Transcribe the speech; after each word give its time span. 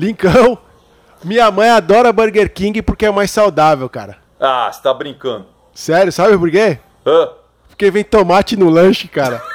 Lincão, 0.00 0.56
minha 1.22 1.50
mãe 1.50 1.68
adora 1.68 2.10
Burger 2.10 2.50
King 2.52 2.80
porque 2.80 3.04
é 3.04 3.10
mais 3.10 3.30
saudável, 3.30 3.86
cara. 3.88 4.16
Ah, 4.40 4.70
você 4.72 4.80
tá 4.80 4.94
brincando. 4.94 5.44
Sério, 5.74 6.10
sabe 6.10 6.38
por 6.38 6.50
quê? 6.50 6.78
Hã? 7.06 7.28
Porque 7.68 7.90
vem 7.90 8.02
tomate 8.02 8.56
no 8.56 8.70
lanche, 8.70 9.06
cara. 9.08 9.42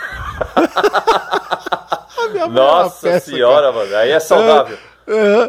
É 2.36 2.48
Nossa 2.48 3.08
peça, 3.08 3.32
senhora, 3.32 3.72
mano. 3.72 3.96
Aí 3.96 4.12
é 4.12 4.20
saudável. 4.20 4.78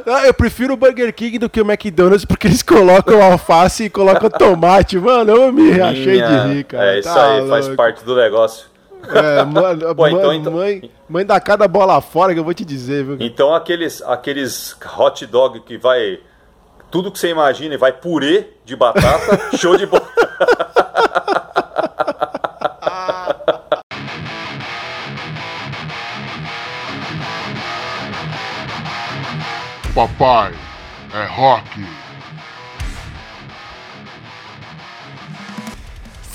Ah, 0.07 0.27
eu 0.27 0.35
prefiro 0.35 0.75
o 0.75 0.77
Burger 0.77 1.13
King 1.13 1.39
do 1.39 1.49
que 1.49 1.61
o 1.61 1.65
McDonald's 1.69 2.25
porque 2.25 2.47
eles 2.47 2.63
colocam 2.63 3.21
alface 3.23 3.85
e 3.85 3.91
colocam 3.91 4.29
tomate. 4.31 4.99
Mano, 4.99 5.33
eu 5.35 5.53
me 5.53 5.81
achei 5.81 6.21
de 6.23 6.37
rir, 6.49 6.65
cara. 6.65 6.95
É 6.95 6.99
isso 7.01 7.13
Tá 7.13 7.33
aí, 7.33 7.49
faz 7.49 7.65
louco. 7.67 7.77
parte 7.77 8.05
do 8.05 8.15
negócio. 8.15 8.67
É, 9.15 9.45
mano, 9.45 9.95
Pô, 9.95 10.03
mãe, 10.03 10.13
então- 10.15 10.33
então- 10.35 10.53
mãe, 10.53 10.91
mãe 11.09 11.25
dá 11.27 11.41
cada 11.41 11.67
bola 11.69 12.01
fora 12.01 12.33
que 12.35 12.41
eu 12.41 12.45
vou 12.45 12.55
te 12.55 12.65
dizer, 12.65 13.05
viu? 13.05 13.17
Então 13.21 13.55
aqueles, 13.55 14.03
aqueles 14.03 14.77
hot 14.97 15.25
dog 15.27 15.61
que 15.61 15.77
vai. 15.79 16.19
Tudo 16.91 17.11
que 17.11 17.19
você 17.19 17.31
imagina 17.31 17.75
e 17.75 17.79
vai 17.79 17.93
purê 17.93 18.47
de 18.65 18.77
batata, 18.77 19.51
show 19.59 19.77
de 19.77 19.87
bola. 19.87 20.07
Papai 29.95 30.53
é 31.15 31.25
rock. 31.27 32.06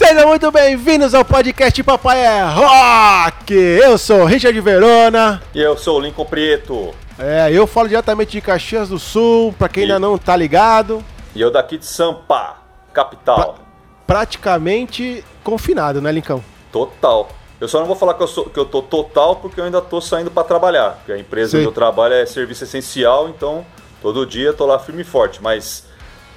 Sejam 0.03 0.27
muito 0.27 0.51
bem-vindos 0.51 1.13
ao 1.13 1.23
podcast 1.23 1.81
Papai 1.83 2.19
é 2.25 2.41
Rock! 2.43 3.53
Eu 3.53 3.97
sou 3.97 4.21
o 4.21 4.25
Richard 4.25 4.59
Verona. 4.59 5.41
E 5.53 5.61
eu 5.61 5.77
sou 5.77 5.97
o 5.97 5.99
Lincoln 6.01 6.25
Prieto. 6.25 6.93
É, 7.19 7.51
eu 7.51 7.67
falo 7.67 7.87
diretamente 7.87 8.31
de 8.31 8.41
Caxias 8.41 8.89
do 8.89 8.97
Sul, 8.97 9.53
pra 9.57 9.69
quem 9.69 9.83
E- 9.83 9.85
ainda 9.85 9.99
não 9.99 10.17
tá 10.17 10.35
ligado, 10.35 11.03
E 11.35 11.39
eu 11.41 11.51
daqui 11.51 11.77
de 11.77 11.85
Sampa, 11.85 12.55
capital. 12.91 13.59
praticamente 14.07 15.23
confinado, 15.43 16.01
né, 16.01 16.11
Lincão? 16.11 16.43
Total. 16.71 17.29
Eu 17.59 17.67
só 17.67 17.79
não 17.79 17.85
vou 17.85 17.95
falar 17.95 18.15
que 18.15 18.23
eu, 18.23 18.27
sou, 18.27 18.45
que 18.45 18.59
eu 18.59 18.65
tô 18.65 18.81
total 18.81 19.35
porque 19.35 19.59
eu 19.61 19.65
ainda 19.65 19.81
tô 19.81 20.01
saindo 20.01 20.31
para 20.31 20.43
trabalhar. 20.43 20.95
Porque 20.97 21.11
a 21.11 21.17
empresa 21.17 21.51
Sim. 21.51 21.57
onde 21.57 21.67
eu 21.67 21.71
trabalho 21.71 22.15
é 22.15 22.25
serviço 22.25 22.63
essencial, 22.63 23.29
então 23.29 23.63
todo 24.01 24.25
dia 24.25 24.47
eu 24.47 24.53
tô 24.55 24.65
lá 24.65 24.79
firme 24.79 25.03
e 25.03 25.05
forte. 25.05 25.41
Mas 25.43 25.85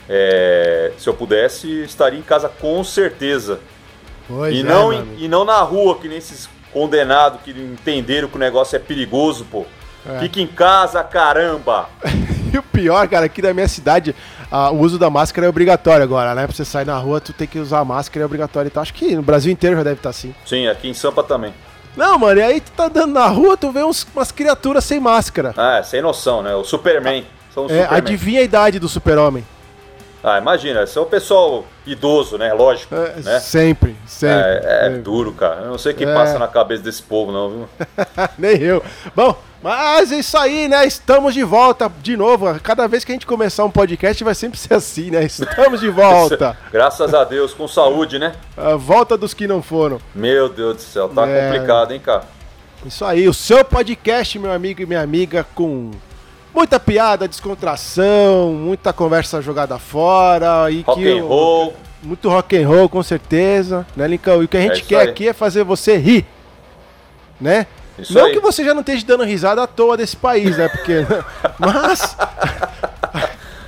é, 0.09 0.93
se 0.99 1.09
eu 1.09 1.15
pudesse, 1.15 1.83
estaria 1.83 2.19
em 2.19 2.23
casa 2.23 2.49
com 2.49 2.83
certeza. 2.85 3.61
Pois 4.29 4.55
E 4.55 4.61
é, 4.61 4.63
não, 4.63 4.93
e 5.19 5.29
não 5.29 5.45
na 5.45 5.61
rua, 5.61 5.99
que 5.99 6.09
nem 6.09 6.19
esses 6.19 6.49
condenados 6.73 7.41
que 7.43 7.51
entenderam 7.51 8.29
que 8.29 8.37
o 8.37 8.39
negócio 8.39 8.75
é 8.77 8.79
perigoso, 8.79 9.45
pô. 9.51 9.65
É. 10.07 10.19
Fica 10.21 10.41
em 10.41 10.47
casa, 10.47 11.03
caramba! 11.03 11.89
E 12.55 12.59
o 12.59 12.63
pior, 12.63 13.09
cara, 13.09 13.27
aqui 13.27 13.43
na 13.43 13.53
minha 13.53 13.67
cidade, 13.67 14.15
ah, 14.49 14.71
o 14.71 14.79
uso 14.79 14.97
da 14.97 15.11
máscara 15.11 15.45
é 15.45 15.51
obrigatório 15.51 16.05
agora, 16.05 16.37
né? 16.37 16.47
Pra 16.47 16.55
você 16.55 16.65
sair 16.65 16.85
na 16.87 16.97
rua, 16.97 17.21
tu 17.21 17.33
tem 17.33 17.49
que 17.49 17.59
usar 17.59 17.81
a 17.81 17.85
máscara, 17.85 18.23
é 18.23 18.27
obrigatório. 18.27 18.69
Então 18.69 18.81
acho 18.81 18.95
que 18.95 19.17
no 19.17 19.23
Brasil 19.23 19.51
inteiro 19.51 19.75
já 19.75 19.83
deve 19.83 19.97
estar 19.97 20.11
assim. 20.11 20.33
Sim, 20.47 20.69
aqui 20.69 20.87
em 20.89 20.95
Sampa 20.95 21.25
também. 21.25 21.53
Não, 21.97 22.17
mano, 22.17 22.39
e 22.39 22.43
aí 22.45 22.61
tu 22.61 22.71
tá 22.71 22.85
andando 22.85 23.13
na 23.13 23.27
rua, 23.27 23.57
tu 23.57 23.73
vê 23.73 23.83
uns, 23.83 24.07
umas 24.15 24.31
criaturas 24.31 24.85
sem 24.85 25.01
máscara. 25.01 25.53
Ah, 25.57 25.83
sem 25.83 26.01
noção, 26.01 26.43
né? 26.45 26.55
O 26.55 26.63
Superman. 26.63 27.25
São 27.53 27.65
É, 27.65 27.69
Superman. 27.71 27.97
adivinha 27.99 28.39
a 28.41 28.45
idade 28.45 28.79
do 28.79 28.89
super-homem. 28.89 29.45
Ah, 30.27 30.39
imagina, 30.39 30.81
é 30.81 31.01
o 31.01 31.05
pessoal 31.05 31.67
idoso, 31.87 32.39
né? 32.39 32.51
Lógico, 32.55 32.95
É, 32.95 33.13
né? 33.21 33.41
Sempre, 33.41 33.95
sempre. 34.07 34.39
É, 34.43 34.61
é 34.65 34.85
sempre. 34.87 35.03
duro, 35.03 35.33
cara. 35.33 35.61
Eu 35.61 35.69
não 35.73 35.77
sei 35.79 35.93
o 35.93 35.95
que 35.95 36.05
É. 36.05 36.15
passa 36.15 36.39
na 36.39 36.49
cabeça 36.49 36.83
desse 36.83 37.03
povo, 37.03 37.31
não, 37.31 37.51
viu? 37.51 37.69
Nem 38.39 38.57
eu. 38.63 38.83
Bom, 39.15 39.37
mas 39.63 40.11
é 40.13 40.17
isso 40.21 40.39
aí, 40.39 40.67
né? 40.67 40.87
Estamos 40.87 41.35
de 41.35 41.43
volta 41.43 41.93
de 42.01 42.17
novo. 42.17 42.59
Cada 42.61 42.89
vez 42.89 43.05
que 43.05 43.13
a 43.13 43.15
gente 43.15 43.27
começar 43.27 43.67
um 43.67 43.71
podcast 43.71 44.25
vai 44.25 44.35
sempre 44.35 44.59
ser 44.59 44.73
assim, 44.73 45.11
né? 45.11 45.25
Estamos 45.25 45.81
de 45.81 45.91
volta. 45.91 46.57
Graças 46.73 47.13
a 47.13 47.23
Deus, 47.25 47.53
com 47.53 47.69
saúde, 47.69 48.19
né? 48.19 48.33
A 48.57 48.77
volta 48.77 49.19
dos 49.19 49.35
que 49.35 49.47
não 49.47 49.63
foram. 49.63 50.01
Meu 50.15 50.49
Deus 50.49 50.77
do 50.77 50.83
céu, 50.83 51.07
tá 51.11 51.29
É. 51.29 51.51
complicado, 51.53 51.93
hein, 51.93 52.01
cara? 52.01 52.25
Isso 52.87 53.05
aí, 53.05 53.29
o 53.29 53.35
seu 53.35 53.63
podcast, 53.63 54.39
meu 54.39 54.53
amigo 54.53 54.81
e 54.81 54.87
minha 54.87 55.03
amiga, 55.03 55.47
com 55.55 55.91
muita 56.55 56.79
piada, 56.79 57.27
descontração, 57.27 58.53
muita 58.53 58.93
conversa 58.93 59.43
jogada 59.43 59.79
fora 59.79 60.71
e 60.71 60.83
Rock 60.83 61.03
que 61.03 61.19
and 61.19 61.25
roll. 61.25 61.75
muito 62.03 62.29
rock 62.29 62.57
and 62.57 62.69
roll, 62.69 62.89
com 62.89 63.03
certeza, 63.03 63.87
né, 63.97 64.07
Lincão? 64.07 64.41
E 64.43 64.45
o 64.45 64.49
que 64.49 64.57
a 64.57 64.61
gente 64.61 64.79
isso 64.81 64.87
quer 64.89 65.01
aí. 65.01 65.09
aqui 65.09 65.29
é 65.29 65.33
fazer 65.33 65.65
você 65.65 65.97
rir, 65.97 66.25
né? 67.41 67.67
Isso 67.99 68.13
Não 68.15 68.27
aí. 68.27 68.33
que 68.33 68.41
você 68.41 68.65
já 68.65 68.75
não 68.75 68.81
esteja 68.81 69.05
dando 69.07 69.23
risada 69.25 69.63
à 69.63 69.67
toa 69.69 69.97
desse 69.97 70.17
país, 70.17 70.57
né? 70.57 70.69
Porque. 70.69 71.07
Mas. 71.59 72.17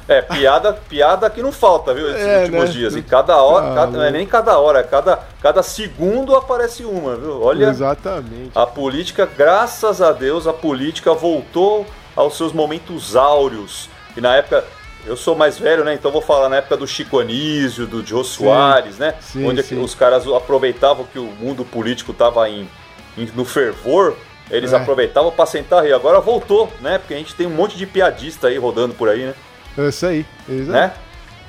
É, 0.09 0.23
piada, 0.23 0.73
piada 0.73 1.29
que 1.29 1.43
não 1.43 1.51
falta, 1.51 1.93
viu? 1.93 2.09
Esses 2.11 2.25
É, 2.27 2.39
últimos 2.43 2.65
né? 2.67 2.71
dias. 2.71 2.95
E 2.97 3.03
cada 3.03 3.37
hora, 3.43 3.73
Ah, 3.73 3.75
cada- 3.75 3.91
não 3.99 4.03
é 4.05 4.11
nem 4.13 4.25
cada 4.25 4.57
hora, 4.59 4.83
cada, 4.85 5.19
cada 5.43 5.63
segundo 5.65 6.37
aparece 6.37 6.85
uma, 6.85 7.17
viu? 7.17 7.43
Olha, 7.43 7.67
Exatamente. 7.67 8.53
a 8.55 8.65
política, 8.67 9.27
graças 9.27 10.01
a 10.01 10.13
Deus, 10.13 10.47
a 10.47 10.53
política 10.53 11.13
voltou 11.13 11.85
aos 12.17 12.37
seus 12.37 12.53
momentos 12.53 13.15
áureos. 13.15 13.89
E 14.17 14.21
na 14.21 14.35
época, 14.37 14.65
eu 15.05 15.17
sou 15.17 15.37
mais 15.37 15.59
velho, 15.59 15.85
né? 15.85 15.95
Então 15.95 16.11
vou 16.11 16.23
falar 16.23 16.49
na 16.49 16.57
época 16.57 16.77
do 16.79 16.87
Chico 16.87 17.19
Anísio, 17.21 17.87
do 17.87 18.05
Jô 18.05 18.25
Soares, 18.25 18.99
né? 18.99 19.15
sim, 19.21 19.47
Onde 19.47 19.63
sim. 19.63 19.81
os 19.81 19.95
caras 19.95 20.27
aproveitavam 20.27 21.05
que 21.05 21.19
o 21.19 21.25
mundo 21.27 21.65
político 21.65 22.13
estava 22.13 22.49
em, 22.49 22.69
em- 23.17 23.31
no 23.35 23.45
fervor. 23.45 24.17
Eles 24.51 24.73
É. 24.73 24.77
aproveitavam 24.77 25.31
para 25.33 25.45
sentar 25.47 25.87
e 25.87 25.93
agora 25.93 26.21
voltou, 26.21 26.73
né? 26.81 26.99
Porque 26.99 27.15
a 27.15 27.19
gente 27.19 27.35
tem 27.35 27.47
um 27.47 27.51
monte 27.51 27.77
de 27.77 27.85
piadista 27.87 28.47
aí 28.49 28.57
rodando 28.59 28.95
por 28.95 29.09
aí, 29.09 29.25
né? 29.27 29.35
É 29.77 29.89
isso 29.89 30.07
aí. 30.07 30.25
é 30.49 30.53
isso 30.53 30.71
aí. 30.71 30.77
né? 30.81 30.93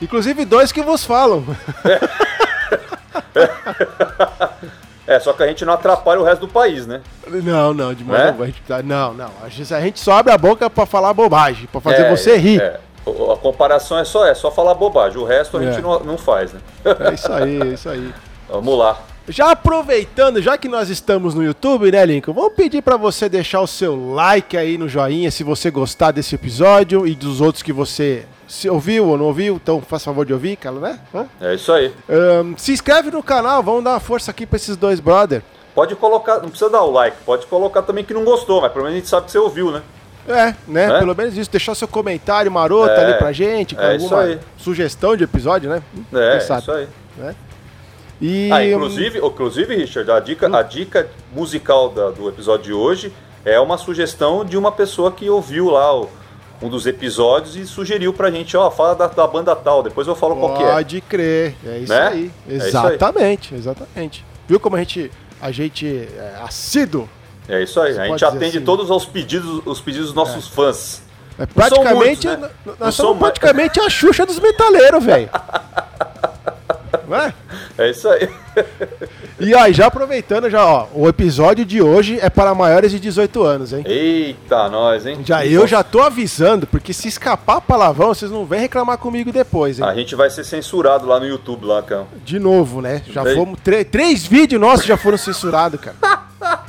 Inclusive 0.02 0.44
dois 0.46 0.72
que 0.72 0.82
vos 0.82 1.04
falam. 1.06 1.44
É, 1.86 2.00
só 5.20 5.32
que 5.34 5.42
a 5.44 5.48
gente 5.48 5.64
não 5.64 5.74
atrapalha 5.74 6.20
o 6.20 6.24
resto 6.24 6.42
do 6.42 6.48
país, 6.52 6.86
né? 6.86 7.02
Não, 7.28 7.74
não, 7.74 7.94
de 7.94 8.04
modo 8.04 8.18
Né? 8.18 8.28
algum. 8.28 8.44
A 8.44 8.46
gente 8.48 8.62
tá- 8.68 8.84
Não, 8.84 9.14
não. 9.14 9.30
A 9.42 9.48
gente, 9.50 9.74
a 9.74 9.80
gente 9.82 10.00
só 10.00 10.14
abre 10.20 10.34
a 10.34 10.38
boca 10.38 10.70
pra 10.70 10.86
falar 10.86 11.14
bobagem, 11.14 11.68
pra 11.72 11.80
fazer 11.80 12.04
É, 12.04 12.10
você 12.16 12.36
rir. 12.38 12.62
é. 12.62 12.80
A 13.06 13.38
comparação 13.38 13.98
é 13.98 14.04
só, 14.04 14.26
é 14.28 14.34
só 14.36 14.52
falar 14.52 14.74
bobagem, 14.74 15.18
o 15.18 15.24
resto 15.24 15.58
a 15.58 15.64
É. 15.64 15.72
gente 15.72 15.82
não, 15.82 16.00
não 16.02 16.18
faz, 16.18 16.52
né? 16.52 16.60
É 17.10 17.14
isso 17.14 17.32
aí, 17.32 17.62
é 17.62 17.66
isso 17.68 17.90
aí. 17.90 18.14
Vamos 18.50 18.78
lá. 18.78 19.00
Já 19.30 19.52
aproveitando, 19.52 20.42
já 20.42 20.58
que 20.58 20.68
nós 20.70 20.90
estamos 20.90 21.34
no 21.34 21.44
YouTube, 21.44 21.92
né, 21.92 22.06
Lincoln? 22.06 22.34
Vamos 22.34 22.54
pedir 22.54 22.82
pra 22.82 22.96
você 22.98 23.28
deixar 23.30 23.60
o 23.62 23.68
seu 23.68 24.14
like 24.14 24.56
aí 24.58 24.78
no 24.78 24.88
joinha 24.90 25.30
se 25.32 25.44
você 25.44 25.70
gostar 25.72 26.12
desse 26.12 26.36
episódio 26.36 27.06
e 27.08 27.14
dos 27.16 27.40
outros 27.42 27.62
que 27.62 27.72
você 27.74 28.26
se 28.48 28.70
ouviu 28.70 29.08
ou 29.08 29.18
não 29.18 29.26
ouviu. 29.26 29.56
Então, 29.56 29.82
faça 29.82 30.06
favor 30.06 30.26
de 30.26 30.34
ouvir, 30.34 30.56
cara, 30.56 30.76
né? 30.80 31.00
Hã? 31.14 31.26
É 31.42 31.54
isso 31.54 31.72
aí. 31.72 31.94
Ahn, 32.10 32.56
se 32.58 32.72
inscreve 32.72 33.12
no 33.12 33.22
canal, 33.22 33.62
vamos 33.62 33.84
dar 33.84 33.92
uma 33.92 34.00
força 34.00 34.32
aqui 34.32 34.46
pra 34.46 34.56
esses 34.58 34.76
dois 34.78 35.00
brother. 35.00 35.42
Pode 35.76 35.96
colocar, 35.96 36.40
não 36.40 36.50
precisa 36.50 36.70
dar 36.70 36.82
o 36.84 36.92
like, 36.92 37.18
pode 37.26 37.46
colocar 37.46 37.82
também 37.84 38.04
que 38.04 38.14
não 38.14 38.24
gostou, 38.24 38.62
mas 38.62 38.72
pelo 38.72 38.86
menos 38.86 38.96
a 38.98 39.00
gente 39.00 39.10
sabe 39.10 39.26
que 39.28 39.32
você 39.32 39.38
ouviu, 39.38 39.72
né? 39.72 39.82
É, 40.28 40.54
né? 40.68 40.86
É? 40.96 41.00
Pelo 41.00 41.16
menos 41.16 41.38
isso. 41.38 41.50
Deixar 41.52 41.74
seu 41.76 41.88
comentário 41.88 42.52
maroto 42.52 42.90
É, 42.92 43.06
ali 43.06 43.14
pra 43.18 43.32
gente, 43.32 43.76
com 43.76 43.82
é 43.82 43.96
isso 43.96 44.06
alguma 44.14 44.24
aí. 44.24 44.40
sugestão 44.58 45.16
de 45.16 45.24
episódio, 45.24 45.70
né? 45.70 45.82
É, 46.14 46.38
isso 46.38 46.72
aí. 46.72 46.88
né? 47.18 47.36
E, 48.20 48.50
Ah, 48.52 48.66
inclusive, 48.66 49.20
inclusive, 49.20 49.76
Richard, 49.76 50.10
a 50.12 50.20
dica, 50.20 50.48
a 50.58 50.64
dica 50.64 51.08
musical 51.32 51.90
da- 51.90 52.10
do 52.10 52.28
episódio 52.28 52.66
de 52.66 52.74
hoje 52.74 53.14
é 53.46 53.60
uma 53.60 53.78
sugestão 53.78 54.44
de 54.44 54.58
uma 54.58 54.72
pessoa 54.72 55.12
que 55.12 55.30
ouviu 55.30 55.70
lá 55.70 55.96
o- 55.96 56.10
um 56.62 56.70
dos 56.70 56.86
episódios 56.88 57.56
e 57.56 57.66
sugeriu 57.68 58.12
pra 58.14 58.32
gente, 58.32 58.56
ó, 58.58 58.70
fala 58.72 58.96
da, 58.96 59.08
da 59.08 59.28
banda 59.28 59.56
tal, 59.56 59.84
depois 59.84 60.08
eu 60.08 60.16
falo 60.16 60.36
qual 60.36 60.58
que 60.58 60.64
é. 60.64 60.72
Pode 60.74 61.02
crer, 61.02 61.56
é 61.66 61.78
isso 61.80 61.94
Né? 61.94 62.08
aí. 62.08 62.32
É 62.50 62.54
isso 62.56 62.64
aí. 62.66 62.70
Exatamente, 62.70 63.56
exatamente. 63.56 64.26
Viu 64.48 64.60
como 64.60 64.76
a 64.76 64.80
gente, 64.80 65.12
a 65.42 65.52
gente 65.52 65.86
é 65.88 66.42
assíduo? 66.44 67.08
É 67.48 67.62
isso 67.64 67.80
aí, 67.80 67.94
a 67.94 67.96
pode 67.98 68.10
gente 68.10 68.26
atende 68.26 68.58
assim. 68.58 68.66
todos 68.66 68.90
os 68.90 69.06
pedidos, 69.06 69.62
os 69.66 69.80
pedidos 69.80 70.08
dos 70.08 70.16
nossos 70.16 70.48
fãs. 70.48 71.02
É 71.40 71.46
praticamente, 71.46 72.28
muitos, 72.28 72.42
né? 72.66 72.76
nós 72.80 72.96
somos 72.96 73.20
mais- 73.22 73.34
praticamente 73.38 73.80
a 73.80 73.88
Xuxa 73.90 74.26
dos 74.26 74.40
metaleiros, 74.40 75.04
velho. 75.04 75.30
Não 77.08 77.16
é? 77.16 77.34
Isso 77.90 78.08
aí. 78.10 78.28
E 79.40 79.54
ó, 79.56 79.72
já 79.72 79.86
aproveitando, 79.86 80.50
já, 80.50 80.66
ó, 80.66 80.88
o 80.94 81.08
episódio 81.08 81.64
de 81.66 81.82
hoje 81.82 82.20
é 82.22 82.30
para 82.30 82.54
maiores 82.54 82.92
de 82.92 83.00
18 83.00 83.44
anos, 83.44 83.72
hein? 83.72 83.84
Eita, 83.86 84.68
nós, 84.70 85.06
hein? 85.06 85.20
Já 85.24 85.46
eu 85.46 85.66
já 85.68 85.84
tô 85.84 86.02
avisando, 86.02 86.68
porque 86.68 86.92
se 86.92 87.08
escapar 87.08 87.62
palavrão, 87.62 88.08
vocês 88.10 88.30
não 88.32 88.46
vêm 88.46 88.60
reclamar 88.62 88.98
comigo 88.98 89.32
depois, 89.32 89.80
hein? 89.80 89.86
A 89.86 89.94
gente 89.96 90.16
vai 90.16 90.30
ser 90.30 90.44
censurado 90.44 91.06
lá 91.06 91.20
no 91.20 91.28
YouTube, 91.28 91.66
lá, 91.66 91.82
cara. 91.82 92.08
De 92.26 92.40
novo, 92.40 92.82
né? 92.82 93.02
Já 93.08 93.24
Bem- 93.24 93.36
fomos. 93.36 93.60
três 93.92 94.26
vídeos 94.26 94.60
nossos 94.60 94.86
já 94.86 94.98
foram 94.98 95.18
censurados, 95.18 95.80
cara. 95.80 95.96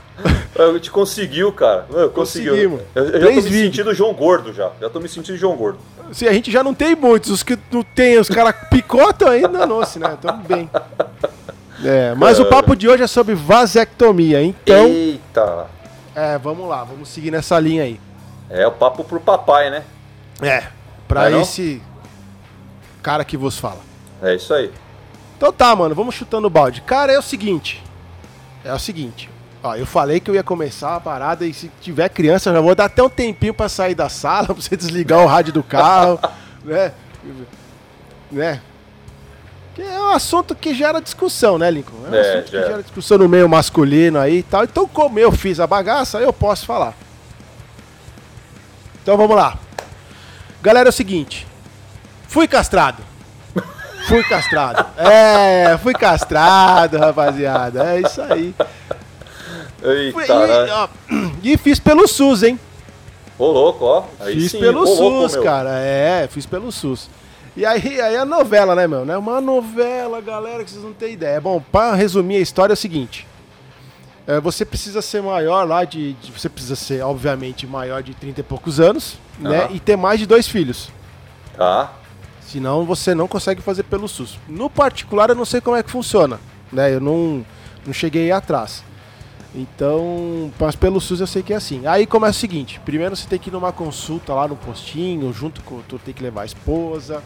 A 0.58 0.73
gente 0.73 0.91
conseguiu, 0.91 1.52
cara. 1.52 1.87
Eu 1.93 2.11
conseguiu. 2.11 2.52
Conseguimos. 2.55 2.81
Eu, 2.93 3.05
eu 3.05 3.20
já 3.20 3.26
tô 3.29 3.32
me 3.34 3.41
vídeos. 3.43 3.62
sentindo 3.76 3.94
João 3.94 4.12
Gordo 4.12 4.52
já. 4.52 4.73
Já 4.81 4.91
tô 4.91 4.99
me 4.99 5.08
sentindo 5.08 5.38
João 5.38 5.55
Gordo. 5.56 5.79
Se 6.12 6.26
a 6.26 6.32
gente 6.32 6.50
já 6.50 6.62
não 6.62 6.75
tem 6.75 6.94
muitos, 6.94 7.31
os 7.31 7.43
que 7.43 7.58
não 7.70 7.82
tem, 7.82 8.19
os 8.19 8.28
caras 8.28 8.55
picotam 8.70 9.28
ainda, 9.28 9.66
nossa, 9.66 9.99
né? 9.99 10.16
Tamo 10.20 10.43
bem. 10.43 10.70
É, 11.84 12.14
mas 12.14 12.40
o 12.40 12.46
papo 12.46 12.75
de 12.75 12.88
hoje 12.88 13.02
é 13.02 13.06
sobre 13.06 13.34
vasectomia, 13.34 14.43
então. 14.43 14.87
Eita. 14.87 15.66
É, 16.14 16.37
vamos 16.38 16.69
lá, 16.69 16.82
vamos 16.82 17.08
seguir 17.08 17.31
nessa 17.31 17.58
linha 17.60 17.84
aí. 17.84 18.00
É 18.50 18.66
o 18.66 18.72
papo 18.72 19.05
pro 19.05 19.20
papai, 19.20 19.70
né? 19.70 19.84
É, 20.40 20.64
pra 21.06 21.22
Não 21.22 21.28
é 21.28 21.31
não? 21.32 21.43
esse 21.43 21.82
cara 23.02 23.25
que 23.25 23.37
vos 23.37 23.58
fala. 23.58 23.81
É 24.22 24.34
isso 24.34 24.52
aí. 24.52 24.72
Então 25.37 25.52
tá, 25.52 25.75
mano, 25.76 25.94
vamos 25.94 26.14
chutando 26.14 26.46
o 26.46 26.50
balde. 26.50 26.81
Cara, 26.81 27.12
é 27.12 27.19
o 27.19 27.22
seguinte. 27.22 27.82
É 28.64 28.72
o 28.72 28.78
seguinte. 28.78 29.31
Ó, 29.62 29.75
eu 29.75 29.84
falei 29.87 30.20
que 30.20 30.31
eu 30.31 30.34
ia 30.34 30.43
começar 30.43 30.94
a 30.96 31.00
parada 31.00 31.44
e 31.44 31.52
se 31.52 31.70
tiver 31.81 32.08
criança, 32.10 32.50
eu 32.50 32.55
já 32.55 32.60
vou 32.60 32.75
dar 32.75 32.84
até 32.84 33.02
um 33.02 33.08
tempinho 33.08 33.52
pra 33.52 33.69
sair 33.69 33.94
da 33.94 34.08
sala, 34.08 34.46
pra 34.55 34.55
você 34.55 34.76
desligar 34.76 35.19
o 35.20 35.26
rádio 35.26 35.52
do 35.52 35.62
carro, 35.62 36.19
né? 36.64 36.93
Né? 38.31 38.60
Que 39.75 39.82
é 39.82 40.00
um 40.00 40.10
assunto 40.10 40.55
que 40.55 40.75
gera 40.75 41.00
discussão, 41.00 41.58
né, 41.58 41.70
Lincoln? 41.70 42.06
É 42.06 42.10
um 42.10 42.14
É, 42.14 42.20
assunto 42.20 42.50
gera. 42.50 42.62
que 42.64 42.70
gera 42.70 42.82
discussão 42.82 43.19
no 43.19 43.28
meio 43.28 43.49
masculino 43.49 44.19
aí 44.19 44.38
e 44.38 44.43
tal. 44.43 44.64
Então, 44.64 44.87
como 44.88 45.19
eu 45.19 45.32
fiz 45.32 45.58
a 45.60 45.66
bagaça, 45.66 46.19
eu 46.19 46.32
posso 46.32 46.64
falar. 46.66 46.94
Então 49.02 49.16
vamos 49.16 49.37
lá. 49.37 49.56
Galera, 50.62 50.88
é 50.88 50.90
o 50.90 50.93
seguinte. 50.93 51.46
Fui 52.28 52.46
castrado. 52.46 53.02
Fui 54.06 54.22
castrado. 54.25 54.84
É, 54.96 55.76
fui 55.78 55.93
castrado, 55.94 56.99
rapaziada. 56.99 57.94
É 57.94 58.00
isso 58.00 58.20
aí. 58.22 58.55
Eita, 59.83 60.25
e, 60.35 60.47
né? 60.47 60.73
ó, 60.73 60.89
e 61.43 61.57
fiz 61.57 61.79
pelo 61.79 62.07
SUS, 62.09 62.43
hein? 62.43 62.59
Ô 63.39 63.47
louco, 63.53 63.85
ó. 63.85 64.05
Aí 64.21 64.35
fiz 64.35 64.51
sim, 64.53 64.59
pelo 64.59 64.83
louco, 64.85 64.97
SUS, 64.97 65.35
meu. 65.35 65.45
cara. 65.45 65.71
É, 65.79 66.27
fiz 66.29 66.45
pelo 66.45 66.73
SUS. 66.73 67.09
E 67.57 67.65
aí, 67.65 68.01
aí 68.01 68.17
a 68.17 68.25
novela, 68.25 68.75
né, 68.75 68.87
meu? 68.87 69.05
Né? 69.05 69.17
Uma 69.17 69.41
novela, 69.41 70.21
galera, 70.21 70.65
que 70.65 70.71
vocês 70.71 70.83
não 70.85 70.93
têm 70.93 71.13
ideia. 71.13 71.41
Bom, 71.41 71.61
pra 71.73 71.95
resumir 71.95 72.37
a 72.37 72.41
história 72.41 72.73
é 72.73 72.75
o 72.75 72.77
seguinte. 72.77 73.27
É, 74.27 74.41
você 74.41 74.65
precisa 74.65 75.01
ser 75.01 75.23
maior 75.23 75.67
lá 75.67 75.85
de, 75.85 76.13
de- 76.15 76.31
Você 76.33 76.49
precisa 76.49 76.77
ser, 76.77 77.03
obviamente, 77.03 77.67
maior 77.67 78.03
de 78.03 78.13
30 78.15 78.41
e 78.41 78.43
poucos 78.45 78.79
anos, 78.79 79.17
né? 79.39 79.69
E 79.73 79.81
ter 79.81 79.97
mais 79.97 80.21
de 80.21 80.27
dois 80.27 80.47
filhos. 80.47 80.91
Tá. 81.57 81.93
Senão 82.43 82.85
você 82.85 83.15
não 83.15 83.27
consegue 83.27 83.61
fazer 83.63 83.85
pelo 83.85 84.07
SUS. 84.09 84.39
No 84.49 84.69
particular, 84.69 85.29
eu 85.31 85.35
não 85.35 85.45
sei 85.45 85.61
como 85.61 85.77
é 85.77 85.83
que 85.83 85.91
funciona. 85.91 86.39
Né? 86.73 86.95
Eu 86.95 87.01
não, 87.01 87.45
não 87.87 87.93
cheguei 87.93 88.25
aí 88.25 88.33
atrás. 88.33 88.85
Então, 89.55 90.53
mas 90.59 90.77
pelo 90.77 91.00
SUS 91.00 91.21
eu 91.21 91.27
sei 91.27 91.43
que 91.43 91.53
é 91.53 91.56
assim. 91.56 91.87
Aí 91.87 92.06
começa 92.06 92.37
o 92.37 92.41
seguinte: 92.41 92.81
primeiro 92.85 93.17
você 93.17 93.27
tem 93.27 93.39
que 93.39 93.49
ir 93.49 93.53
numa 93.53 93.73
consulta 93.73 94.35
lá 94.35 94.47
no 94.47 94.56
postinho, 94.56 95.33
junto 95.33 95.62
com. 95.62 95.81
Tu 95.83 95.99
tem 95.99 96.15
que 96.15 96.23
levar 96.23 96.43
a 96.43 96.47
esposa. 96.47 97.23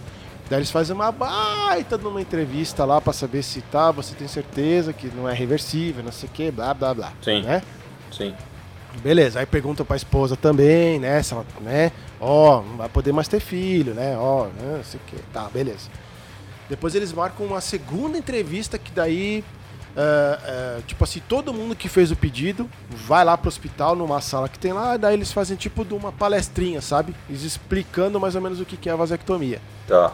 Daí 0.49 0.59
eles 0.59 0.71
fazem 0.71 0.95
uma 0.95 1.11
baita 1.11 1.97
numa 1.97 2.21
entrevista 2.21 2.85
lá 2.85 3.01
pra 3.01 3.13
saber 3.13 3.43
se 3.43 3.63
tá, 3.63 3.91
você 3.91 4.15
tem 4.15 4.29
certeza 4.29 4.93
que 4.93 5.07
não 5.09 5.29
é 5.29 5.33
reversível, 5.33 6.05
não 6.05 6.13
sei 6.13 6.29
o 6.29 6.33
que, 6.33 6.51
blá 6.51 6.75
blá 6.75 6.93
blá. 6.93 7.13
Sim. 7.23 7.43
Né? 7.43 7.63
Sim. 8.11 8.35
Beleza, 9.03 9.41
aí 9.41 9.47
pergunta 9.47 9.85
pra 9.85 9.97
esposa 9.97 10.37
também, 10.37 10.99
né? 10.99 11.23
Se 11.23 11.33
ela, 11.33 11.47
né? 11.61 11.91
Ó, 12.21 12.61
não 12.63 12.77
vai 12.77 12.89
poder 12.89 13.13
mais 13.13 13.29
ter 13.29 13.41
filho, 13.41 13.95
né? 13.95 14.17
Ó, 14.19 14.47
né? 14.47 14.77
Não 14.77 14.85
sei 14.85 15.01
o 15.01 15.03
que. 15.07 15.17
Tá, 15.33 15.49
beleza. 15.53 15.89
Depois 16.69 16.95
eles 16.95 17.13
marcam 17.13 17.47
uma 17.47 17.61
segunda 17.61 18.19
entrevista 18.19 18.79
que 18.79 18.93
daí, 18.93 19.43
é, 19.97 20.39
é, 20.45 20.81
tipo 20.87 21.05
assim, 21.05 21.21
todo 21.29 21.53
mundo 21.53 21.77
que 21.77 21.89
fez 21.89 22.11
o 22.11 22.17
pedido 22.17 22.69
vai 22.91 23.25
lá 23.25 23.37
pro 23.37 23.49
hospital, 23.49 23.95
numa 23.95 24.21
sala 24.21 24.49
que 24.49 24.59
tem 24.59 24.73
lá, 24.73 24.97
daí 24.97 25.15
eles 25.15 25.33
fazem 25.33 25.57
tipo 25.57 25.85
de 25.85 25.95
uma 25.95 26.11
palestrinha, 26.11 26.81
sabe? 26.81 27.15
Eles 27.29 27.43
explicando 27.43 28.19
mais 28.19 28.35
ou 28.35 28.41
menos 28.41 28.61
o 28.61 28.65
que 28.65 28.89
é 28.89 28.93
a 28.93 28.97
vasectomia. 28.97 29.61
Tá. 29.87 30.13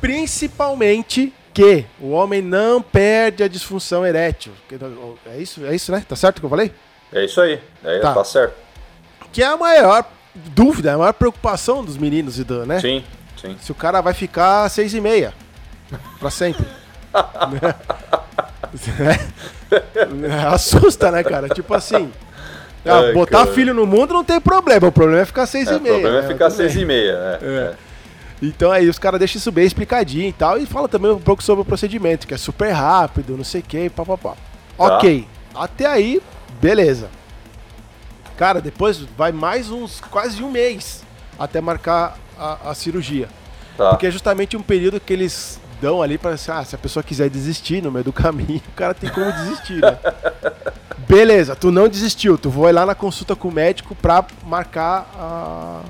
Principalmente 0.00 1.32
que 1.54 1.86
o 2.00 2.10
homem 2.10 2.42
não 2.42 2.82
perde 2.82 3.42
a 3.42 3.48
disfunção 3.48 4.04
erétil. 4.04 4.52
É 5.26 5.38
isso, 5.38 5.64
é 5.64 5.74
isso, 5.74 5.92
né? 5.92 6.04
Tá 6.06 6.16
certo 6.16 6.38
o 6.38 6.40
que 6.40 6.46
eu 6.46 6.50
falei? 6.50 6.72
É 7.12 7.24
isso 7.24 7.40
aí. 7.40 7.60
É, 7.82 8.00
Tá. 8.00 8.12
tá. 8.12 8.24
certo. 8.24 8.54
Que 9.32 9.42
é 9.42 9.46
a 9.46 9.56
maior 9.56 10.04
dúvida, 10.34 10.94
a 10.94 10.98
maior 10.98 11.12
preocupação 11.12 11.84
dos 11.84 11.96
meninos 11.96 12.38
e 12.38 12.44
do, 12.44 12.66
né? 12.66 12.80
Sim, 12.80 13.04
sim. 13.40 13.56
Se 13.60 13.72
o 13.72 13.74
cara 13.74 14.00
vai 14.00 14.12
ficar 14.12 14.68
seis 14.68 14.92
e 14.94 15.00
meia 15.00 15.32
pra 16.18 16.30
sempre. 16.30 16.64
Né? 16.64 17.74
Assusta, 20.52 21.10
né, 21.10 21.22
cara? 21.22 21.48
Tipo 21.48 21.74
assim, 21.74 22.10
ah, 22.84 22.98
Ai, 22.98 23.12
botar 23.12 23.38
cara. 23.44 23.52
filho 23.52 23.72
no 23.74 23.86
mundo 23.86 24.12
não 24.14 24.24
tem 24.24 24.40
problema, 24.40 24.88
o 24.88 24.92
problema 24.92 25.22
é 25.22 25.24
ficar 25.24 25.46
seis 25.46 25.68
É, 25.68 25.72
e 25.72 25.76
o 25.76 25.80
meia. 25.80 25.94
problema 25.94 26.20
né? 26.20 26.24
é 26.24 26.28
ficar 26.28 26.50
seis 26.50 26.74
e 26.76 26.84
meia. 26.84 27.12
É. 27.12 27.38
É. 27.42 27.74
Então 28.42 28.70
aí 28.70 28.88
os 28.88 28.98
caras 28.98 29.18
deixam 29.18 29.38
isso 29.38 29.50
bem 29.52 29.64
explicadinho 29.64 30.28
e 30.28 30.32
tal. 30.32 30.58
E 30.58 30.66
fala 30.66 30.88
também 30.88 31.10
um 31.10 31.20
pouco 31.20 31.42
sobre 31.42 31.62
o 31.62 31.64
procedimento, 31.64 32.26
que 32.26 32.34
é 32.34 32.36
super 32.36 32.70
rápido, 32.72 33.36
não 33.36 33.44
sei 33.44 33.60
o 33.60 33.64
que, 33.64 33.88
papapá. 33.88 34.30
Tá. 34.76 34.96
Ok. 34.96 35.26
Até 35.54 35.86
aí, 35.86 36.20
beleza. 36.60 37.08
Cara, 38.36 38.60
depois 38.60 38.98
vai 39.16 39.30
mais 39.32 39.70
uns 39.70 40.00
quase 40.00 40.42
um 40.42 40.50
mês 40.50 41.04
até 41.38 41.60
marcar 41.60 42.18
a, 42.38 42.70
a 42.70 42.74
cirurgia. 42.74 43.28
Tá. 43.76 43.90
Porque 43.90 44.06
é 44.06 44.10
justamente 44.10 44.56
um 44.56 44.62
período 44.62 45.00
que 45.00 45.12
eles 45.12 45.60
dão 45.80 46.02
ali 46.02 46.16
pra 46.18 46.32
ah, 46.32 46.64
se 46.64 46.74
a 46.74 46.78
pessoa 46.78 47.02
quiser 47.02 47.28
desistir 47.30 47.82
no 47.82 47.90
meio 47.90 48.04
do 48.04 48.12
caminho, 48.14 48.62
o 48.68 48.72
cara 48.72 48.94
tem 48.94 49.10
como 49.10 49.30
desistir, 49.32 49.80
né? 49.80 49.98
Beleza, 51.08 51.54
tu 51.54 51.70
não 51.70 51.88
desistiu, 51.88 52.38
tu 52.38 52.48
vai 52.50 52.72
lá 52.72 52.86
na 52.86 52.94
consulta 52.94 53.36
com 53.36 53.48
o 53.48 53.52
médico 53.52 53.94
pra 53.94 54.24
marcar 54.44 55.06
a 55.18 55.80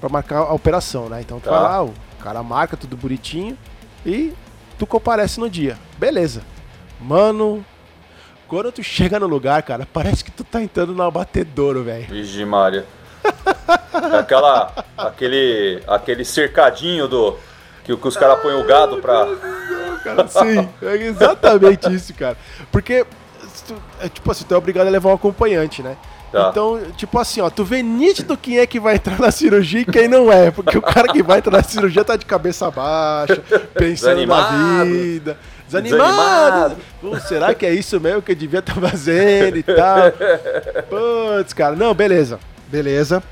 para 0.00 0.08
marcar 0.08 0.38
a 0.38 0.52
operação, 0.54 1.08
né? 1.10 1.20
Então 1.20 1.38
tu 1.38 1.44
Tá. 1.44 1.50
vai 1.50 1.60
lá, 1.62 1.84
o 1.84 1.92
cara 2.22 2.42
marca 2.42 2.76
tudo 2.76 2.96
bonitinho 2.96 3.56
e 4.06 4.32
tu 4.78 4.86
comparece 4.86 5.38
no 5.38 5.50
dia. 5.50 5.76
Beleza. 5.98 6.42
Mano, 6.98 7.64
quando 8.48 8.72
tu 8.72 8.82
chega 8.82 9.20
no 9.20 9.26
lugar, 9.26 9.62
cara, 9.62 9.86
parece 9.92 10.24
que 10.24 10.30
tu 10.30 10.42
tá 10.42 10.62
entrando 10.62 10.94
no 10.94 11.02
abatedouro, 11.02 11.82
velho. 11.84 12.06
Vixe 12.06 12.44
Maria. 12.44 12.86
Aquela, 14.18 14.72
aquele, 14.96 15.82
aquele 15.86 16.24
cercadinho 16.24 17.06
do 17.06 17.36
que, 17.96 18.02
que 18.02 18.08
os 18.08 18.16
caras 18.16 18.40
põem 18.40 18.60
o 18.60 18.66
gado 18.66 18.98
pra. 18.98 19.26
cara. 20.04 20.28
Sim, 20.28 20.68
é 20.82 20.96
exatamente 20.96 21.92
isso, 21.94 22.14
cara. 22.14 22.36
Porque, 22.70 23.06
é, 24.00 24.08
tipo 24.08 24.30
assim, 24.30 24.44
tu 24.44 24.54
é 24.54 24.56
obrigado 24.56 24.86
a 24.86 24.90
levar 24.90 25.10
um 25.10 25.14
acompanhante, 25.14 25.82
né? 25.82 25.96
Tá. 26.32 26.48
Então, 26.50 26.80
tipo 26.96 27.18
assim, 27.18 27.40
ó, 27.40 27.50
tu 27.50 27.64
vê 27.64 27.82
nítido 27.82 28.36
quem 28.36 28.58
é 28.58 28.66
que 28.66 28.78
vai 28.78 28.94
entrar 28.94 29.18
na 29.18 29.32
cirurgia 29.32 29.80
e 29.80 29.84
quem 29.84 30.06
não 30.06 30.30
é. 30.30 30.50
Porque 30.50 30.78
o 30.78 30.82
cara 30.82 31.08
que 31.08 31.22
vai 31.22 31.38
entrar 31.38 31.56
na 31.56 31.62
cirurgia 31.62 32.04
tá 32.04 32.14
de 32.14 32.24
cabeça 32.24 32.70
baixa, 32.70 33.42
pensando 33.74 34.24
na 34.26 34.84
vida. 34.84 35.36
Desanimado. 35.66 36.76
Desanimado. 37.02 37.28
Será 37.28 37.54
que 37.54 37.66
é 37.66 37.72
isso 37.72 38.00
mesmo 38.00 38.22
que 38.22 38.32
eu 38.32 38.36
devia 38.36 38.60
estar 38.60 38.74
fazendo 38.74 39.56
e 39.56 39.62
tal? 39.62 40.12
Putz, 40.88 41.52
cara. 41.52 41.74
Não, 41.74 41.92
beleza. 41.94 42.38
Beleza. 42.68 43.22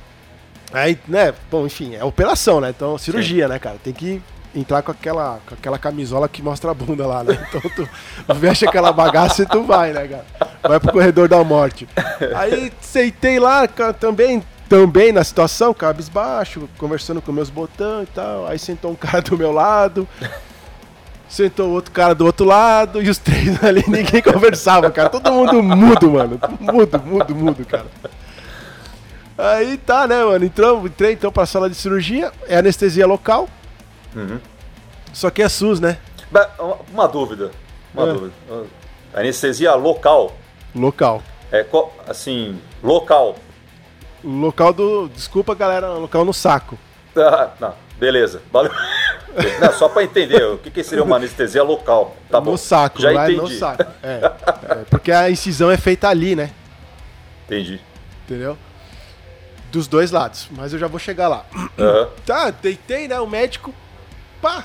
Aí, 0.72 0.99
né, 1.06 1.32
bom, 1.50 1.66
enfim, 1.66 1.94
é 1.94 2.05
operação, 2.05 2.60
né? 2.60 2.70
Então, 2.70 2.99
cirurgia, 2.99 3.49
né, 3.49 3.58
cara? 3.58 3.76
Tem 3.82 3.93
que 3.93 4.20
entrar 4.54 4.82
com 4.82 4.90
aquela, 4.90 5.40
com 5.46 5.55
aquela 5.55 5.78
camisola 5.78 6.28
que 6.28 6.43
mostra 6.43 6.70
a 6.70 6.74
bunda 6.74 7.06
lá, 7.06 7.22
né? 7.24 7.38
Então, 7.48 7.60
tu 7.74 7.88
veste 8.34 8.67
aquela 8.67 8.93
bagaça 8.93 9.43
e 9.43 9.46
tu 9.46 9.62
vai, 9.62 9.93
né, 9.93 10.08
cara? 10.08 10.24
Vai 10.62 10.81
pro 10.81 10.93
corredor 10.93 11.28
da 11.28 11.43
morte. 11.44 11.88
Aí, 12.36 12.72
sentei 12.81 13.38
lá, 13.38 13.67
também, 13.98 14.43
também 14.69 15.12
na 15.12 15.22
situação, 15.24 15.72
cabisbaixo, 15.72 16.69
conversando 16.78 17.22
com 17.22 17.32
meus 17.32 17.50
botões 17.50 18.08
e 18.08 18.12
tal. 18.12 18.46
Aí 18.46 18.58
sentou 18.58 18.90
um 18.93 18.96
cara 18.96 19.22
do 19.22 19.36
meu 19.36 19.52
lado. 19.52 20.08
Sentou 21.28 21.69
outro 21.70 21.93
cara 21.93 22.14
do 22.14 22.24
outro 22.24 22.46
lado 22.46 23.02
e 23.02 23.10
os 23.10 23.19
três 23.19 23.52
ali, 23.62 23.84
ninguém 23.86 24.22
conversava, 24.22 24.90
cara. 24.90 25.10
Todo 25.10 25.31
mundo 25.31 25.62
mudo, 25.62 26.10
mano. 26.10 26.40
Mudo, 26.58 27.02
mudo, 27.05 27.34
mudo, 27.34 27.67
cara. 27.67 27.86
Aí 29.36 29.76
tá, 29.76 30.06
né, 30.06 30.24
mano? 30.24 30.44
Entramos, 30.44 30.86
entrei 30.86 31.12
então 31.12 31.31
pra 31.31 31.46
sala 31.46 31.69
de 31.69 31.76
cirurgia, 31.76 32.32
é 32.48 32.56
anestesia 32.56 33.06
local. 33.06 33.48
Uhum. 34.15 34.41
Só 35.12 35.31
que 35.31 35.43
é 35.43 35.48
SUS, 35.48 35.81
né? 35.81 35.98
Uma- 36.93 37.06
dúvida. 37.08 37.50
Uma 37.94 38.08
É. 38.08 38.12
dúvida. 38.12 38.32
Anestesia 39.15 39.74
local. 39.74 40.36
Local. 40.74 41.22
É 41.50 41.65
assim, 42.06 42.60
local. 42.82 43.36
Local 44.22 44.72
do. 44.72 45.08
Desculpa, 45.08 45.55
galera, 45.55 45.88
local 45.94 46.24
no 46.24 46.34
saco. 46.34 46.79
Ah, 47.17 47.50
não, 47.58 47.74
beleza. 47.98 48.43
Valeu. 48.53 48.70
Não, 49.60 49.72
só 49.72 49.88
pra 49.88 50.03
entender 50.03 50.43
o 50.44 50.58
que, 50.58 50.69
que 50.70 50.82
seria 50.82 51.05
uma 51.05 51.15
anestesia 51.17 51.62
local. 51.62 52.17
Tá 52.29 52.41
bom. 52.41 52.53
no 52.53 52.58
saco, 52.58 53.00
Já 53.00 53.12
vai 53.12 53.32
entendi. 53.32 53.53
no 53.53 53.56
saco. 53.58 53.84
É, 54.03 54.20
é, 54.24 54.84
porque 54.91 55.12
a 55.12 55.31
incisão 55.31 55.70
é 55.70 55.77
feita 55.77 56.08
ali, 56.08 56.34
né? 56.34 56.50
Entendi. 57.46 57.81
Entendeu? 58.24 58.58
Dos 59.70 59.86
dois 59.86 60.10
lados. 60.10 60.48
Mas 60.50 60.72
eu 60.72 60.79
já 60.79 60.88
vou 60.88 60.98
chegar 60.98 61.29
lá. 61.29 61.44
Aham. 61.79 62.08
Tá, 62.27 62.50
deitei, 62.50 63.06
né? 63.06 63.20
O 63.20 63.29
médico, 63.29 63.72
pá, 64.40 64.64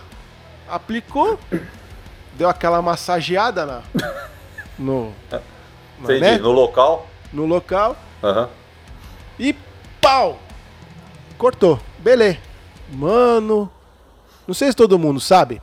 aplicou, 0.67 1.39
deu 2.37 2.49
aquela 2.49 2.81
massageada 2.81 3.65
na, 3.65 3.81
no, 4.77 5.13
na- 5.31 5.41
Entendi. 6.01 6.19
né? 6.21 6.37
No 6.37 6.51
local. 6.51 7.07
no 7.31 7.45
local 7.45 7.95
Aham. 8.23 8.49
e 9.39 9.53
pau! 10.01 10.39
Cortou. 11.37 11.79
Beleza. 11.99 12.37
Mano, 12.91 13.69
não 14.47 14.53
sei 14.53 14.69
se 14.69 14.75
todo 14.75 14.99
mundo 14.99 15.19
sabe, 15.19 15.61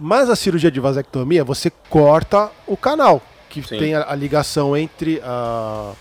mas 0.00 0.28
a 0.30 0.36
cirurgia 0.36 0.70
de 0.70 0.78
vasectomia 0.80 1.42
você 1.44 1.70
corta 1.90 2.50
o 2.66 2.76
canal, 2.76 3.20
que 3.48 3.62
Sim. 3.62 3.78
tem 3.78 3.94
a, 3.94 4.10
a 4.10 4.14
ligação 4.14 4.76
entre 4.76 5.20
a. 5.24 5.92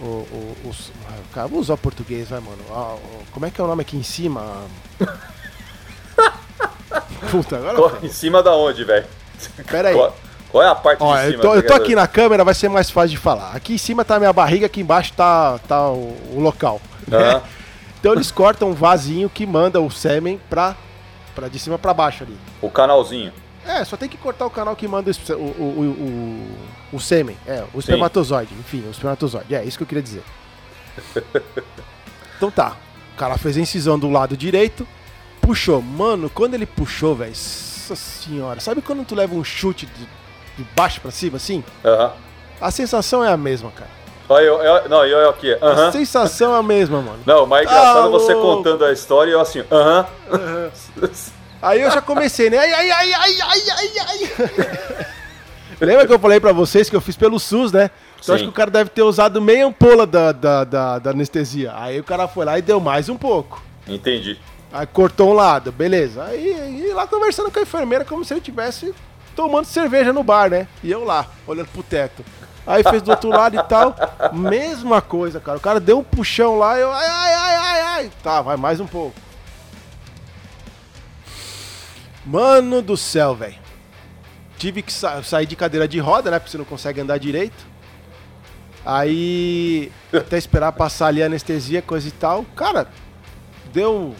O, 0.00 0.02
o, 0.04 0.56
os- 0.68 0.92
ah, 1.08 1.18
cara, 1.34 1.48
vou 1.48 1.58
usar 1.60 1.74
o 1.74 1.78
português, 1.78 2.28
vai, 2.28 2.38
mano. 2.40 2.62
Ah, 2.70 2.94
o- 2.94 3.24
como 3.32 3.46
é 3.46 3.50
que 3.50 3.60
é 3.60 3.64
o 3.64 3.66
nome 3.66 3.82
aqui 3.82 3.96
em 3.96 4.02
cima? 4.02 4.64
Puta, 7.30 7.56
agora. 7.56 7.74
Qual- 7.76 7.98
Em 8.02 8.08
cima 8.08 8.42
da 8.42 8.54
onde, 8.54 8.84
velho? 8.84 9.06
Pera 9.70 9.88
aí. 9.90 9.94
Qual, 9.94 10.16
qual 10.50 10.64
é 10.64 10.68
a 10.68 10.74
parte 10.74 11.02
Ó, 11.02 11.16
de 11.16 11.24
eu 11.24 11.30
cima? 11.32 11.42
tô, 11.42 11.54
eu 11.54 11.66
tô 11.66 11.74
aqui 11.74 11.94
na 11.94 12.06
câmera, 12.06 12.44
vai 12.44 12.54
ser 12.54 12.68
mais 12.68 12.90
fácil 12.90 13.10
de 13.10 13.16
falar. 13.18 13.52
Aqui 13.54 13.74
em 13.74 13.78
cima 13.78 14.04
tá 14.04 14.16
a 14.16 14.18
minha 14.18 14.32
barriga, 14.32 14.66
aqui 14.66 14.80
embaixo 14.80 15.12
tá, 15.14 15.58
tá 15.68 15.88
o, 15.90 16.16
o 16.34 16.40
local. 16.40 16.80
Aham. 17.12 17.42
Então 18.00 18.12
eles 18.12 18.30
cortam 18.30 18.70
um 18.70 18.74
vasinho 18.74 19.28
que 19.28 19.44
manda 19.44 19.80
o 19.80 19.90
sêmen 19.90 20.40
pra, 20.48 20.76
pra 21.34 21.48
de 21.48 21.58
cima 21.58 21.76
pra 21.76 21.92
baixo 21.92 22.22
ali. 22.22 22.38
O 22.62 22.70
canalzinho. 22.70 23.32
É, 23.66 23.84
só 23.84 23.96
tem 23.96 24.08
que 24.08 24.16
cortar 24.16 24.46
o 24.46 24.50
canal 24.50 24.76
que 24.76 24.86
manda 24.86 25.10
o, 25.10 25.32
o, 25.32 25.34
o, 25.34 25.38
o, 25.42 26.92
o- 26.92 26.96
o 26.96 27.00
sêmen. 27.00 27.36
É, 27.44 27.64
o 27.74 27.80
espermatozoide. 27.80 28.54
Enfim, 28.60 28.84
o 28.86 28.90
espermatozoide. 28.92 29.52
É, 29.52 29.64
isso 29.64 29.76
que 29.76 29.82
eu 29.82 29.86
queria 29.88 30.00
dizer. 30.02 30.22
então 32.36 32.52
tá. 32.52 32.76
O 33.14 33.16
cara 33.18 33.36
fez 33.36 33.56
a 33.56 33.60
incisão 33.60 33.98
do 33.98 34.08
lado 34.08 34.36
direito, 34.36 34.86
puxou. 35.48 35.80
Mano, 35.80 36.28
quando 36.28 36.52
ele 36.54 36.66
puxou, 36.66 37.14
velho. 37.14 37.30
Nossa 37.30 37.96
senhora. 37.96 38.60
Sabe 38.60 38.82
quando 38.82 39.02
tu 39.04 39.14
leva 39.14 39.34
um 39.34 39.42
chute 39.42 39.86
de, 39.86 40.06
de 40.58 40.68
baixo 40.76 41.00
pra 41.00 41.10
cima, 41.10 41.38
assim? 41.38 41.64
Aham. 41.82 42.12
A 42.60 42.70
sensação 42.70 43.24
é 43.24 43.32
a 43.32 43.36
mesma, 43.36 43.70
cara. 43.70 43.90
Olha 44.28 44.44
eu, 44.44 44.60
eu- 44.62 44.88
não, 44.90 45.06
e 45.06 45.10
eu 45.10 45.30
aqui. 45.30 45.54
A 45.54 45.66
Aham. 45.66 45.92
sensação 45.92 46.54
é 46.54 46.58
a 46.58 46.62
mesma, 46.62 47.00
mano. 47.00 47.20
Não, 47.24 47.46
mas 47.46 47.60
é 47.60 47.64
engraçado 47.64 48.06
Ah, 48.06 48.08
você 48.10 48.34
louco. 48.34 48.56
contando 48.56 48.84
a 48.84 48.92
história 48.92 49.30
e 49.30 49.32
eu 49.32 49.40
assim, 49.40 49.64
aham. 49.72 50.06
Aí 51.62 51.80
eu 51.80 51.90
já 51.90 52.02
comecei, 52.02 52.50
né? 52.50 52.58
Ai, 52.58 52.72
ai, 52.72 52.90
ai, 52.90 53.12
ai, 53.12 53.36
ai, 53.40 53.60
ai, 53.70 53.90
ai. 54.06 55.06
Lembra 55.80 56.06
que 56.06 56.12
eu 56.12 56.18
falei 56.18 56.38
pra 56.40 56.52
vocês 56.52 56.90
que 56.90 56.94
eu 56.96 57.00
fiz 57.00 57.16
pelo 57.16 57.38
SUS, 57.40 57.72
né? 57.72 57.90
Então 58.20 58.34
acho 58.34 58.44
que 58.44 58.50
o 58.50 58.52
cara 58.52 58.70
deve 58.70 58.90
ter 58.90 59.02
usado 59.02 59.40
meia 59.40 59.64
ampola 59.66 60.04
da, 60.06 60.32
da, 60.32 60.64
da, 60.64 60.98
da 60.98 61.10
anestesia. 61.10 61.72
Aí 61.74 61.98
o 62.00 62.04
cara 62.04 62.28
foi 62.28 62.44
lá 62.44 62.58
e 62.58 62.62
deu 62.62 62.78
mais 62.80 63.08
um 63.08 63.16
pouco. 63.16 63.62
Entendi. 63.86 64.38
Aí 64.72 64.86
cortou 64.86 65.30
um 65.30 65.34
lado, 65.34 65.72
beleza. 65.72 66.24
Aí, 66.24 66.92
lá 66.92 67.06
conversando 67.06 67.50
com 67.50 67.58
a 67.58 67.62
enfermeira 67.62 68.04
como 68.04 68.24
se 68.24 68.34
ele 68.34 68.40
tivesse 68.40 68.94
tomando 69.34 69.64
cerveja 69.64 70.12
no 70.12 70.22
bar, 70.22 70.50
né? 70.50 70.68
E 70.82 70.90
eu 70.90 71.04
lá, 71.04 71.26
olhando 71.46 71.68
pro 71.68 71.82
teto. 71.82 72.24
Aí 72.66 72.82
fez 72.82 73.00
do 73.00 73.10
outro 73.10 73.30
lado 73.30 73.56
e 73.56 73.62
tal. 73.62 73.94
Mesma 74.34 75.00
coisa, 75.00 75.40
cara. 75.40 75.56
O 75.56 75.60
cara 75.60 75.80
deu 75.80 76.00
um 76.00 76.04
puxão 76.04 76.58
lá 76.58 76.78
eu. 76.78 76.92
Ai, 76.92 77.06
ai, 77.08 77.34
ai, 77.34 77.54
ai, 77.56 77.80
ai. 77.80 78.10
Tá, 78.22 78.42
vai 78.42 78.58
mais 78.58 78.78
um 78.78 78.86
pouco. 78.86 79.14
Mano 82.26 82.82
do 82.82 82.96
céu, 82.96 83.34
velho. 83.34 83.56
Tive 84.58 84.82
que 84.82 84.92
sa- 84.92 85.22
sair 85.22 85.46
de 85.46 85.56
cadeira 85.56 85.88
de 85.88 85.98
roda, 85.98 86.30
né? 86.30 86.38
Porque 86.38 86.50
você 86.50 86.58
não 86.58 86.64
consegue 86.64 87.00
andar 87.00 87.16
direito. 87.18 87.66
Aí. 88.84 89.90
Até 90.12 90.36
esperar 90.36 90.72
passar 90.72 91.06
ali 91.06 91.22
a 91.22 91.26
anestesia, 91.26 91.80
coisa 91.80 92.06
e 92.08 92.10
tal. 92.10 92.44
Cara, 92.54 92.88
deu. 93.72 94.14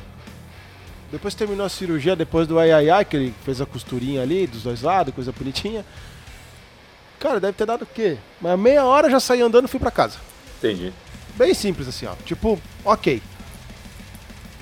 Depois 1.11 1.33
que 1.35 1.39
terminou 1.39 1.65
a 1.65 1.69
cirurgia, 1.71 2.15
depois 2.15 2.47
do 2.47 2.59
ai 2.59 2.71
ai 2.71 2.91
ai, 2.91 3.05
que 3.05 3.17
ele 3.17 3.35
fez 3.45 3.61
a 3.61 3.67
costurinha 3.67 4.23
ali, 4.23 4.47
dos 4.47 4.63
dois 4.63 4.83
lados, 4.83 5.15
coisa 5.15 5.33
bonitinha. 5.33 5.85
Cara, 7.19 7.41
deve 7.41 7.55
ter 7.55 7.67
dado 7.67 7.83
o 7.83 7.87
quê? 7.87 8.19
Mas 8.41 8.59
meia 8.59 8.85
hora 8.85 9.07
eu 9.07 9.11
já 9.11 9.19
saí 9.19 9.41
andando 9.41 9.65
e 9.65 9.69
fui 9.69 9.81
pra 9.81 9.91
casa. 9.91 10.19
Entendi. 10.59 10.93
Bem 11.35 11.55
simples 11.55 11.89
assim, 11.89 12.07
ó. 12.07 12.15
Tipo, 12.25 12.61
ok. 12.85 13.23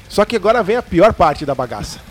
Só 0.09 0.25
que 0.25 0.37
agora 0.37 0.63
vem 0.63 0.77
a 0.77 0.83
pior 0.83 1.13
parte 1.13 1.45
da 1.45 1.55
bagaça. 1.55 2.01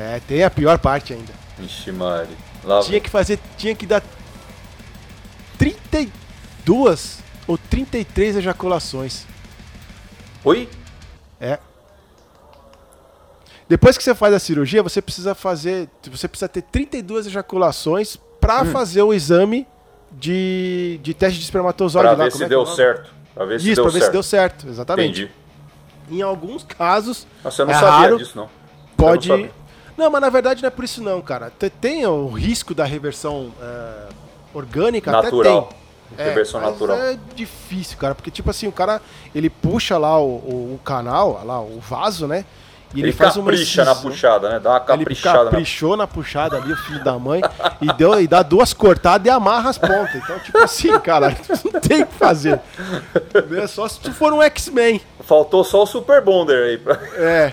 É, 0.00 0.20
tem 0.28 0.44
a 0.44 0.50
pior 0.50 0.78
parte 0.78 1.12
ainda. 1.12 1.32
Ixi, 1.58 1.90
Mari. 1.90 2.28
Lá 2.62 2.80
Tinha 2.82 3.00
que 3.00 3.10
fazer, 3.10 3.36
tinha 3.56 3.74
que 3.74 3.84
dar 3.84 4.00
32 5.58 7.18
ou 7.48 7.58
33 7.58 8.36
ejaculações. 8.36 9.24
Oi? 10.44 10.68
Depois 13.68 13.98
que 13.98 14.04
você 14.04 14.14
faz 14.14 14.32
a 14.34 14.38
cirurgia, 14.38 14.82
você 14.82 15.02
precisa 15.02 15.34
fazer, 15.34 15.88
você 16.10 16.26
precisa 16.26 16.48
ter 16.48 16.62
32 16.62 17.26
ejaculações 17.26 18.16
pra 18.40 18.64
fazer 18.64 19.02
o 19.02 19.12
exame 19.12 19.66
de, 20.10 20.98
de 21.02 21.12
teste 21.14 21.38
de 21.38 21.44
espermatozoide 21.44 22.08
Pra 22.08 22.16
lá, 22.16 22.24
ver 22.24 22.32
se 22.32 22.42
é 22.44 22.48
deu 22.48 22.62
é 22.62 22.66
certo. 22.66 23.10
Pra 23.34 23.44
ver 23.44 23.60
se 23.60 23.66
Isso, 23.70 23.74
deu 23.76 23.84
pra 23.84 23.92
ver 23.92 23.98
certo. 23.98 24.06
se 24.06 24.12
deu 24.12 24.22
certo, 24.22 24.68
exatamente. 24.68 25.22
Entendi. 25.22 25.32
Em 26.10 26.22
alguns 26.22 26.64
casos, 26.64 27.26
eu 27.44 27.66
não 27.66 27.72
É 27.72 27.74
sabia 27.74 27.90
raro, 27.90 28.16
disso, 28.18 28.36
não. 28.36 28.48
pode. 28.96 29.28
Não. 29.28 29.48
Não, 29.96 30.10
mas 30.10 30.20
na 30.22 30.30
verdade 30.30 30.62
não 30.62 30.68
é 30.68 30.70
por 30.70 30.84
isso 30.84 31.02
não, 31.02 31.20
cara. 31.20 31.50
Te- 31.58 31.68
Tem 31.68 32.06
o 32.06 32.28
risco 32.28 32.72
da 32.74 32.84
reversão 32.84 33.52
é, 33.60 33.92
orgânica, 34.54 35.10
Natural. 35.12 35.58
até 35.58 35.68
tem. 35.68 35.78
É, 36.24 36.28
Reversão 36.30 36.60
natural. 36.62 36.96
É 36.96 37.18
difícil, 37.34 37.98
cara, 37.98 38.14
porque 38.14 38.30
tipo 38.30 38.48
assim, 38.48 38.66
o 38.66 38.72
cara, 38.72 39.02
ele 39.34 39.50
puxa 39.50 39.98
lá 39.98 40.18
o, 40.18 40.26
o- 40.36 40.74
o 40.76 40.80
canal, 40.82 41.42
lá 41.44 41.60
o 41.60 41.78
vaso, 41.80 42.26
né? 42.26 42.46
E 42.94 43.00
ele, 43.00 43.08
Ele 43.08 43.12
faz 43.12 43.36
uma 43.36 43.44
capricha 43.50 43.84
na 43.84 43.92
incisão. 43.92 44.10
puxada, 44.10 44.48
né? 44.48 44.60
Dá 44.60 44.70
uma 44.70 44.76
Ele 44.78 44.86
caprichada 44.86 45.38
na 45.44 45.50
caprichou 45.50 45.96
na 45.96 46.06
puxada 46.06 46.56
ali, 46.56 46.72
o 46.72 46.76
filho 46.76 47.04
da 47.04 47.18
mãe, 47.18 47.42
e, 47.82 47.92
deu, 47.92 48.18
e 48.20 48.26
dá 48.26 48.42
duas 48.42 48.72
cortadas 48.72 49.26
e 49.26 49.30
amarra 49.30 49.70
as 49.70 49.76
pontas. 49.78 50.14
Então, 50.14 50.38
tipo 50.38 50.56
assim, 50.58 50.98
cara, 51.00 51.36
não 51.72 51.80
tem 51.80 52.02
o 52.02 52.06
que 52.06 52.14
fazer. 52.14 52.60
É 53.60 53.66
só 53.66 53.86
se 53.86 54.00
tu 54.00 54.12
for 54.12 54.32
um 54.32 54.42
X-Men. 54.42 55.00
Faltou 55.20 55.62
só 55.64 55.82
o 55.82 55.86
Super 55.86 56.22
Bonder 56.22 56.64
aí. 56.64 56.78
Pra... 56.78 56.98
É. 57.16 57.52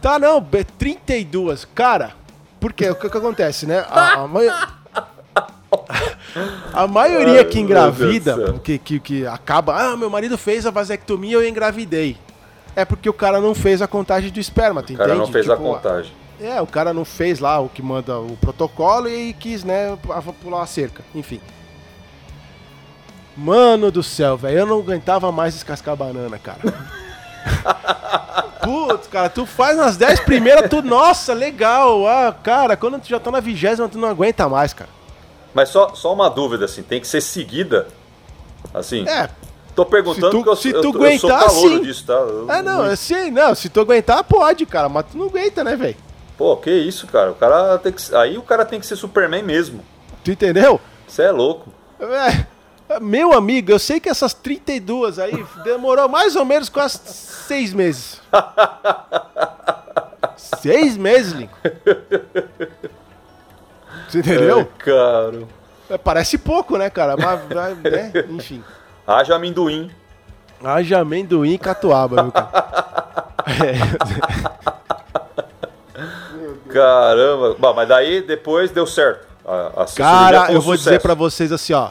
Tá, 0.00 0.18
não, 0.18 0.38
é 0.52 0.64
32. 0.64 1.64
Cara, 1.74 2.12
porque 2.60 2.88
o 2.90 2.94
que, 2.94 3.08
que 3.08 3.16
acontece, 3.18 3.66
né? 3.66 3.84
A, 3.88 4.12
a 4.22 4.26
mai- 4.26 4.50
a 6.72 6.86
maioria 6.86 7.38
Ai, 7.40 7.44
que 7.44 7.58
engravida, 7.60 8.54
que, 8.62 8.78
que, 8.78 9.00
que 9.00 9.26
acaba, 9.26 9.76
ah, 9.76 9.96
meu 9.96 10.10
marido 10.10 10.36
fez 10.36 10.66
a 10.66 10.70
vasectomia 10.70 11.34
eu 11.36 11.46
engravidei. 11.46 12.16
É 12.76 12.84
porque 12.84 13.08
o 13.08 13.12
cara 13.14 13.40
não 13.40 13.54
fez 13.54 13.80
a 13.82 13.88
contagem 13.88 14.30
do 14.30 14.38
esperma, 14.38 14.82
tu 14.82 14.92
O 14.92 14.96
cara 14.96 15.10
entende? 15.14 15.26
não 15.26 15.32
fez 15.32 15.48
a 15.50 15.56
Tipo, 15.56 15.68
contagem. 15.72 16.12
É, 16.38 16.60
o 16.60 16.66
cara 16.66 16.92
não 16.92 17.04
fez 17.06 17.40
lá 17.40 17.58
o 17.58 17.68
que 17.70 17.80
manda 17.82 18.20
o 18.20 18.36
protocolo 18.36 19.08
e 19.08 19.32
quis, 19.32 19.64
né, 19.64 19.96
pu- 20.02 20.32
pular 20.34 20.62
a 20.62 20.66
cerca. 20.66 21.02
Enfim. 21.14 21.40
Mano 23.34 23.90
do 23.90 24.02
céu, 24.02 24.36
velho, 24.36 24.58
eu 24.58 24.66
não 24.66 24.78
aguentava 24.80 25.32
mais 25.32 25.54
descascar 25.54 25.96
banana, 25.96 26.38
cara. 26.38 26.60
Putz, 28.62 29.06
cara, 29.06 29.28
tu 29.28 29.46
faz 29.46 29.76
nas 29.76 29.96
10 29.96 30.20
primeiras, 30.20 30.68
tu, 30.68 30.82
nossa, 30.82 31.32
legal. 31.32 32.06
Ah, 32.06 32.34
cara, 32.42 32.76
quando 32.76 32.98
tu 33.00 33.08
já 33.08 33.20
tá 33.20 33.30
na 33.30 33.40
vigésima, 33.40 33.88
tu 33.88 33.98
não 33.98 34.08
aguenta 34.08 34.48
mais, 34.48 34.72
cara. 34.72 34.90
Mas 35.54 35.68
só, 35.68 35.94
só 35.94 36.12
uma 36.12 36.28
dúvida, 36.28 36.64
assim, 36.64 36.82
tem 36.82 37.00
que 37.00 37.06
ser 37.06 37.20
seguida. 37.20 37.86
Assim, 38.74 39.06
É, 39.08 39.30
tô 39.76 39.84
perguntando 39.84 40.36
se 40.38 40.42
tu- 40.42 40.48
eu, 40.50 40.56
se 40.56 40.68
eu, 40.70 40.80
tu 40.80 40.88
eu 40.88 40.92
sou 40.92 41.02
aguentar, 41.30 41.44
calouro 41.46 41.76
sim. 41.76 41.82
disso, 41.82 42.04
tá? 42.06 42.14
Eu- 42.14 42.50
é 42.50 42.62
não, 42.62 42.82
assim, 42.82 43.30
não, 43.30 43.54
se 43.54 43.68
tu 43.68 43.80
aguentar, 43.80 44.24
pode, 44.24 44.66
cara, 44.66 44.88
mas 44.88 45.06
tu 45.12 45.18
não 45.18 45.26
aguenta, 45.26 45.62
né, 45.62 45.76
velho? 45.76 45.96
Pô, 46.36 46.56
que 46.56 46.70
isso, 46.70 47.06
cara? 47.06 47.30
O 47.30 47.34
cara 47.34 47.78
tem 47.78 47.92
que... 47.92 48.14
Aí 48.14 48.36
o 48.36 48.42
cara 48.42 48.64
tem 48.64 48.80
que 48.80 48.86
ser 48.86 48.96
Superman 48.96 49.42
mesmo. 49.42 49.82
Tu 50.24 50.32
entendeu? 50.32 50.80
Você 51.06 51.22
é 51.22 51.30
louco. 51.30 51.72
É, 52.00 52.98
meu 53.00 53.32
amigo, 53.32 53.70
eu 53.70 53.78
sei 53.78 54.00
que 54.00 54.08
essas 54.08 54.34
32 54.34 55.18
aí 55.18 55.44
demorou 55.64 56.08
mais 56.08 56.36
ou 56.36 56.44
menos 56.44 56.68
quase 56.68 56.98
seis 57.06 57.72
meses. 57.72 58.20
seis 60.36 60.96
meses, 60.96 61.32
Lincoln. 61.32 61.56
Você 64.08 64.18
entendeu? 64.18 64.58
Ai, 64.58 64.68
cara. 64.78 65.42
É, 65.90 65.98
Parece 65.98 66.38
pouco, 66.38 66.76
né, 66.76 66.90
cara? 66.90 67.16
Mas, 67.16 67.40
mas, 67.54 67.78
né? 67.82 68.12
Enfim. 68.30 68.62
Haja 69.06 69.36
amendoim. 69.36 69.90
Haja 70.64 70.98
amendoim 71.00 71.52
e 71.52 71.58
catuaba, 71.58 72.22
viu, 72.24 72.32
cara? 72.32 72.50
É. 73.46 73.76
Caramba. 76.72 77.56
Bom, 77.58 77.74
mas 77.74 77.88
daí 77.88 78.22
depois 78.22 78.70
deu 78.70 78.86
certo. 78.86 79.26
A, 79.44 79.82
a 79.82 79.86
Cara, 79.94 80.52
eu 80.52 80.60
vou 80.60 80.74
dizer 80.76 80.90
sucesso. 80.90 81.02
pra 81.02 81.14
vocês 81.14 81.52
assim, 81.52 81.72
ó. 81.72 81.90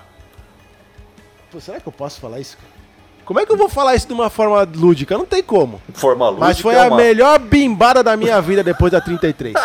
Pô, 1.51 1.60
será 1.62 1.79
que 1.79 1.88
eu 1.88 1.91
posso 1.93 2.19
falar 2.19 2.39
isso, 2.39 2.57
cara? 2.57 2.75
Como 3.24 3.39
é 3.39 3.45
que 3.45 3.51
eu 3.51 3.57
vou 3.57 3.69
falar 3.69 3.95
isso 3.95 4.07
de 4.07 4.13
uma 4.13 4.29
forma 4.29 4.67
lúdica? 4.75 5.17
Não 5.17 5.25
tem 5.25 5.41
como. 5.41 5.81
Forma 5.93 6.27
lúdica 6.29 6.45
Mas 6.45 6.60
foi 6.60 6.75
é 6.75 6.84
a 6.84 6.88
uma- 6.88 6.98
melhor 6.98 7.39
bimbada 7.39 8.03
da 8.03 8.15
minha 8.15 8.39
vida 8.41 8.63
depois 8.63 8.91
da 8.91 9.01
33. 9.01 9.55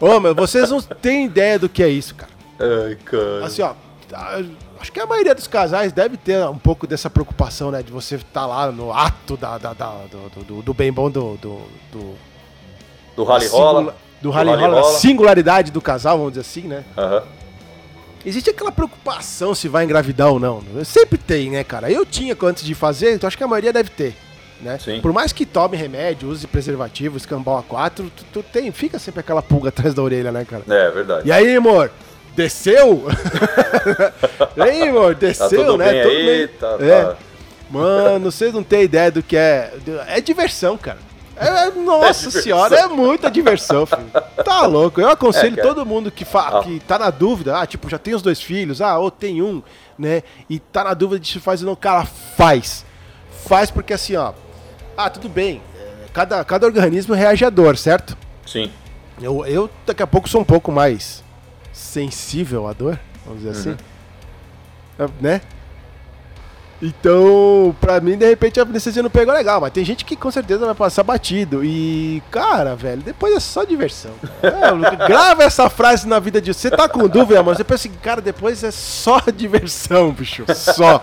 Ô, 0.00 0.20
meu, 0.20 0.34
vocês 0.34 0.70
não 0.70 0.80
têm 0.80 1.26
ideia 1.26 1.58
do 1.58 1.68
que 1.68 1.82
é 1.82 1.88
isso, 1.88 2.14
cara. 2.14 2.30
Ai, 2.60 2.94
cara. 3.04 3.44
Assim, 3.44 3.62
ó, 3.62 3.72
acho 4.80 4.92
que 4.92 5.00
a 5.00 5.06
maioria 5.06 5.34
dos 5.34 5.46
casais 5.46 5.92
deve 5.92 6.16
ter 6.16 6.38
um 6.48 6.58
pouco 6.58 6.86
dessa 6.86 7.08
preocupação, 7.10 7.70
né? 7.70 7.82
De 7.82 7.90
você 7.92 8.16
estar 8.16 8.46
lá 8.46 8.70
no 8.72 8.92
ato 8.92 9.36
da, 9.36 9.58
da- 9.58 9.72
da- 9.72 10.04
do, 10.10 10.44
do- 10.44 10.62
do 10.62 10.74
bem 10.74 10.92
bom 10.92 11.10
do. 11.10 11.36
do, 11.36 11.60
do 11.92 12.14
do 13.16 13.24
rally 13.24 13.46
rola. 13.48 13.96
Do 14.22 14.30
rally 14.30 14.50
rola, 14.54 14.76
da 14.76 14.82
singularidade 14.98 15.70
do 15.72 15.80
casal, 15.80 16.16
vamos 16.18 16.32
dizer 16.34 16.42
assim, 16.42 16.62
né? 16.68 16.84
Aham. 16.96 17.22
Existe 18.26 18.50
aquela 18.50 18.72
preocupação 18.72 19.54
se 19.54 19.68
vai 19.68 19.84
engravidar 19.84 20.28
ou 20.28 20.40
não. 20.40 20.62
Sempre 20.84 21.16
tem, 21.18 21.50
né, 21.50 21.62
cara? 21.64 21.90
Eu 21.90 22.04
tinha 22.04 22.36
antes 22.42 22.64
de 22.64 22.74
fazer, 22.74 23.14
então 23.14 23.26
acho 23.28 23.38
que 23.38 23.44
a 23.44 23.48
maioria 23.48 23.72
deve 23.72 23.90
ter. 23.90 24.16
Né? 24.60 24.76
Sim. 24.78 25.00
Por 25.00 25.12
mais 25.12 25.32
que 25.32 25.46
tome 25.46 25.76
remédio, 25.76 26.28
use 26.28 26.44
preservativo, 26.46 27.16
escambau 27.16 27.64
A4, 27.70 27.90
tu, 27.94 28.24
tu 28.32 28.42
tem, 28.42 28.72
fica 28.72 28.98
sempre 28.98 29.20
aquela 29.20 29.40
pulga 29.40 29.68
atrás 29.70 29.94
da 29.94 30.02
orelha, 30.02 30.32
né, 30.32 30.44
cara? 30.44 30.64
É, 30.68 30.90
verdade. 30.90 31.28
E 31.28 31.32
aí, 31.32 31.54
amor? 31.56 31.92
Desceu? 32.38 33.04
Ei, 34.56 34.88
amor, 34.88 35.14
desceu, 35.14 35.76
Tá 35.76 35.84
né? 35.84 35.92
bem 35.92 36.02
Todo 36.02 36.12
aí? 36.12 36.24
meio- 36.24 36.48
Tá, 36.48 36.76
É. 36.80 37.04
tá. 37.04 37.16
Mano, 37.70 38.30
vocês 38.30 38.54
não 38.54 38.62
têm 38.62 38.82
ideia 38.84 39.10
do 39.10 39.22
que 39.22 39.36
é. 39.36 39.74
É 40.06 40.20
diversão, 40.20 40.78
cara. 40.78 40.98
É, 41.36 41.46
é- 41.66 41.70
nossa 41.74 42.20
diversão. 42.28 42.42
senhora, 42.42 42.76
é 42.76 42.86
muita 42.86 43.30
diversão, 43.30 43.84
filho. 43.84 44.06
Tá 44.44 44.64
louco. 44.66 45.00
Eu 45.00 45.08
aconselho 45.08 45.58
É, 45.58 45.62
todo 45.62 45.84
mundo 45.84 46.10
que, 46.10 46.24
fa 46.24 46.58
Ah. 46.58 46.62
que 46.62 46.80
tá 46.80 46.98
na 46.98 47.10
dúvida, 47.10 47.58
ah, 47.58 47.66
tipo, 47.66 47.88
já 47.90 47.98
tem 47.98 48.14
os 48.14 48.22
dois 48.22 48.40
filhos, 48.40 48.80
ah, 48.80 48.98
ou 48.98 49.10
tem 49.10 49.42
um, 49.42 49.62
né? 49.98 50.22
E 50.48 50.58
tá 50.58 50.84
na 50.84 50.94
dúvida 50.94 51.20
de 51.20 51.28
se 51.30 51.40
faz 51.40 51.60
ou 51.62 51.66
não, 51.68 51.76
cara, 51.76 52.06
faz. 52.36 52.84
Faz 53.46 53.70
porque 53.70 53.92
assim, 53.92 54.16
ó. 54.16 54.32
Ah, 54.96 55.10
tudo 55.10 55.28
bem. 55.28 55.60
é, 55.76 55.88
Cada, 56.12 56.42
cada 56.44 56.66
organismo 56.66 57.14
reage 57.14 57.44
à 57.44 57.50
dor, 57.50 57.76
certo? 57.76 58.16
Sim. 58.46 58.70
Eu, 59.20 59.44
eu 59.46 59.68
daqui 59.84 60.02
a 60.02 60.06
pouco 60.06 60.28
sou 60.28 60.40
um 60.40 60.44
pouco 60.44 60.72
mais 60.72 61.22
sensível 61.78 62.66
à 62.66 62.72
dor, 62.72 62.98
vamos 63.24 63.42
dizer 63.42 63.50
assim. 63.58 63.76
É, 64.98 65.06
Né? 65.20 65.40
Então, 66.80 67.74
pra 67.80 68.00
mim, 68.00 68.16
de 68.16 68.24
repente, 68.24 68.60
a 68.60 68.62
anestesia 68.62 69.02
não 69.02 69.10
pegou 69.10 69.34
legal, 69.34 69.60
mas 69.60 69.72
tem 69.72 69.84
gente 69.84 70.04
que 70.04 70.14
com 70.14 70.30
certeza 70.30 70.64
vai 70.64 70.74
passar 70.76 71.02
batido. 71.02 71.64
E, 71.64 72.22
cara, 72.30 72.76
velho, 72.76 73.02
depois 73.02 73.34
é 73.34 73.40
só 73.40 73.64
diversão. 73.64 74.12
É, 74.40 74.70
grava 75.08 75.42
essa 75.42 75.68
frase 75.68 76.06
na 76.06 76.20
vida 76.20 76.40
de 76.40 76.54
você. 76.54 76.70
tá 76.70 76.88
com 76.88 77.08
dúvida, 77.08 77.42
mano? 77.42 77.56
Você 77.56 77.64
pensa 77.64 77.88
assim, 77.88 77.98
cara, 78.00 78.20
depois 78.20 78.62
é 78.62 78.70
só 78.70 79.20
diversão, 79.34 80.12
bicho. 80.12 80.44
Só. 80.54 81.02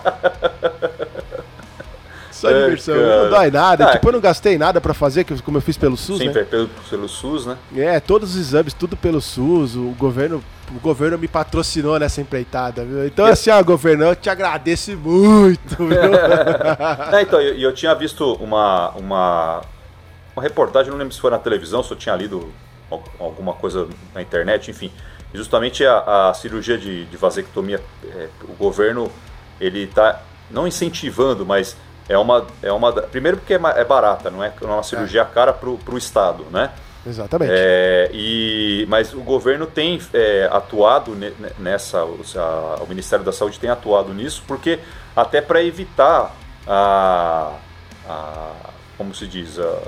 Só 2.32 2.48
É, 2.50 2.64
diversão. 2.64 2.94
cara. 2.94 3.22
Não 3.24 3.30
dói 3.30 3.50
nada. 3.50 3.84
Ah, 3.86 3.92
tipo, 3.92 4.08
eu 4.08 4.12
não 4.12 4.20
gastei 4.20 4.56
nada 4.56 4.80
pra 4.80 4.94
fazer, 4.94 5.26
como 5.44 5.58
eu 5.58 5.62
fiz 5.62 5.76
pelo 5.76 5.96
SUS, 5.96 6.18
Sim, 6.20 6.28
né? 6.30 6.44
pelo, 6.44 6.68
pelo 6.88 7.06
SUS, 7.06 7.44
né? 7.44 7.58
É, 7.76 8.00
todos 8.00 8.30
os 8.34 8.40
exames, 8.40 8.72
tudo 8.72 8.96
pelo 8.96 9.20
SUS, 9.20 9.76
o 9.76 9.94
governo, 9.98 10.42
o 10.74 10.80
governo 10.80 11.18
me 11.18 11.28
patrocinou 11.28 11.98
nessa 11.98 12.20
empreitada, 12.20 12.84
viu? 12.84 13.06
Então, 13.06 13.24
assim, 13.26 13.50
ó, 13.50 13.62
governo, 13.62 14.04
eu 14.04 14.16
te 14.16 14.28
agradeço 14.30 14.96
muito, 14.96 15.76
viu? 15.86 16.14
É, 17.12 17.22
então, 17.22 17.40
e 17.40 17.48
eu, 17.62 17.70
eu 17.70 17.74
tinha 17.74 17.94
visto 17.94 18.34
uma, 18.34 18.90
uma, 18.90 19.60
uma 20.34 20.42
reportagem, 20.42 20.90
não 20.90 20.98
lembro 20.98 21.14
se 21.14 21.20
foi 21.20 21.30
na 21.30 21.38
televisão, 21.38 21.82
se 21.82 21.90
eu 21.92 21.96
tinha 21.96 22.14
lido 22.16 22.52
al- 22.90 23.04
alguma 23.18 23.52
coisa 23.52 23.88
na 24.14 24.20
internet, 24.22 24.70
enfim. 24.70 24.90
Justamente 25.34 25.84
a, 25.84 26.28
a 26.30 26.34
cirurgia 26.34 26.78
de, 26.78 27.04
de 27.06 27.16
vasectomia, 27.16 27.80
é, 28.14 28.28
o 28.48 28.52
governo, 28.54 29.10
ele 29.60 29.84
está 29.84 30.20
não 30.50 30.66
incentivando, 30.66 31.44
mas 31.44 31.76
é 32.08 32.16
uma, 32.16 32.46
é 32.62 32.72
uma. 32.72 32.92
Primeiro 32.92 33.36
porque 33.36 33.54
é, 33.54 33.60
é 33.76 33.84
barata, 33.84 34.30
não 34.30 34.42
é, 34.42 34.52
não 34.62 34.70
é 34.70 34.74
uma 34.74 34.82
cirurgia 34.82 35.24
cara 35.24 35.52
para 35.52 35.68
o 35.68 35.98
Estado, 35.98 36.44
né? 36.50 36.70
Exatamente. 37.06 37.52
É, 37.54 38.10
e, 38.12 38.84
mas 38.88 39.12
o 39.14 39.20
governo 39.20 39.66
tem 39.66 40.00
é, 40.12 40.48
atuado 40.50 41.14
ne- 41.14 41.32
ne- 41.38 41.52
nessa, 41.58 42.04
o, 42.04 42.20
a- 42.36 42.82
o 42.82 42.86
Ministério 42.88 43.24
da 43.24 43.32
Saúde 43.32 43.58
tem 43.60 43.70
atuado 43.70 44.12
nisso, 44.12 44.42
porque 44.46 44.78
até 45.14 45.40
para 45.40 45.62
evitar 45.62 46.34
a, 46.66 47.52
a- 48.08 48.52
como 48.98 49.14
se 49.14 49.26
diz, 49.26 49.58
a, 49.58 49.78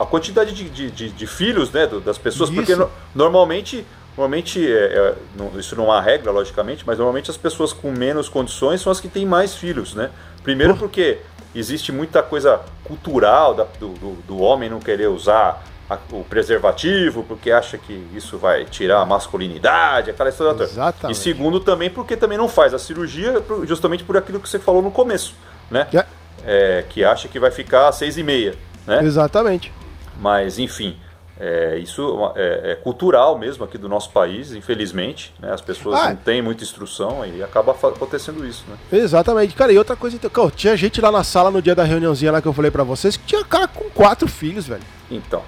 a 0.00 0.04
quantidade 0.06 0.52
de, 0.52 0.68
de, 0.68 0.90
de- 0.90 1.10
de 1.10 1.26
filhos 1.26 1.70
né, 1.72 1.86
das 2.04 2.18
pessoas, 2.18 2.50
porque 2.50 2.72
Isso. 2.72 2.80
no- 2.82 2.90
normalmente, 3.14 3.86
normalmente 4.16 4.64
é, 4.70 4.78
é, 4.78 5.14
não- 5.34 5.58
isso 5.58 5.74
não 5.76 5.90
há 5.90 6.00
regra, 6.00 6.30
logicamente, 6.30 6.84
mas 6.86 6.98
normalmente 6.98 7.30
as 7.30 7.36
pessoas 7.36 7.72
com 7.72 7.90
menos 7.90 8.28
condições 8.28 8.80
são 8.82 8.92
as 8.92 9.00
que 9.00 9.08
têm 9.08 9.24
mais 9.24 9.54
filhos, 9.54 9.94
né? 9.94 10.10
Primeiro 10.42 10.76
porque 10.76 11.18
existe 11.54 11.90
muita 11.90 12.22
coisa 12.22 12.60
cultural 12.84 13.54
da- 13.54 13.64
do, 13.80 13.88
do, 13.94 14.12
do 14.28 14.38
homem 14.40 14.68
não 14.68 14.78
querer 14.78 15.08
usar 15.08 15.64
a- 15.88 15.98
o 16.12 16.24
preservativo, 16.24 17.22
porque 17.24 17.50
acha 17.50 17.78
que 17.78 17.92
isso 18.14 18.38
vai 18.38 18.64
tirar 18.64 19.00
a 19.02 19.06
masculinidade, 19.06 20.10
aquela 20.10 20.28
história 20.30 20.52
toda. 20.52 20.64
Exatamente. 20.64 21.16
E 21.16 21.20
segundo 21.20 21.60
também 21.60 21.90
porque 21.90 22.16
também 22.16 22.36
não 22.38 22.48
faz 22.48 22.74
a 22.74 22.78
cirurgia 22.78 23.42
justamente 23.64 24.02
por 24.04 24.16
aquilo 24.16 24.40
que 24.40 24.48
você 24.48 24.58
falou 24.58 24.82
no 24.82 24.90
começo, 24.90 25.34
né? 25.70 25.86
É, 25.92 26.04
É, 26.48 26.84
que 26.88 27.02
acha 27.04 27.26
que 27.28 27.40
vai 27.40 27.50
ficar 27.50 27.88
às 27.88 27.96
seis 27.96 28.16
e 28.18 28.22
meia, 28.22 28.54
né? 28.86 29.00
exatamente. 29.02 29.72
Mas, 30.20 30.58
enfim, 30.58 30.96
é, 31.38 31.76
isso 31.78 32.32
é, 32.36 32.72
é 32.72 32.74
cultural 32.76 33.36
mesmo 33.38 33.64
aqui 33.64 33.76
do 33.76 33.88
nosso 33.88 34.10
país, 34.10 34.52
infelizmente. 34.54 35.34
Né? 35.40 35.52
As 35.52 35.60
pessoas 35.60 35.98
Ah. 36.00 36.08
não 36.10 36.16
têm 36.16 36.40
muita 36.40 36.62
instrução 36.64 37.24
e 37.26 37.42
acaba 37.42 37.72
acontecendo 37.72 38.46
isso, 38.46 38.64
né? 38.68 38.76
Exatamente. 38.92 39.54
Cara, 39.54 39.72
e 39.72 39.78
outra 39.78 39.96
coisa, 39.96 40.16
então, 40.16 40.30
cara, 40.30 40.50
tinha 40.50 40.76
gente 40.76 41.00
lá 41.00 41.10
na 41.10 41.24
sala 41.24 41.50
no 41.50 41.60
dia 41.60 41.74
da 41.74 41.82
reuniãozinha 41.84 42.30
lá 42.32 42.40
que 42.40 42.48
eu 42.48 42.52
falei 42.52 42.70
pra 42.70 42.84
vocês 42.84 43.16
que 43.16 43.24
tinha 43.26 43.44
cara 43.44 43.66
com 43.68 43.90
quatro 43.90 44.28
filhos, 44.28 44.66
velho. 44.68 44.82
Então, 45.10 45.42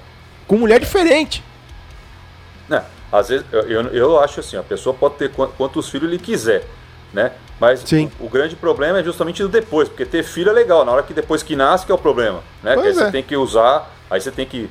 Com 0.49 0.57
mulher 0.57 0.81
diferente. 0.81 1.45
né? 2.69 2.83
Às 3.13 3.29
vezes, 3.29 3.47
eu, 3.53 3.63
eu, 3.63 3.83
eu 3.95 4.21
acho 4.21 4.41
assim, 4.41 4.57
a 4.57 4.63
pessoa 4.63 4.95
pode 4.95 5.15
ter 5.15 5.31
quan- 5.31 5.49
quantos 5.57 5.89
filhos 5.89 6.09
ele 6.09 6.19
quiser, 6.19 6.65
né? 7.13 7.33
Mas 7.61 7.81
Sim. 7.81 8.11
O, 8.21 8.27
o 8.27 8.29
grande 8.29 8.55
problema 8.57 8.99
é 8.99 9.05
justamente 9.05 9.43
do 9.43 9.49
depois, 9.49 9.89
porque 9.89 10.05
ter 10.05 10.23
filho 10.23 10.51
é 10.51 10.53
legal, 10.53 10.85
na 10.85 10.93
hora 10.93 11.03
que 11.03 11.15
depois 11.15 11.43
que 11.43 11.55
nasce 11.57 11.87
que 11.87 11.93
é 11.93 11.95
o 11.95 11.99
problema, 11.99 12.41
né? 12.63 12.75
Pois 12.75 12.81
que 12.83 12.87
aí 12.89 12.91
é. 12.91 13.05
você 13.07 13.13
tem 13.13 13.23
que 13.23 13.37
usar, 13.37 13.91
aí 14.11 14.21
você 14.21 14.31
tem 14.31 14.45
que 14.47 14.69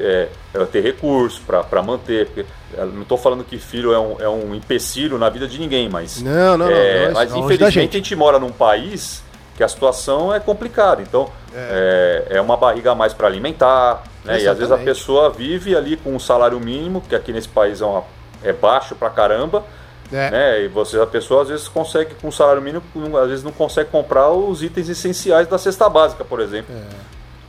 é, 0.00 0.28
é, 0.52 0.64
ter 0.66 0.82
recurso 0.82 1.40
para 1.46 1.82
manter, 1.82 2.26
porque 2.26 2.44
eu 2.74 2.86
não 2.86 3.02
estou 3.02 3.16
falando 3.16 3.44
que 3.44 3.56
filho 3.58 3.92
é 3.92 3.98
um, 3.98 4.16
é 4.20 4.28
um 4.28 4.54
empecilho 4.54 5.16
na 5.16 5.28
vida 5.30 5.46
de 5.46 5.58
ninguém, 5.58 5.88
mas 5.88 6.20
Não, 6.20 6.58
não, 6.58 6.66
não. 6.66 6.72
É, 6.72 7.06
não, 7.06 7.14
mas 7.14 7.34
infelizmente 7.34 7.96
a 7.96 7.98
gente 8.00 8.14
mora 8.16 8.38
num 8.38 8.50
país 8.52 9.22
que 9.60 9.64
a 9.64 9.68
situação 9.68 10.32
é 10.34 10.40
complicada. 10.40 11.02
Então 11.02 11.28
é, 11.54 12.28
é 12.30 12.40
uma 12.40 12.56
barriga 12.56 12.92
a 12.92 12.94
mais 12.94 13.12
para 13.12 13.26
alimentar, 13.26 14.02
né? 14.24 14.40
E 14.40 14.48
às 14.48 14.56
vezes 14.56 14.72
a 14.72 14.78
pessoa 14.78 15.28
vive 15.28 15.76
ali 15.76 15.98
com 15.98 16.14
um 16.14 16.18
salário 16.18 16.58
mínimo, 16.58 17.02
que 17.02 17.14
aqui 17.14 17.30
nesse 17.30 17.48
país 17.48 17.82
é, 17.82 17.84
uma- 17.84 18.02
é 18.42 18.54
baixo 18.54 18.94
pra 18.94 19.10
caramba, 19.10 19.62
É. 20.10 20.30
né? 20.30 20.60
E 20.62 20.68
você, 20.68 20.98
a 20.98 21.06
pessoa 21.06 21.42
às 21.42 21.48
vezes 21.48 21.68
consegue, 21.68 22.14
com 22.14 22.28
um 22.28 22.32
salário 22.32 22.62
mínimo, 22.62 22.82
às 23.18 23.28
vezes 23.28 23.44
não 23.44 23.52
consegue 23.52 23.90
comprar 23.90 24.30
os 24.30 24.62
itens 24.62 24.88
essenciais 24.88 25.46
da 25.46 25.58
cesta 25.58 25.90
básica, 25.90 26.24
por 26.24 26.40
exemplo. 26.40 26.74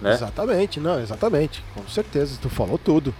né? 0.01 0.11
Exatamente, 0.11 0.79
não, 0.81 0.99
exatamente. 0.99 1.63
Com 1.73 1.87
certeza, 1.87 2.37
tu 2.41 2.49
falou 2.49 2.77
tudo. 2.77 3.13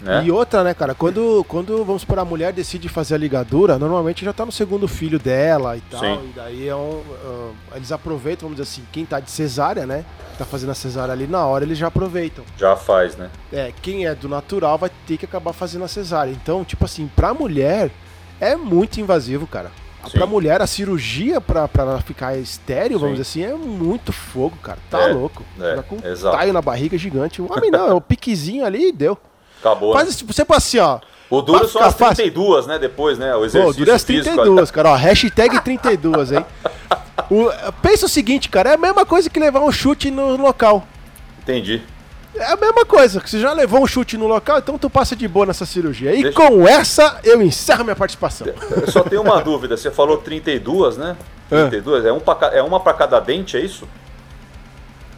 Né? 0.00 0.22
E 0.24 0.30
outra, 0.30 0.62
né, 0.62 0.74
cara, 0.74 0.94
quando, 0.94 1.44
quando, 1.48 1.84
vamos 1.84 2.02
supor, 2.02 2.18
a 2.18 2.24
mulher 2.24 2.52
decide 2.52 2.88
fazer 2.88 3.14
a 3.14 3.18
ligadura, 3.18 3.78
normalmente 3.78 4.24
já 4.24 4.32
tá 4.32 4.44
no 4.44 4.52
segundo 4.52 4.86
filho 4.86 5.18
dela 5.18 5.76
e 5.76 5.80
tal. 5.82 6.00
Sim. 6.00 6.20
E 6.30 6.32
daí 6.36 6.68
é 6.68 6.76
um, 6.76 7.02
ah, 7.24 7.76
eles 7.76 7.90
aproveitam, 7.90 8.48
vamos 8.48 8.56
dizer 8.62 8.70
assim, 8.70 8.86
quem 8.92 9.04
tá 9.06 9.20
de 9.20 9.30
cesárea, 9.30 9.86
né? 9.86 10.04
Tá 10.38 10.44
fazendo 10.44 10.70
a 10.70 10.74
cesárea 10.74 11.12
ali 11.12 11.26
na 11.26 11.46
hora, 11.46 11.64
eles 11.64 11.78
já 11.78 11.86
aproveitam. 11.86 12.44
Já 12.58 12.76
faz, 12.76 13.16
né? 13.16 13.30
É, 13.52 13.72
quem 13.80 14.06
é 14.06 14.14
do 14.14 14.28
natural 14.28 14.76
vai 14.76 14.90
ter 15.06 15.16
que 15.16 15.24
acabar 15.24 15.52
fazendo 15.54 15.84
a 15.84 15.88
cesárea. 15.88 16.30
Então, 16.30 16.62
tipo 16.62 16.84
assim, 16.84 17.10
pra 17.16 17.32
mulher 17.32 17.90
é 18.38 18.54
muito 18.54 19.00
invasivo, 19.00 19.46
cara. 19.46 19.70
Sim. 20.04 20.18
Pra 20.18 20.26
mulher, 20.26 20.60
a 20.62 20.66
cirurgia 20.68 21.40
pra, 21.40 21.66
pra 21.66 21.82
ela 21.82 22.00
ficar 22.02 22.36
estéreo, 22.38 22.98
vamos 22.98 23.16
Sim. 23.16 23.22
dizer 23.22 23.44
assim, 23.48 23.54
é 23.54 23.56
muito 23.66 24.12
fogo, 24.12 24.56
cara. 24.62 24.78
Tá 24.90 25.00
É, 25.08 25.12
louco. 25.12 25.42
é, 25.58 25.70
Fica 25.70 25.82
com 25.82 25.96
um 25.96 26.10
exato. 26.12 26.36
taio 26.36 26.52
na 26.52 26.62
barriga 26.62 26.96
gigante. 26.98 27.40
O 27.42 27.50
homem 27.50 27.70
não, 27.70 27.88
é 27.88 27.94
um 27.94 28.00
piquezinho 28.00 28.64
ali 28.64 28.88
e 28.88 28.92
deu. 28.92 29.18
Acabou. 29.60 29.92
Faz 29.92 30.04
né? 30.04 30.10
esse 30.10 30.18
tipo, 30.18 30.32
sempre 30.32 30.56
assim, 30.56 30.78
ó. 30.78 30.98
O 31.28 31.42
duro 31.42 31.66
são 31.66 31.82
as 31.82 31.94
fácil. 31.94 32.16
32, 32.16 32.66
né? 32.66 32.78
Depois, 32.78 33.18
né? 33.18 33.34
O 33.34 33.38
Pô, 33.40 33.44
exercício 33.46 33.84
dura 33.84 33.94
as 33.96 34.04
físico. 34.04 34.34
32, 34.36 34.70
cara, 34.70 34.90
ó. 34.90 34.94
Hashtag 34.94 35.60
32, 35.60 36.32
hein? 36.32 36.44
O- 37.30 37.50
pensa 37.82 38.06
o 38.06 38.08
seguinte, 38.08 38.48
cara, 38.48 38.70
é 38.70 38.74
a 38.74 38.78
mesma 38.78 39.04
coisa 39.04 39.28
que 39.28 39.40
levar 39.40 39.60
um 39.60 39.72
chute 39.72 40.10
no 40.10 40.36
local. 40.36 40.86
Entendi. 41.42 41.82
É 42.36 42.52
a 42.52 42.56
mesma 42.56 42.84
coisa, 42.84 43.20
que 43.20 43.28
você 43.30 43.40
já 43.40 43.52
levou 43.54 43.82
um 43.82 43.86
chute 43.86 44.16
no 44.18 44.26
local, 44.28 44.58
então 44.58 44.76
tu 44.78 44.90
passa 44.90 45.16
de 45.16 45.26
boa 45.26 45.46
nessa 45.46 45.64
cirurgia. 45.64 46.14
E 46.14 46.22
Deixa- 46.24 46.36
com 46.36 46.68
essa, 46.68 47.18
eu 47.24 47.40
encerro 47.42 47.82
minha 47.82 47.96
participação. 47.96 48.46
Eu 48.70 48.90
só 48.92 49.02
tenho 49.02 49.22
uma 49.22 49.40
dúvida. 49.42 49.76
Você 49.76 49.90
falou 49.90 50.18
32, 50.18 50.98
né? 50.98 51.16
É. 51.50 51.62
32? 51.68 52.04
É, 52.04 52.12
um 52.12 52.20
pra 52.20 52.50
é 52.52 52.62
uma 52.62 52.78
para 52.78 52.92
cada 52.92 53.18
dente, 53.18 53.56
é 53.56 53.60
isso? 53.60 53.88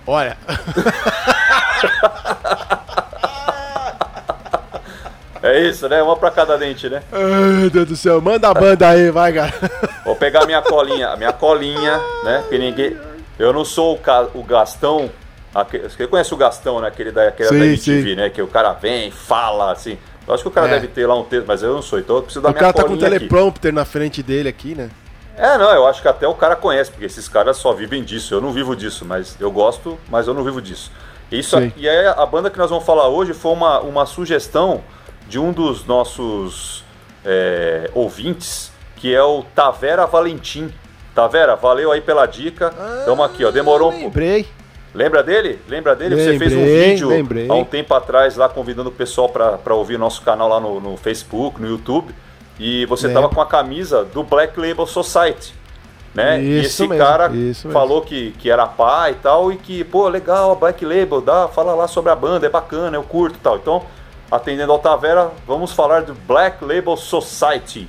Olha, 0.07 0.39
É 5.49 5.61
isso, 5.69 5.89
né? 5.89 6.03
Uma 6.03 6.17
para 6.17 6.31
cada 6.31 6.57
dente, 6.57 6.89
né? 6.89 7.03
ai, 7.13 7.21
meu 7.61 7.71
Deus 7.71 7.89
do 7.89 7.97
céu, 7.97 8.21
manda 8.21 8.49
a 8.49 8.55
banda 8.55 8.89
aí, 8.89 9.11
vai, 9.11 9.33
cara. 9.33 9.53
Vou 10.05 10.15
pegar 10.17 10.45
minha 10.47 10.61
colinha, 10.63 11.09
a 11.11 11.17
minha 11.17 11.33
colinha, 11.33 12.01
né? 12.25 12.45
Que 12.49 12.59
ninguém. 12.59 12.97
Eu 13.39 13.53
não 13.53 13.65
sou 13.65 13.95
o, 13.95 13.99
ca- 13.99 14.27
o 14.35 14.43
Gastão. 14.43 15.11
aque- 15.55 15.79
Você 15.79 16.07
conhece 16.07 16.35
o 16.35 16.37
Gastão, 16.37 16.81
né? 16.81 16.89
Aquele 16.89 17.11
da, 17.13 17.29
aquele 17.29 17.49
Sim, 17.49 17.59
da 17.59 17.65
MTV, 17.67 18.11
sim. 18.11 18.17
né? 18.17 18.31
Que 18.31 18.43
o 18.43 18.49
cara 18.49 18.73
vem, 18.73 19.11
fala, 19.11 19.71
assim. 19.73 19.97
Eu 20.27 20.35
acho 20.35 20.43
que 20.43 20.49
o 20.49 20.53
cara 20.53 20.67
É. 20.69 20.71
deve 20.73 20.89
ter 20.89 21.07
lá 21.07 21.15
um 21.15 21.25
texto, 21.25 21.47
mas 21.47 21.63
eu 21.63 21.73
não 21.73 21.81
sou, 21.83 21.99
então 21.99 22.17
eu 22.17 22.23
preciso 22.23 22.43
da 22.43 22.49
O 22.49 22.53
minha 22.53 22.61
cara 22.61 22.73
tá 22.73 22.83
com 22.83 22.89
um 22.89 22.93
colinha 22.99 23.09
aqui. 23.09 23.19
teleprompter 23.21 23.73
na 23.73 23.85
frente 23.85 24.23
dele 24.23 24.49
aqui, 24.49 24.75
né? 24.75 24.91
É, 25.37 25.57
não, 25.57 25.71
eu 25.73 25.87
acho 25.87 26.03
que 26.03 26.09
até 26.09 26.27
o 26.29 26.35
cara 26.35 26.57
conhece, 26.57 26.91
porque 26.91 27.07
esses 27.07 27.29
caras 27.29 27.57
só 27.57 27.73
vivem 27.73 28.03
disso. 28.03 28.35
Eu 28.35 28.41
não 28.41 28.53
vivo 28.53 28.75
disso, 28.77 29.05
mas 29.05 29.37
eu 29.41 29.51
gosto, 29.51 29.97
mas 30.11 30.27
eu 30.27 30.35
não 30.35 30.43
vivo 30.45 30.61
disso. 30.61 30.91
Isso, 31.31 31.57
Sei. 31.57 31.73
e 31.77 31.89
aí 31.89 32.07
a 32.09 32.27
banda 32.27 32.51
que 32.51 32.59
nós 32.59 32.69
vamos 32.71 32.85
falar 32.85 33.07
hoje 33.09 33.33
foi 33.33 33.53
uma, 33.53 33.79
uma 33.81 34.05
sugestão 34.05 34.83
de 35.29 35.39
um 35.39 35.53
dos 35.53 35.85
nossos 35.85 36.85
é, 37.25 37.91
ouvintes, 37.95 38.73
que 38.97 39.15
é 39.15 39.23
o 39.23 39.45
Tavera 39.55 40.07
Valentim. 40.07 40.73
Tavera, 41.15 41.57
valeu 41.57 41.93
aí 41.93 42.01
pela 42.01 42.27
dica. 42.27 42.73
Tamo 43.05 43.23
aqui, 43.23 43.45
ó. 43.45 43.51
Demorou 43.51 43.89
um 43.89 43.93
pouco. 43.93 44.07
Lembrei. 44.07 44.47
Lembra 44.95 45.23
dele? 45.23 45.61
Lembra 45.69 45.95
dele? 45.95 46.17
Você 46.17 46.39
fez 46.39 46.53
um 46.53 46.57
Lembrei, 46.57 46.91
vídeo 46.91 47.09
lembrei. 47.09 47.47
há 47.49 47.55
um 47.55 47.65
tempo 47.65 47.93
atrás 47.95 48.37
lá 48.37 48.49
convidando 48.49 48.89
o 48.89 48.93
pessoal 48.93 49.29
para 49.29 49.75
ouvir 49.75 49.99
nosso 49.99 50.23
canal 50.23 50.49
lá 50.49 50.59
no, 50.59 50.81
no 50.81 50.97
Facebook, 50.97 51.61
no 51.61 51.69
YouTube. 51.69 52.15
E 52.59 52.87
você 52.87 53.07
Lembro. 53.07 53.23
tava 53.23 53.35
com 53.35 53.41
a 53.41 53.47
camisa 53.47 54.05
do 54.05 54.23
Black 54.23 54.59
Label 54.59 54.87
Society. 54.87 55.55
Né? 56.15 56.41
e 56.41 56.61
Isso 56.61 56.83
esse 56.83 56.89
mesmo, 56.89 57.05
cara 57.05 57.31
falou 57.71 58.01
que, 58.01 58.33
que 58.39 58.51
era 58.51 58.67
pai 58.67 59.13
e 59.13 59.15
tal, 59.17 59.53
e 59.53 59.57
que, 59.57 59.85
pô, 59.85 60.09
legal, 60.09 60.57
Black 60.57 60.85
Label, 60.85 61.21
dá, 61.21 61.47
fala 61.49 61.75
lá 61.75 61.87
sobre 61.87 62.11
a 62.11 62.17
banda, 62.17 62.47
é 62.47 62.49
bacana, 62.49 62.97
eu 62.97 63.03
curto 63.03 63.37
e 63.37 63.41
tal. 63.41 63.57
Então, 63.57 63.85
atendendo 64.31 64.73
ao 64.73 64.79
Tavera, 64.79 65.31
vamos 65.47 65.73
falar 65.73 66.03
do 66.03 66.15
Black 66.15 66.65
Label 66.65 66.97
Society. 66.97 67.89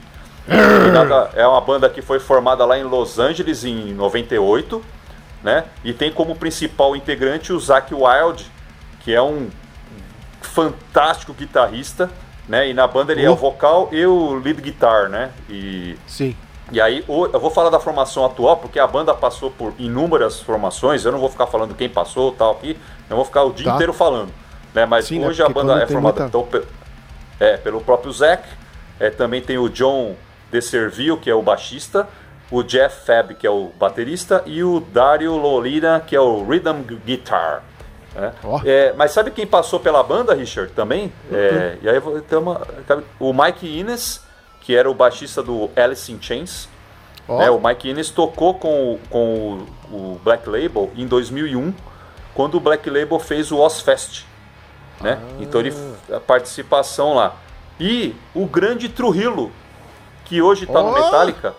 É 1.35 1.45
uma 1.45 1.61
banda 1.61 1.89
que 1.89 2.01
foi 2.01 2.19
formada 2.19 2.65
lá 2.65 2.77
em 2.77 2.83
Los 2.83 3.19
Angeles 3.19 3.63
em 3.63 3.93
98, 3.93 4.83
né? 5.43 5.65
E 5.83 5.93
tem 5.93 6.11
como 6.11 6.35
principal 6.35 6.95
integrante 6.95 7.53
o 7.53 7.59
Zack 7.59 7.93
Wild, 7.93 8.49
que 9.01 9.13
é 9.13 9.21
um 9.21 9.49
fantástico 10.41 11.33
guitarrista, 11.33 12.09
né? 12.47 12.69
E 12.69 12.73
na 12.73 12.87
banda 12.87 13.11
ele 13.11 13.23
é 13.23 13.29
Oh. 13.29 13.33
o 13.33 13.35
vocal 13.35 13.89
e 13.91 14.05
o 14.05 14.33
lead 14.35 14.61
guitar, 14.61 15.09
né? 15.09 15.31
E 15.49 15.95
Sim. 16.07 16.35
e 16.71 16.81
aí, 16.81 17.03
eu 17.07 17.39
vou 17.39 17.51
falar 17.51 17.69
da 17.69 17.79
formação 17.79 18.25
atual, 18.25 18.57
porque 18.57 18.79
a 18.79 18.87
banda 18.87 19.13
passou 19.13 19.51
por 19.51 19.73
inúmeras 19.77 20.39
formações, 20.39 21.05
eu 21.05 21.11
não 21.11 21.19
vou 21.19 21.29
ficar 21.29 21.47
falando 21.47 21.75
quem 21.75 21.89
passou 21.89 22.31
tal 22.31 22.51
aqui, 22.53 22.77
eu 23.09 23.15
vou 23.15 23.25
ficar 23.25 23.43
o 23.43 23.51
dia 23.53 23.65
Tá. 23.67 23.75
inteiro 23.75 23.93
falando. 23.93 24.31
Né? 24.73 24.85
Mas 24.85 25.05
Sim, 25.05 25.19
né, 25.19 25.27
hoje 25.27 25.41
a 25.41 25.45
porque 25.45 25.59
banda 25.61 25.81
é 25.81 25.85
tem 25.85 25.93
formada 25.95 26.21
muita- 26.23 26.37
então, 26.37 26.61
é, 27.39 27.57
pelo 27.57 27.81
próprio 27.81 28.11
Zac, 28.11 28.43
é, 28.99 29.09
também 29.09 29.41
tem 29.41 29.57
o 29.57 29.69
John 29.69 30.15
DeServille, 30.51 31.17
que 31.17 31.29
é 31.29 31.33
o 31.35 31.41
baixista, 31.41 32.07
o 32.51 32.63
Jeff 32.63 33.05
Fab, 33.05 33.35
que 33.35 33.45
é 33.45 33.49
o 33.49 33.71
baterista, 33.79 34.41
e 34.45 34.63
o 34.63 34.79
Dario 34.79 35.35
Lolina, 35.37 35.99
que 36.05 36.15
é 36.15 36.19
o 36.21 36.43
rhythm 36.43 36.81
guitar. 37.05 37.63
né? 38.15 38.33
Ó. 38.43 38.59
É, 38.65 38.91
mas 38.93 39.11
sabe 39.11 39.29
quem 39.31 39.45
passou 39.45 39.79
pela 39.79 40.01
banda, 40.03 40.33
Richard, 40.33 40.71
também? 40.73 41.05
Uhum. 41.29 41.37
É, 41.37 41.77
e 41.81 41.89
aí 41.89 42.01
ter 42.27 42.35
uma. 42.37 42.61
O 43.19 43.31
Mike 43.31 43.67
Innes, 43.79 44.23
que 44.61 44.75
era 44.75 44.89
o 44.89 44.93
baixista 44.95 45.41
do 45.43 45.69
Alice 45.75 46.11
in 46.11 46.17
Chains. 46.21 46.67
Ó, 47.27 47.37
né? 47.37 47.49
O 47.51 47.59
Mike 47.59 47.87
Innes 47.89 48.09
tocou 48.09 48.55
com, 48.55 48.93
o- 48.93 48.99
com 49.11 49.59
o, 49.91 49.95
o 49.95 50.21
Black 50.23 50.49
Label 50.49 50.89
em 50.97 51.05
2001, 51.05 51.71
quando 52.33 52.55
o 52.55 52.59
Black 52.59 52.89
Label 52.89 53.19
fez 53.19 53.51
o 53.51 53.57
Ozfest. 53.59 54.25
Né? 55.01 55.19
Então 55.39 55.61
ele 55.61 55.73
a 56.13 56.19
participação 56.19 57.13
lá. 57.15 57.35
E 57.79 58.13
o 58.35 58.45
grande 58.45 58.89
Trujillo, 58.89 59.51
que 60.25 60.41
hoje 60.41 60.65
está 60.65 60.81
no 60.81 60.89
Ó! 60.89 60.93
Metallica, 60.93 61.53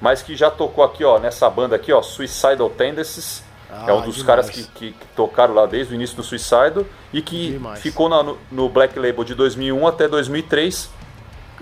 mas 0.00 0.22
que 0.22 0.34
já 0.36 0.50
tocou 0.50 0.82
aqui, 0.84 1.04
ó, 1.04 1.18
nessa 1.18 1.48
banda 1.48 1.76
aqui, 1.76 1.92
ó, 1.92 2.02
Suicidal 2.02 2.68
Tendencies. 2.70 3.42
é 3.70 3.92
um 3.92 3.98
Ah, 3.98 4.02
dos 4.02 4.14
demais. 4.16 4.22
caras 4.22 4.50
que, 4.50 4.62
que- 4.64 4.92
que 4.92 5.06
tocaram 5.16 5.52
lá 5.54 5.66
desde 5.66 5.92
o 5.92 5.96
início 5.96 6.16
do 6.16 6.22
Suicidal 6.22 6.84
e 7.12 7.20
que 7.22 7.52
Demais. 7.52 7.80
ficou 7.80 8.08
na- 8.08 8.22
no, 8.22 8.38
no 8.50 8.68
Black 8.68 8.96
Label 8.98 9.24
de 9.24 9.34
2001 9.34 9.86
até 9.86 10.06
2003. 10.08 10.90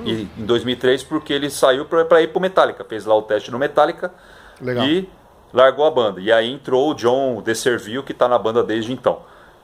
E 0.04 0.28
em 0.38 0.44
2003 0.46 1.02
porque 1.04 1.32
ele 1.32 1.48
saiu 1.50 1.84
para 1.86 2.20
ir 2.22 2.28
pro 2.28 2.40
Metallica, 2.40 2.82
fez 2.84 3.04
lá 3.06 3.14
o 3.14 3.22
teste 3.22 3.50
no 3.50 3.58
Metallica 3.58 4.10
Legal. 4.60 4.84
e 4.86 5.08
largou 5.52 5.84
a 5.86 5.90
banda. 5.90 6.20
E 6.20 6.32
aí 6.32 6.50
entrou 6.50 6.90
o 6.90 6.94
John 6.94 7.40
DeServille, 7.42 8.02
que 8.02 8.12
está 8.12 8.26
na 8.26 8.38
banda 8.38 8.62
desde 8.62 8.92
então. 8.92 9.20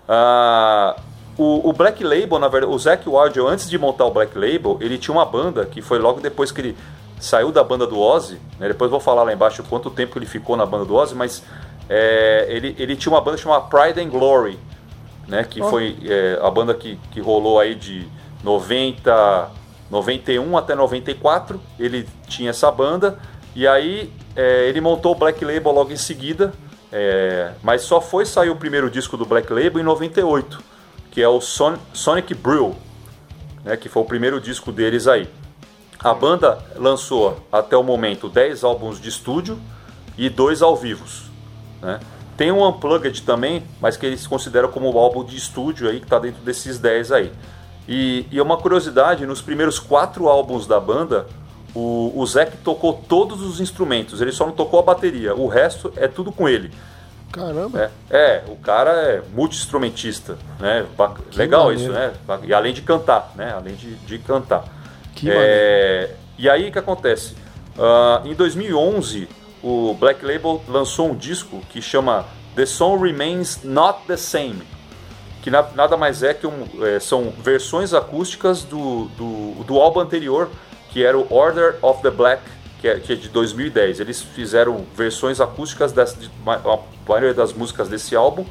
Ah, 0.07 0.97
o, 1.39 1.71
o 1.71 1.73
Black 1.73 2.03
Label, 2.03 2.39
na 2.39 2.49
verdade, 2.49 2.75
o 2.75 2.79
Zac 2.79 3.09
Wild, 3.09 3.41
antes 3.41 3.71
de 3.71 3.79
montar 3.79 4.05
o 4.05 4.11
Black 4.11 4.37
Label, 4.37 4.77
ele 4.81 4.99
tinha 4.99 5.15
uma 5.15 5.25
banda 5.25 5.65
que 5.65 5.81
foi 5.81 5.99
logo 5.99 6.21
depois 6.21 6.51
que 6.51 6.61
ele 6.61 6.77
saiu 7.21 7.51
da 7.53 7.63
banda 7.63 7.87
do 7.87 7.99
Ozzy. 7.99 8.39
né? 8.59 8.69
Depois 8.69 8.91
vou 8.91 9.01
falar 9.01 9.23
lá 9.23 9.33
embaixo 9.33 9.63
quanto 9.63 9.91
tempo 9.91 10.13
que 10.13 10.19
ele 10.19 10.27
ficou 10.27 10.57
na 10.57 10.67
banda 10.67 10.85
do 10.85 10.95
Ozzy, 10.95 11.15
mas 11.15 11.43
é, 11.89 12.47
ele, 12.49 12.75
ele 12.79 12.97
tinha 12.97 13.13
uma 13.13 13.21
banda 13.21 13.37
chamada 13.39 13.63
Pride 13.67 14.01
and 14.01 14.11
Glory, 14.11 14.59
né? 15.27 15.45
Que 15.45 15.63
Ó. 15.63 15.71
foi 15.71 15.97
é, 16.05 16.39
a 16.43 16.51
banda 16.51 16.75
que, 16.75 16.97
que 17.11 17.21
rolou 17.21 17.59
aí 17.59 17.75
de 17.75 18.07
90, 18.43 19.51
91 19.91 20.57
até 20.57 20.75
94. 20.75 21.61
Ele 21.79 22.07
tinha 22.27 22.51
essa 22.51 22.71
banda 22.71 23.19
e 23.55 23.67
aí 23.67 24.13
é, 24.37 24.69
ele 24.69 24.81
montou 24.81 25.13
o 25.13 25.15
Black 25.15 25.45
Label 25.45 25.73
logo 25.73 25.93
em 25.93 25.97
seguida. 25.97 26.53
é, 26.91 27.53
mas 27.63 27.83
só 27.83 28.01
foi 28.01 28.25
sair 28.25 28.51
o 28.51 28.57
primeiro 28.57 28.91
disco 28.91 29.17
do 29.17 29.25
Black 29.25 29.53
Label 29.53 29.81
em 29.81 29.85
98, 29.85 30.63
que 31.11 31.23
é 31.23 31.29
o 31.29 31.41
Son- 31.41 31.79
Sonic 31.93 32.35
Brew, 32.35 32.75
né, 33.65 33.77
que 33.77 33.89
foi 33.89 34.03
o 34.03 34.07
primeiro 34.07 34.41
disco 34.41 34.73
deles 34.73 35.07
aí. 35.07 35.29
A 35.99 36.15
banda 36.15 36.59
lançou 36.77 37.45
até 37.51 37.77
o 37.77 37.83
momento 37.83 38.29
10 38.29 38.63
álbuns 38.63 39.01
de 39.01 39.09
estúdio 39.09 39.59
e 40.17 40.29
dois 40.31 40.63
ao 40.63 40.77
vivos. 40.77 41.25
Né? 41.83 41.99
Tem 42.37 42.53
um 42.53 42.65
Unplugged 42.67 43.23
também, 43.23 43.65
mas 43.81 43.97
que 43.97 44.07
eles 44.07 44.27
consideram 44.27 44.71
como 44.71 44.93
o 44.93 44.99
álbum 44.99 45.25
de 45.25 45.37
estúdio 45.37 45.89
aí, 45.89 45.99
que 45.99 46.07
está 46.07 46.19
dentro 46.21 46.41
desses 46.43 46.79
10 46.79 47.11
aí. 47.11 47.33
E, 47.89 48.27
e 48.31 48.41
uma 48.41 48.57
curiosidade, 48.57 49.27
nos 49.27 49.43
primeiros 49.43 49.79
quatro 49.79 50.29
álbuns 50.29 50.67
da 50.67 50.79
banda, 50.79 51.27
o, 51.75 52.13
o 52.15 52.25
Zac 52.27 52.57
tocou 52.59 52.93
todos 53.09 53.43
os 53.43 53.61
instrumentos, 53.61 54.21
ele 54.21 54.31
só 54.31 54.47
não 54.47 54.53
tocou 54.53 54.79
a 54.79 54.83
bateria, 54.83 55.35
o 55.35 55.49
resto 55.49 55.93
é 55.97 56.07
tudo 56.07 56.31
com 56.31 56.49
ele. 56.49 56.71
Caramba. 57.33 57.79
né? 57.79 57.91
É, 58.11 58.43
o 58.49 58.57
cara 58.57 58.91
é 58.91 59.23
multi-instrumentista, 59.35 60.39
né? 60.59 60.87
Legal 61.37 61.67
maneiro. 61.67 61.83
isso, 61.83 61.93
né? 61.93 62.13
E 62.45 62.55
além 62.55 62.73
de 62.73 62.83
cantar, 62.83 63.33
né? 63.37 63.53
Além 63.55 63.75
de, 63.75 63.95
de 63.97 64.19
cantar. 64.19 64.65
Que 65.15 65.31
É, 65.31 66.15
e 66.39 66.49
aí 66.49 66.69
o 66.69 66.73
que 66.73 66.79
acontece? 66.79 67.35
Ah, 67.79 68.23
em 68.25 68.35
2011, 68.35 69.29
o 69.63 69.95
Black 69.95 70.25
Label 70.25 70.63
lançou 70.69 71.11
um 71.11 71.15
disco 71.15 71.61
que 71.69 71.83
chama 71.83 72.25
The 72.57 72.65
Song 72.67 73.03
Remains 73.05 73.61
Not 73.63 74.01
the 74.07 74.17
Same, 74.17 74.63
que 75.43 75.51
na- 75.51 75.69
nada 75.75 75.97
mais 75.97 76.23
é 76.23 76.33
que 76.35 76.47
um, 76.47 76.67
é, 76.85 76.99
são 76.99 77.31
versões 77.39 77.93
acústicas 77.95 78.63
do, 78.65 79.05
do, 79.17 79.65
do 79.65 79.79
álbum 79.81 80.01
anterior, 80.01 80.49
que 80.91 81.05
era 81.05 81.17
o 81.19 81.27
Order 81.33 81.77
of 81.83 82.03
the 82.03 82.11
Black, 82.11 82.43
que 82.81 82.89
é, 82.89 82.99
que 82.99 83.13
é 83.13 83.17
de 83.17 83.29
2010. 83.29 84.01
Eles 84.01 84.23
fizeram 84.23 84.85
versões 84.97 85.41
acústicas 85.41 85.93
das, 85.93 86.17
de 86.19 86.31
a 86.47 86.79
maioria 87.09 87.35
das 87.35 87.53
músicas 87.53 87.89
desse 87.89 88.15
álbum 88.15 88.45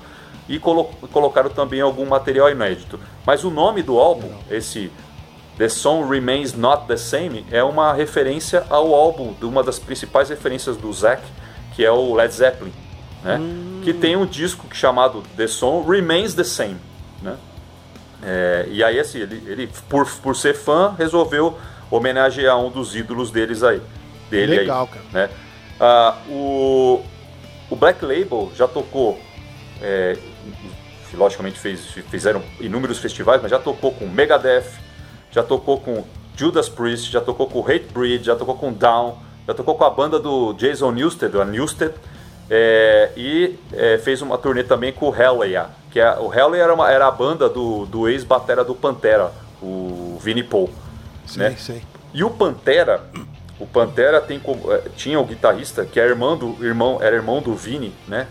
e 0.50 0.60
colo- 0.60 0.90
colocaram 1.12 1.50
também 1.50 1.82
algum 1.82 2.06
material 2.06 2.50
inédito. 2.50 3.00
Mas 3.26 3.44
o 3.44 3.50
nome 3.50 3.82
do 3.84 3.98
álbum, 4.00 4.30
esse 4.50 4.92
The 5.58 5.70
Song 5.70 6.08
Remains 6.10 6.54
Not 6.54 6.88
the 6.88 6.98
Same 6.98 7.46
é 7.52 7.64
uma 7.64 7.94
referência 7.94 8.66
ao 8.70 8.94
álbum, 8.94 9.34
de 9.34 9.46
uma 9.46 9.64
das 9.64 9.80
principais 9.80 10.30
referências 10.30 10.78
do 10.78 10.92
Zac, 10.94 11.22
que 11.76 11.84
é 11.84 11.92
o 11.92 12.14
Led 12.14 12.34
Zeppelin, 12.34 12.74
né? 13.24 13.40
Que 13.84 13.94
tem 13.94 14.16
um 14.16 14.26
disco 14.26 14.68
chamado 14.74 15.24
The 15.36 15.48
Song 15.48 15.90
Remains 15.90 16.34
the 16.34 16.44
Same, 16.44 16.78
né? 17.22 17.36
É, 18.22 18.68
e 18.70 18.84
aí 18.84 19.00
assim, 19.00 19.20
ele, 19.20 19.44
ele 19.48 19.70
por, 19.88 20.08
por 20.24 20.36
ser 20.36 20.56
fã 20.56 20.96
resolveu 20.98 21.58
homenagear 21.90 22.58
um 22.60 22.70
dos 22.70 22.96
ídolos 22.96 23.30
deles 23.32 23.64
aí, 23.64 23.82
dele 24.30 24.58
Legal, 24.60 24.90
aí, 24.92 25.00
cara. 25.00 25.28
né? 25.28 25.30
Ah, 25.80 26.16
o, 26.30 27.02
o 27.70 27.76
Black 27.76 28.04
Label 28.04 28.52
já 28.56 28.68
tocou 28.68 29.20
é, 29.82 30.18
logicamente 31.14 31.60
fez, 31.60 31.82
fizeram 32.10 32.42
inúmeros 32.60 32.98
festivais, 33.00 33.42
mas 33.42 33.52
já 33.52 33.60
tocou 33.60 33.92
com 33.94 34.06
Megadeth, 34.08 34.66
já 35.32 35.44
tocou 35.44 35.80
com 35.80 36.04
Judas 36.36 36.68
Priest, 36.70 37.12
já 37.12 37.22
tocou 37.22 37.48
com 37.48 37.60
Hatebreed, 37.62 38.24
já 38.24 38.36
tocou 38.36 38.56
com 38.56 38.72
Down, 38.74 39.18
já 39.48 39.54
tocou 39.54 39.76
com 39.76 39.84
a 39.84 39.90
banda 39.90 40.20
do 40.20 40.54
Jason 40.54 40.92
Newsted, 40.92 41.36
a 41.40 41.46
Newsted, 41.46 41.94
é, 42.50 43.12
e 43.18 43.56
é, 43.74 43.98
fez 43.98 44.22
uma 44.22 44.38
turnê 44.38 44.64
também 44.64 44.92
com 44.94 45.10
o 45.10 45.16
Hellleia, 45.16 45.68
que 45.92 46.00
é, 46.00 46.18
o 46.18 46.34
Hellleia 46.34 46.64
era, 46.64 46.74
uma- 46.74 46.90
era 46.92 47.08
a 47.08 47.12
banda 47.12 47.50
do, 47.50 47.86
do 47.86 48.08
ex-batera 48.08 48.64
do 48.64 48.74
Pantera, 48.76 49.32
o 49.62 50.18
Vinnie 50.22 50.44
Paul. 50.44 50.70
Sei, 51.26 51.44
né? 51.50 51.56
sei. 51.58 51.82
E 52.14 52.24
o 52.24 52.30
Pantera, 52.30 53.04
o 53.60 53.66
Pantera 53.66 54.22
tem 54.22 54.40
eh, 54.70 54.82
tinha 54.96 55.20
o 55.20 55.26
guitarrista 55.26 55.84
que 55.86 56.00
é 56.00 56.06
irmão 56.06 56.38
do 56.38 56.64
irmão, 56.64 57.00
era 57.02 57.16
irmão 57.16 57.42
do 57.42 57.56
Vini, 57.56 57.94
né? 58.08 58.28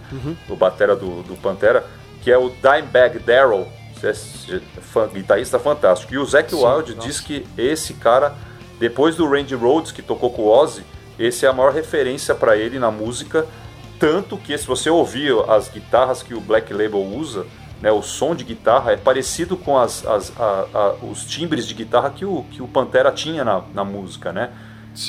O 0.49 0.55
batera 0.57 0.95
do, 0.95 1.23
do 1.23 1.37
Pantera, 1.37 1.85
que 2.23 2.31
é 2.31 2.39
o 2.39 2.49
Dimebag 2.51 3.19
Darrell, 3.21 3.67
é 4.03 4.12
fã- 4.81 5.09
guitarrista 5.09 5.59
fantástico. 5.59 6.12
E 6.15 6.19
o 6.19 6.25
Zac 6.25 6.55
Wild 6.55 6.95
nossa. 6.95 7.09
diz 7.09 7.19
que 7.21 7.47
esse 7.59 7.95
cara, 7.95 8.35
depois 8.79 9.17
do 9.17 9.29
Randy 9.29 9.55
Rhoads 9.55 9.91
que 9.93 10.03
tocou 10.03 10.31
com 10.31 10.43
o 10.43 10.49
Ozzy, 10.49 10.83
esse 11.19 11.45
é 11.47 11.49
a 11.49 11.53
maior 11.53 11.73
referência 11.73 12.35
para 12.35 12.57
ele 12.57 12.79
na 12.79 12.91
música, 12.91 13.47
tanto 13.99 14.37
que 14.37 14.57
se 14.57 14.67
você 14.67 14.91
ouvir 14.91 15.35
as 15.49 15.69
guitarras 15.69 16.23
que 16.23 16.35
o 16.35 16.41
Black 16.41 16.73
Label 16.73 17.01
usa, 17.03 17.47
né, 17.81 17.91
o 17.91 18.03
som 18.03 18.35
de 18.35 18.45
guitarra 18.45 18.93
é 18.93 18.97
parecido 18.97 19.57
com 19.57 19.79
as, 19.79 20.07
as- 20.07 20.33
a- 20.39 20.67
a- 20.75 20.95
os 21.05 21.25
timbres 21.25 21.67
de 21.67 21.75
guitarra 21.75 22.11
que 22.11 22.25
o, 22.25 22.45
que 22.51 22.62
o 22.62 22.69
Pantera 22.69 23.11
tinha 23.11 23.45
na, 23.45 23.62
na 23.75 23.85
música, 23.85 24.33
né? 24.33 24.51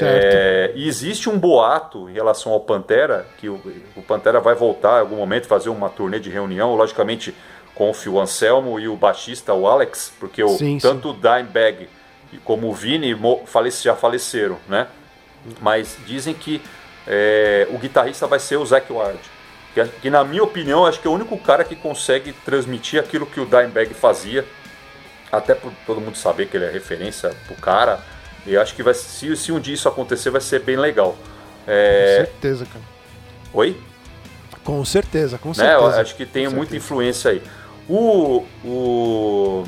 É, 0.05 0.71
e 0.75 0.87
existe 0.87 1.29
um 1.29 1.37
boato 1.37 2.09
em 2.09 2.13
relação 2.13 2.51
ao 2.51 2.59
Pantera, 2.59 3.25
que 3.37 3.47
o, 3.47 3.55
o 3.95 4.01
Pantera 4.01 4.39
vai 4.39 4.53
voltar 4.55 4.97
em 4.97 5.01
algum 5.01 5.15
momento, 5.15 5.47
fazer 5.47 5.69
uma 5.69 5.89
turnê 5.89 6.19
de 6.19 6.29
reunião, 6.29 6.75
logicamente 6.75 7.33
com 7.73 7.89
o 7.89 7.93
Phil 7.93 8.19
Anselmo 8.19 8.79
e 8.79 8.87
o 8.87 8.95
baixista, 8.95 9.53
o 9.53 9.67
Alex, 9.67 10.11
porque 10.19 10.43
o, 10.43 10.49
Sim, 10.49 10.77
tanto 10.79 11.11
o 11.11 11.13
Dimebag 11.13 11.87
como 12.43 12.67
o 12.67 12.73
Vini 12.73 13.15
falece- 13.45 13.83
já 13.83 13.95
faleceram, 13.95 14.57
né? 14.67 14.87
Mas 15.61 15.97
dizem 16.05 16.33
que 16.33 16.61
é, 17.07 17.67
o 17.69 17.77
guitarrista 17.77 18.27
vai 18.27 18.39
ser 18.39 18.57
o 18.57 18.65
Zac 18.65 18.91
Ward. 18.91 19.19
Que, 19.73 19.85
que, 20.01 20.09
na 20.09 20.23
minha 20.23 20.43
opinião, 20.43 20.85
acho 20.85 20.99
que 20.99 21.07
é 21.07 21.09
o 21.09 21.13
único 21.13 21.37
cara 21.37 21.63
que 21.63 21.75
consegue 21.75 22.33
transmitir 22.33 22.99
aquilo 22.99 23.25
que 23.25 23.39
o 23.39 23.45
Dimebag 23.45 23.93
fazia, 23.93 24.43
até 25.31 25.53
por 25.53 25.71
todo 25.85 26.01
mundo 26.01 26.17
saber 26.17 26.47
que 26.47 26.57
ele 26.57 26.65
é 26.65 26.71
referência 26.71 27.31
pro 27.45 27.55
cara, 27.55 27.99
E 28.47 28.57
acho 28.57 28.73
que 28.75 28.81
vai, 28.81 28.93
se, 28.93 29.35
se 29.35 29.51
um 29.51 29.59
dia 29.59 29.73
isso 29.73 29.87
acontecer, 29.87 30.29
vai 30.29 30.41
ser 30.41 30.59
bem 30.61 30.77
legal. 30.77 31.11
Com 31.65 31.71
É... 31.71 32.15
certeza, 32.25 32.65
cara. 32.65 32.85
Oi? 33.53 33.77
Com 34.63 34.83
certeza, 34.85 35.37
com 35.37 35.49
né? 35.49 35.55
certeza. 35.55 35.77
Eu 35.79 35.87
acho 35.87 36.15
que 36.15 36.25
tem 36.25 36.45
Com 36.45 36.55
muita 36.55 36.71
certeza. 36.71 36.85
influência 36.85 37.31
aí. 37.31 37.41
O, 37.89 38.43
o, 38.65 39.63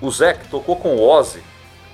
o 0.00 0.10
Zac 0.10 0.46
tocou 0.48 0.76
com 0.76 0.96
o 0.96 1.02
Ozzy. 1.08 1.40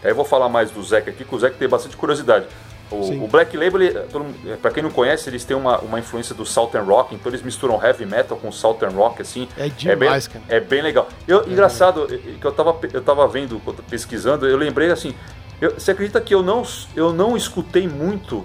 Aí 0.03 0.11
eu 0.11 0.14
vou 0.14 0.25
falar 0.25 0.49
mais 0.49 0.71
do 0.71 0.83
Zac 0.83 1.09
aqui, 1.09 1.25
que 1.25 1.35
o 1.35 1.38
Zac 1.38 1.57
tem 1.57 1.68
bastante 1.68 1.97
curiosidade. 1.97 2.47
O, 2.90 3.25
o 3.25 3.27
Black 3.29 3.57
Label, 3.57 4.07
todo 4.11 4.25
mundo- 4.25 4.59
pra 4.61 4.71
quem 4.71 4.83
não 4.83 4.90
conhece, 4.90 5.27
eles 5.31 5.45
têm 5.47 5.57
uma, 5.57 5.79
uma 5.79 5.99
influência 5.99 6.35
do 6.35 6.45
Southern 6.45 6.87
Rock, 6.87 7.14
então 7.14 7.31
eles 7.31 7.40
misturam 7.40 7.83
heavy 7.83 8.05
metal 8.05 8.37
com 8.37 8.53
Southern 8.53 8.95
Rock, 8.95 9.23
assim. 9.23 9.49
É 9.57 9.68
demais, 9.71 10.27
bem, 10.29 10.42
cara. 10.42 10.55
É 10.55 10.61
bem 10.61 10.83
legal. 10.83 11.09
Eu, 11.27 11.49
engraçado, 11.49 12.07
eh, 12.12 12.35
que 12.38 12.45
eu 12.47 12.53
tava, 12.53 12.79
eu 12.92 13.01
tava 13.01 13.27
vendo, 13.29 13.59
pesquisando, 13.88 14.47
eu 14.47 14.59
lembrei 14.59 14.90
assim, 14.90 15.14
eu- 15.62 15.75
você 15.75 15.92
acredita 15.92 16.20
que 16.20 16.35
eu 16.35 16.42
não, 16.42 16.62
eu 16.94 17.12
não 17.12 17.37
escutei 17.37 17.88
muito 17.88 18.44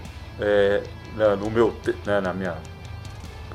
na, 1.15 1.35
no 1.35 1.49
meu, 1.49 1.75
né, 2.05 2.21
na 2.21 2.33
minha 2.33 2.55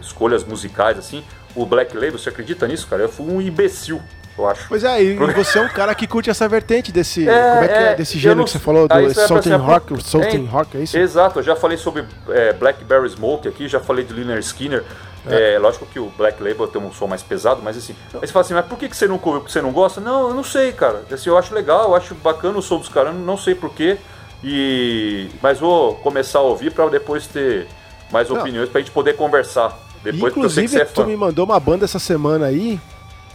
escolhas 0.01 0.45
musicais, 0.45 0.99
assim, 0.99 1.23
o 1.55 1.65
Black 1.65 1.95
Label, 1.95 2.19
você 2.19 2.29
acredita 2.29 2.67
nisso, 2.67 2.87
cara? 2.89 3.03
Eu 3.03 3.09
fui 3.09 3.27
um 3.27 3.41
imbecil, 3.41 4.01
eu 4.37 4.49
acho. 4.49 4.67
Pois 4.69 4.85
é, 4.85 5.03
e, 5.03 5.15
você 5.35 5.59
é 5.59 5.63
um 5.63 5.69
cara 5.69 5.95
que 5.95 6.07
curte 6.07 6.29
essa 6.29 6.49
vertente 6.49 6.91
desse. 6.91 7.29
É, 7.29 7.51
como 7.51 7.65
é 7.65 7.69
que 7.69 7.75
é? 7.75 7.83
é, 7.83 7.95
Desse 7.95 8.19
gênero 8.19 8.39
não 8.39 8.45
que 8.45 8.51
você 8.51 8.59
falou, 8.59 8.89
do 8.89 9.15
Southern 9.15 9.63
Rock, 9.63 10.03
Southern 10.03 10.45
é, 10.47 10.49
Rock, 10.51 10.77
é 10.77 10.81
isso? 10.81 10.99
Exato, 10.99 11.39
eu 11.39 11.43
já 11.43 11.55
falei 11.55 11.77
sobre 11.79 12.05
é, 12.29 12.53
Blackberry 12.53 13.09
Smoke 13.09 13.47
aqui, 13.47 13.69
já 13.69 13.81
falei 13.81 14.05
de 14.05 14.13
Liner 14.13 14.39
Skinner. 14.39 14.85
É. 15.27 15.59
lógico 15.59 15.87
que 15.87 15.99
o 16.01 16.07
Black 16.17 16.43
Label 16.43 16.67
tem 16.67 16.81
um 16.83 16.93
som 16.93 17.07
mais 17.07 17.23
pesado, 17.23 17.61
mas 17.63 17.77
assim. 17.77 17.95
Aí 18.15 18.21
você 18.21 18.29
fala 18.33 18.45
assim, 18.45 18.55
mas 18.55 18.67
por 18.67 18.77
que 18.79 18.89
que 18.89 18.97
você 18.97 19.07
não 19.07 19.15
ouviu? 19.23 19.41
Porque 19.41 19.53
você 19.53 19.63
não 19.63 19.71
gosta? 19.73 20.01
Não, 20.01 20.29
eu 20.29 20.35
não 20.35 20.43
sei, 20.45 20.73
cara. 20.73 21.05
Assim, 21.13 21.29
eu 21.31 21.39
acho 21.39 21.55
legal, 21.55 21.85
eu 21.91 21.95
acho 21.95 22.15
bacana 22.17 22.59
o 22.59 22.63
som 22.63 22.79
dos 22.79 22.89
caras, 22.89 23.15
não 23.15 23.37
sei 23.37 23.55
porquê. 23.55 23.99
E... 24.43 25.29
Mas 25.41 25.59
vou 25.61 25.95
começar 25.97 26.41
a 26.41 26.43
ouvir 26.43 26.73
pra 26.73 26.87
depois 26.89 27.27
ter 27.27 27.69
mais 28.11 28.29
Não. 28.29 28.41
opiniões 28.41 28.69
pra 28.69 28.81
gente 28.81 28.91
poder 28.91 29.15
conversar. 29.17 29.79
Depois, 30.03 30.33
que 30.33 30.39
Inclusive, 30.41 30.69
você 30.69 30.83
é 30.83 30.85
tu 30.85 31.05
me 31.07 31.17
mandou 31.17 31.45
uma 31.45 31.61
banda 31.61 31.85
essa 31.85 32.01
semana 32.01 32.47
aí 32.47 32.81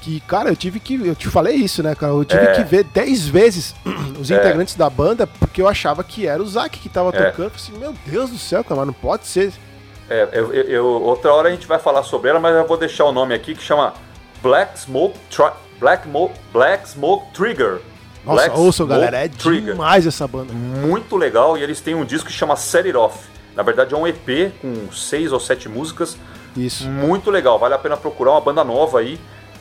que, 0.01 0.19
cara, 0.21 0.49
eu 0.49 0.55
tive 0.55 0.79
que. 0.81 0.95
Eu 1.07 1.15
te 1.15 1.29
falei 1.29 1.55
isso, 1.55 1.81
né, 1.81 1.95
cara? 1.95 2.11
Eu 2.11 2.25
tive 2.25 2.43
É. 2.43 2.51
que 2.53 2.63
ver 2.63 2.83
10 2.83 3.27
vezes 3.29 3.73
os 4.19 4.29
É. 4.29 4.35
integrantes 4.35 4.75
da 4.75 4.89
banda 4.89 5.25
porque 5.25 5.61
eu 5.61 5.67
achava 5.67 6.03
que 6.03 6.27
era 6.27 6.43
o 6.43 6.45
Zac 6.47 6.77
que 6.77 6.89
tava 6.89 7.09
É. 7.09 7.11
tocando. 7.31 7.45
Eu 7.45 7.51
falei 7.51 7.55
assim, 7.55 7.77
meu 7.79 7.95
Deus 8.05 8.29
do 8.29 8.37
céu, 8.37 8.63
cara, 8.63 8.75
mas 8.81 8.87
não 8.87 8.93
pode 8.93 9.25
ser. 9.27 9.53
É, 10.09 10.29
eu, 10.33 10.53
eu- 10.53 10.85
outra 11.03 11.33
hora 11.33 11.49
a 11.49 11.51
gente 11.51 11.67
vai 11.67 11.79
falar 11.79 12.03
sobre 12.03 12.29
ela, 12.29 12.39
mas 12.39 12.55
eu 12.55 12.65
vou 12.65 12.77
deixar 12.77 13.05
o 13.05 13.11
nome 13.11 13.33
aqui 13.33 13.53
que 13.53 13.61
chama 13.61 13.93
Black 14.41 14.79
Smoke, 14.79 15.17
Tri- 15.29 15.51
Black, 15.79 16.07
Mo- 16.07 16.31
Black 16.53 16.87
Smoke 16.89 17.31
Trigger. 17.33 17.81
Nossa, 18.25 18.41
Black 18.43 18.49
ouçam, 18.59 18.85
Smoke 18.85 18.89
galera, 19.01 19.17
é 19.25 19.27
Trigger. 19.27 19.73
demais 19.73 20.07
essa 20.07 20.27
banda. 20.27 20.53
Muito 20.53 21.15
legal 21.17 21.57
e 21.57 21.63
eles 21.63 21.81
têm 21.81 21.93
um 21.95 22.05
disco 22.05 22.27
que 22.27 22.33
chama 22.33 22.55
Set 22.55 22.85
It 22.85 22.97
Off. 22.97 23.27
Na 23.55 23.63
verdade 23.63 23.93
é 23.93 23.97
um 23.97 24.05
EP 24.07 24.51
com 24.61 24.91
seis 24.91 25.31
ou 25.33 25.39
sete 25.39 25.67
músicas. 25.67 26.17
Isso. 26.55 26.87
Muito 26.87 27.29
legal, 27.29 27.57
vale 27.59 27.73
a 27.73 27.77
pena 27.77 27.97
procurar 27.97 28.31
uma 28.31 28.41
banda 28.41 28.63
nova 28.63 28.99
aí. 28.99 29.19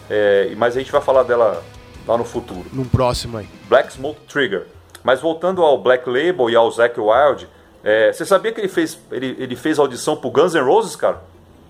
é, 0.09 0.53
mas 0.57 0.77
a 0.77 0.79
gente 0.79 0.93
vai 0.93 1.01
falar 1.01 1.25
dela 1.25 1.63
lá 2.07 2.17
no 2.17 2.25
futuro. 2.25 2.65
Num 2.73 2.85
próximo 2.85 3.39
aí. 3.39 3.49
Black 3.69 3.93
Smoke 3.93 4.21
Trigger. 4.29 4.67
Mas 5.03 5.21
voltando 5.21 5.63
ao 5.63 5.77
Black 5.79 6.09
Label 6.09 6.49
e 6.51 6.55
ao 6.57 6.71
Zack 6.71 6.99
Wild, 7.01 7.49
é, 7.89 8.13
você 8.13 8.27
sabia 8.27 8.51
que 8.51 8.61
ele 8.61 8.67
fez, 8.69 8.99
ele, 9.13 9.37
ele 9.39 9.55
fez 9.55 9.79
audição 9.79 10.17
pro 10.17 10.29
Guns 10.29 10.55
N' 10.55 10.61
Roses, 10.65 10.97
cara? 10.97 11.23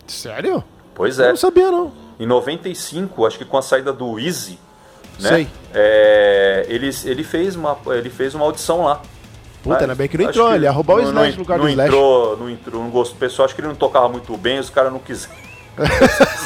Sério? 0.06 0.64
Pois 0.94 1.18
Eu 1.18 1.26
é. 1.26 1.28
não 1.28 1.36
sabia, 1.36 1.70
não. 1.70 1.92
Em 2.18 2.24
95, 2.26 3.26
acho 3.26 3.36
que 3.36 3.44
com 3.44 3.58
a 3.58 3.62
saída 3.62 3.92
do 3.92 4.18
Easy, 4.18 4.58
né? 5.20 5.28
Sei. 5.28 5.48
É, 5.74 6.64
ele, 6.70 6.90
ele, 7.04 7.22
fez 7.22 7.54
uma, 7.54 7.76
ele 7.88 8.08
fez 8.08 8.34
uma 8.34 8.46
audição 8.46 8.84
lá. 8.84 8.96
Puta, 9.62 9.74
Mas 9.74 9.82
ainda 9.82 9.94
bem 9.94 10.08
que 10.08 10.16
não 10.16 10.24
entrou. 10.24 10.54
Ele 10.54 10.64
ia 10.64 10.70
roubar 10.70 10.94
o 10.94 11.00
Slash 11.02 11.12
não, 11.12 11.32
no 11.32 11.38
lugar 11.42 11.58
não 11.58 11.64
do 11.66 11.70
Slash. 11.70 11.88
Entrou, 11.88 12.36
não 12.38 12.48
entrou, 12.50 12.82
não 12.82 12.90
gostou. 12.90 13.16
O 13.16 13.20
pessoal 13.20 13.44
acho 13.44 13.54
que 13.54 13.60
ele 13.60 13.68
não 13.68 13.74
tocava 13.74 14.08
muito 14.08 14.34
bem, 14.38 14.58
os 14.58 14.70
caras 14.70 14.90
não 14.90 14.98
quiseram. 15.00 15.34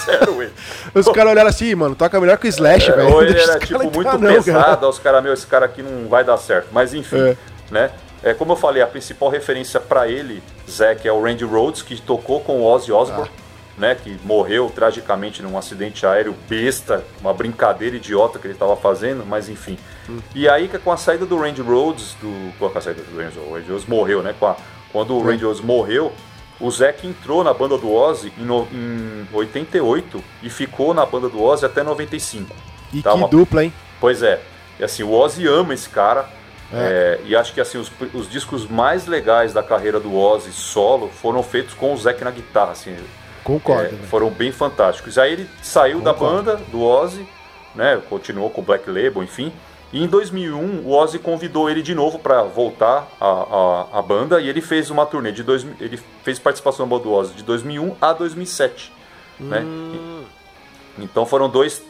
Fizeram 0.01 0.43
ele. 0.43 0.53
Os 0.93 1.07
caras 1.07 1.31
olharam 1.31 1.49
assim, 1.49 1.73
mano, 1.77 1.95
toca 1.95 2.21
melhor 2.21 2.37
que 2.39 2.47
o 2.47 2.49
Slash, 2.49 2.91
velho. 2.91 3.09
É, 3.09 3.13
Ou 3.15 3.23
ele 3.23 3.39
era 3.41 3.59
tipo 3.61 3.79
muito 3.79 4.03
não, 4.03 4.19
pesado, 4.19 4.45
cara. 4.65 4.79
aí 4.83 4.89
os 4.89 4.99
caras, 4.99 5.23
meu, 5.23 5.33
esse 5.33 5.47
cara 5.47 5.67
aqui 5.67 5.81
não 5.83 6.09
vai 6.09 6.25
dar 6.25 6.37
certo. 6.39 6.69
Mas 6.73 6.93
enfim, 6.93 7.17
É. 7.19 7.37
né? 7.71 7.91
É, 8.23 8.35
como 8.35 8.53
eu 8.53 8.57
falei, 8.57 8.83
a 8.83 8.87
principal 8.87 9.29
referência 9.31 9.81
pra 9.81 10.07
ele, 10.09 10.43
Zack, 10.69 11.07
é 11.09 11.13
o 11.13 11.23
Randy 11.23 11.45
Rhodes, 11.45 11.81
que 11.83 12.01
tocou 12.01 12.41
com 12.41 12.61
o 12.61 12.65
Ozzy 12.65 12.93
Osbourne, 12.93 13.31
Ah. 13.35 13.81
né? 13.81 13.95
Que 13.95 14.19
morreu 14.25 14.71
tragicamente 14.75 15.43
num 15.43 15.57
acidente 15.57 16.05
aéreo 16.05 16.35
besta, 16.49 17.03
uma 17.21 17.33
brincadeira 17.33 17.97
idiota 17.97 18.39
que 18.39 18.47
ele 18.47 18.53
estava 18.55 18.77
fazendo, 18.77 19.25
mas 19.27 19.49
enfim. 19.49 19.79
Hum. 20.09 20.19
E 20.35 20.49
aí, 20.49 20.69
que 20.69 20.79
com 20.79 20.93
a 20.93 20.97
saída 20.99 21.25
do 21.25 21.39
Randy 21.39 21.63
Rhodes, 21.63 22.15
do, 22.21 22.53
com 22.59 22.67
a 22.67 22.81
saída 22.81 23.03
do 23.03 23.17
Randy 23.17 23.37
Rhodes, 23.39 23.51
o 23.51 23.55
Randy 23.55 23.71
Rhodes 23.71 23.87
morreu, 23.87 24.23
né? 24.23 24.35
A- 24.43 24.57
quando 24.93 25.15
o 25.17 25.23
Randy 25.23 25.45
Rhodes 25.45 25.63
morreu, 25.63 26.13
o 26.61 26.71
Zack 26.71 27.07
entrou 27.07 27.43
na 27.43 27.55
banda 27.55 27.79
do 27.79 27.91
Ozzy 27.91 28.31
em, 28.37 28.43
no- 28.45 28.69
em 28.71 29.27
88 29.33 30.23
e 30.43 30.51
ficou 30.51 30.93
na 30.93 31.07
banda 31.07 31.29
do 31.29 31.43
Ozzy 31.43 31.65
até 31.65 31.83
95. 31.83 32.55
E 32.93 33.01
Tá 33.03 33.13
que 33.13 33.17
uma- 33.17 33.29
dupla, 33.29 33.65
hein? 33.65 33.73
Pois 33.99 34.23
é. 34.23 34.41
E 34.79 34.85
assim, 34.85 35.03
o 35.03 35.13
Ozzy 35.13 35.47
ama 35.47 35.73
esse 35.73 35.89
cara. 35.89 36.29
É, 36.73 37.21
e 37.25 37.35
acho 37.35 37.53
que 37.53 37.61
assim, 37.61 37.79
os, 37.79 37.91
os 38.15 38.31
discos 38.31 38.67
mais 38.67 39.07
legais 39.07 39.53
da 39.53 39.63
carreira 39.63 39.99
do 39.99 40.17
Ozzy 40.17 40.53
solo 40.53 41.09
foram 41.09 41.43
feitos 41.43 41.75
com 41.75 41.93
o 41.93 41.97
Zack 41.97 42.23
na 42.23 42.31
guitarra. 42.31 42.73
Assim, 42.73 42.97
Concordo, 43.43 43.87
é, 43.87 43.89
velho. 43.89 44.03
foram 44.05 44.31
bem 44.31 44.53
fantásticos. 44.53 45.19
Aí 45.19 45.33
ele 45.33 45.51
saiu 45.63 46.01
da 46.01 46.15
Concordo. 46.15 46.53
banda, 46.53 46.57
do 46.71 46.83
Ozzy, 46.83 47.27
né? 47.75 48.01
Continuou 48.09 48.51
com 48.51 48.61
o 48.61 48.65
Black 48.65 48.89
Label, 48.89 49.23
enfim. 49.23 49.53
E 49.93 50.05
em 50.05 50.07
2001, 50.07 50.83
o 50.85 50.93
Ozzy 50.93 51.19
convidou 51.19 51.69
ele 51.69 51.83
de 51.83 51.95
novo 51.95 52.21
para 52.21 52.45
voltar 52.45 53.09
à, 53.21 53.27
à, 53.27 53.99
à 53.99 54.03
banda 54.03 54.41
e 54.41 54.49
ele 54.49 54.61
fez 54.61 54.89
uma 54.89 55.05
turnê 55.05 55.33
de 55.33 55.43
2000, 55.43 55.75
ele 55.81 55.99
fez 56.23 56.39
participação 56.39 56.87
na 56.87 56.91
banda 56.91 57.03
do 57.03 57.13
Ozzy 57.13 57.35
de 57.35 57.43
2001 57.43 57.97
a 58.01 58.13
2007, 58.13 58.93
né? 59.41 59.59
Hum. 59.61 60.23
Então 60.97 61.27
foram 61.27 61.49
dois 61.49 61.83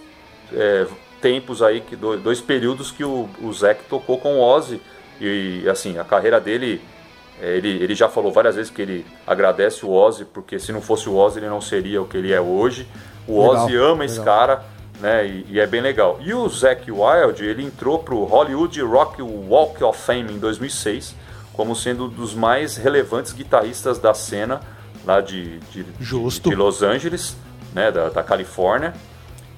é, 0.55 0.87
tempos 1.21 1.63
aí, 1.63 1.81
que 1.81 1.95
do- 1.97 2.17
dois 2.19 2.41
períodos 2.41 2.91
que 2.91 3.05
o, 3.05 3.29
o 3.43 3.53
Zac 3.53 3.85
tocou 3.89 4.19
com 4.19 4.37
o 4.37 4.41
Ozzy. 4.41 4.81
E 5.21 5.69
assim, 5.69 5.99
a 5.99 6.05
carreira 6.05 6.41
dele, 6.41 6.81
é, 7.41 7.57
ele, 7.57 7.69
ele 7.83 7.95
já 7.95 8.09
falou 8.09 8.33
várias 8.33 8.57
vezes 8.57 8.71
que 8.71 8.81
ele 8.83 9.07
agradece 9.27 9.85
o 9.85 9.91
Ozzy, 9.91 10.25
porque 10.25 10.59
se 10.59 10.73
não 10.73 10.81
fosse 10.81 11.09
o 11.09 11.17
Ozzy 11.17 11.39
ele 11.41 11.49
não 11.49 11.61
seria 11.61 12.01
o 12.01 12.07
que 12.07 12.17
ele 12.17 12.33
é 12.33 12.41
hoje. 12.41 12.87
O 13.29 13.41
Legal, 13.47 13.65
Ozzy 13.67 13.77
ama 13.77 14.05
esse 14.05 14.19
legal. 14.19 14.37
cara, 14.37 14.65
né? 15.01 15.27
E, 15.27 15.47
e 15.51 15.61
é 15.61 15.67
bem 15.67 15.81
legal. 15.81 16.19
E 16.23 16.33
o 16.33 16.49
Zac 16.49 16.91
Wild, 16.91 17.45
ele 17.45 17.63
entrou 17.65 17.99
pro 17.99 18.25
Hollywood 18.25 18.81
Rock 18.83 19.21
Walk 19.23 19.83
of 19.85 19.99
Fame 20.01 20.33
em 20.33 20.39
2006, 20.39 21.15
como 21.53 21.77
sendo 21.77 22.07
um 22.07 22.09
dos 22.09 22.35
mais 22.35 22.77
relevantes 22.77 23.33
guitarristas 23.33 23.99
da 23.99 24.15
cena 24.15 24.61
lá 25.05 25.21
de, 25.21 25.59
de, 25.71 25.85
Justo. 26.01 26.49
de 26.49 26.57
Los 26.57 26.83
Angeles, 26.83 27.37
né, 27.75 27.91
da, 27.93 28.09
da 28.09 28.23
Califórnia. 28.23 28.95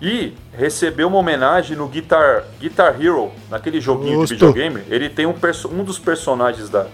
E 0.02 0.34
recebeu 0.52 1.06
uma 1.06 1.18
homenagem 1.18 1.76
no 1.76 1.86
Guitar, 1.86 2.44
Guitar 2.58 3.00
Hero, 3.00 3.30
naquele 3.48 3.80
joguinho 3.80 4.26
de 4.26 4.34
videogame. 4.34 4.82
Ele 4.90 5.08
tem 5.08 5.26
um, 5.26 5.34
um 5.70 5.84
dos 5.84 5.96
personagens 5.96 6.68
da, 6.68 6.86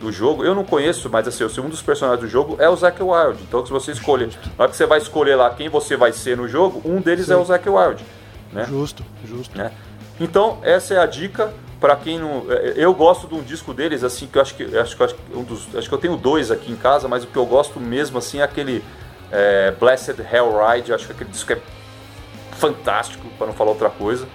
do 0.00 0.10
jogo, 0.10 0.44
eu 0.44 0.52
não 0.52 0.64
conheço, 0.64 1.08
mas 1.08 1.28
assim, 1.28 1.44
um 1.60 1.68
dos 1.68 1.80
personagens 1.80 2.20
do 2.20 2.28
jogo 2.28 2.56
é 2.58 2.68
o 2.68 2.74
Zack 2.74 3.00
Wild. 3.00 3.40
Então 3.46 3.64
se 3.64 3.70
você 3.70 3.92
escolher, 3.92 4.30
na 4.58 4.64
hora 4.64 4.70
que 4.70 4.76
você 4.76 4.84
vai 4.84 4.98
escolher 4.98 5.36
lá 5.36 5.48
quem 5.50 5.68
você 5.68 5.96
vai 5.96 6.12
ser 6.12 6.36
no 6.36 6.48
jogo, 6.48 6.82
um 6.84 7.00
deles 7.00 7.26
Sim. 7.26 7.34
é 7.34 7.36
o 7.36 7.44
Zack 7.44 7.68
Wild. 7.68 8.04
Né? 8.52 8.64
Justo, 8.64 9.04
justo. 9.24 9.56
né? 9.56 9.70
Então, 10.18 10.58
essa 10.62 10.94
é 10.94 10.98
a 10.98 11.06
dica 11.06 11.52
para 11.78 11.94
quem 11.94 12.18
não. 12.18 12.46
é, 12.50 12.74
Eu 12.76 12.92
gosto 12.94 13.28
de 13.28 13.34
um 13.34 13.42
disco 13.42 13.72
deles, 13.74 14.02
assim, 14.02 14.26
que 14.26 14.38
eu 14.38 14.42
acho 14.42 14.54
que. 14.54 14.64
Acho 14.76 14.96
que, 14.96 15.02
acho 15.02 15.14
que 15.14 15.36
um 15.36 15.42
dos, 15.42 15.68
acho 15.76 15.88
que 15.88 15.94
eu 15.94 15.98
tenho 15.98 16.16
dois 16.16 16.50
aqui 16.50 16.72
em 16.72 16.76
casa, 16.76 17.06
mas 17.06 17.24
o 17.24 17.26
que 17.26 17.36
eu 17.36 17.46
gosto 17.46 17.78
mesmo, 17.78 18.18
assim, 18.18 18.38
é 18.38 18.42
aquele 18.42 18.82
é, 19.30 19.72
Blessed 19.78 20.16
Hell 20.20 20.52
Ride. 20.58 20.90
Eu 20.90 20.96
acho 20.96 21.06
que 21.06 21.12
aquele 21.12 21.30
disco 21.30 21.52
é 21.52 21.58
fantástico, 22.56 23.24
para 23.38 23.46
não 23.46 23.54
falar 23.54 23.70
outra 23.70 23.90
coisa. 23.90 24.26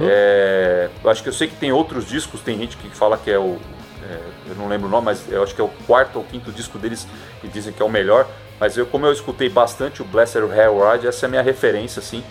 É, 0.00 0.88
eu 1.04 1.10
acho 1.10 1.22
que 1.22 1.28
eu 1.28 1.32
sei 1.32 1.46
que 1.48 1.54
tem 1.56 1.70
outros 1.72 2.06
discos, 2.08 2.40
tem 2.40 2.58
gente 2.58 2.76
que 2.76 2.88
fala 2.90 3.16
que 3.16 3.30
é 3.30 3.38
o. 3.38 3.58
é, 4.02 4.20
eu 4.48 4.54
não 4.56 4.66
lembro 4.68 4.88
o 4.88 4.90
nome, 4.90 5.04
mas 5.06 5.30
eu 5.30 5.42
acho 5.42 5.54
que 5.54 5.60
é 5.60 5.64
o 5.64 5.70
quarto 5.86 6.16
ou 6.18 6.24
quinto 6.24 6.50
disco 6.50 6.78
deles 6.78 7.06
e 7.44 7.48
dizem 7.48 7.72
que 7.72 7.80
é 7.80 7.84
o 7.84 7.88
melhor. 7.88 8.26
Mas 8.58 8.76
eu, 8.76 8.84
como 8.86 9.06
eu 9.06 9.12
escutei 9.12 9.48
bastante 9.48 10.02
o 10.02 10.04
Blessed 10.04 10.42
Hell 10.42 10.90
Ride, 10.92 11.06
essa 11.06 11.26
é 11.26 11.28
a 11.28 11.30
minha 11.30 11.42
referência, 11.42 12.00
assim. 12.00 12.24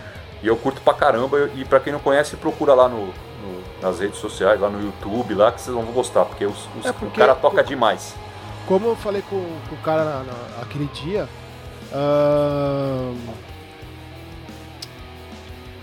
E 0.44 0.48
eu 0.48 0.58
curto 0.58 0.82
pra 0.82 0.94
caramba. 0.94 1.50
E 1.56 1.64
pra 1.64 1.80
quem 1.80 1.94
não 1.94 2.00
conhece, 2.00 2.36
procura 2.36 2.74
lá 2.74 2.90
no, 2.90 3.06
no- 3.08 3.64
nas 3.82 4.00
redes 4.00 4.18
sociais, 4.20 4.60
lá 4.60 4.70
no 4.70 4.84
YouTube, 4.84 5.34
lá 5.34 5.52
que 5.52 5.62
vocês 5.62 5.74
vão 5.74 5.86
gostar, 5.86 6.26
porque, 6.26 6.46
os- 6.46 6.68
os- 6.78 6.86
É 6.86 6.90
o 6.90 6.94
porque- 6.94 7.18
cara 7.20 7.34
toca 7.34 7.64
demais. 7.64 8.14
Como 8.68 8.88
eu 8.90 8.96
falei 8.98 9.22
com, 9.22 9.42
com 9.70 9.76
o 9.76 9.78
cara 9.78 10.04
na- 10.04 10.24
na- 10.24 10.62
aquele 10.62 10.88
dia, 10.88 11.30
ahn, 11.94 13.16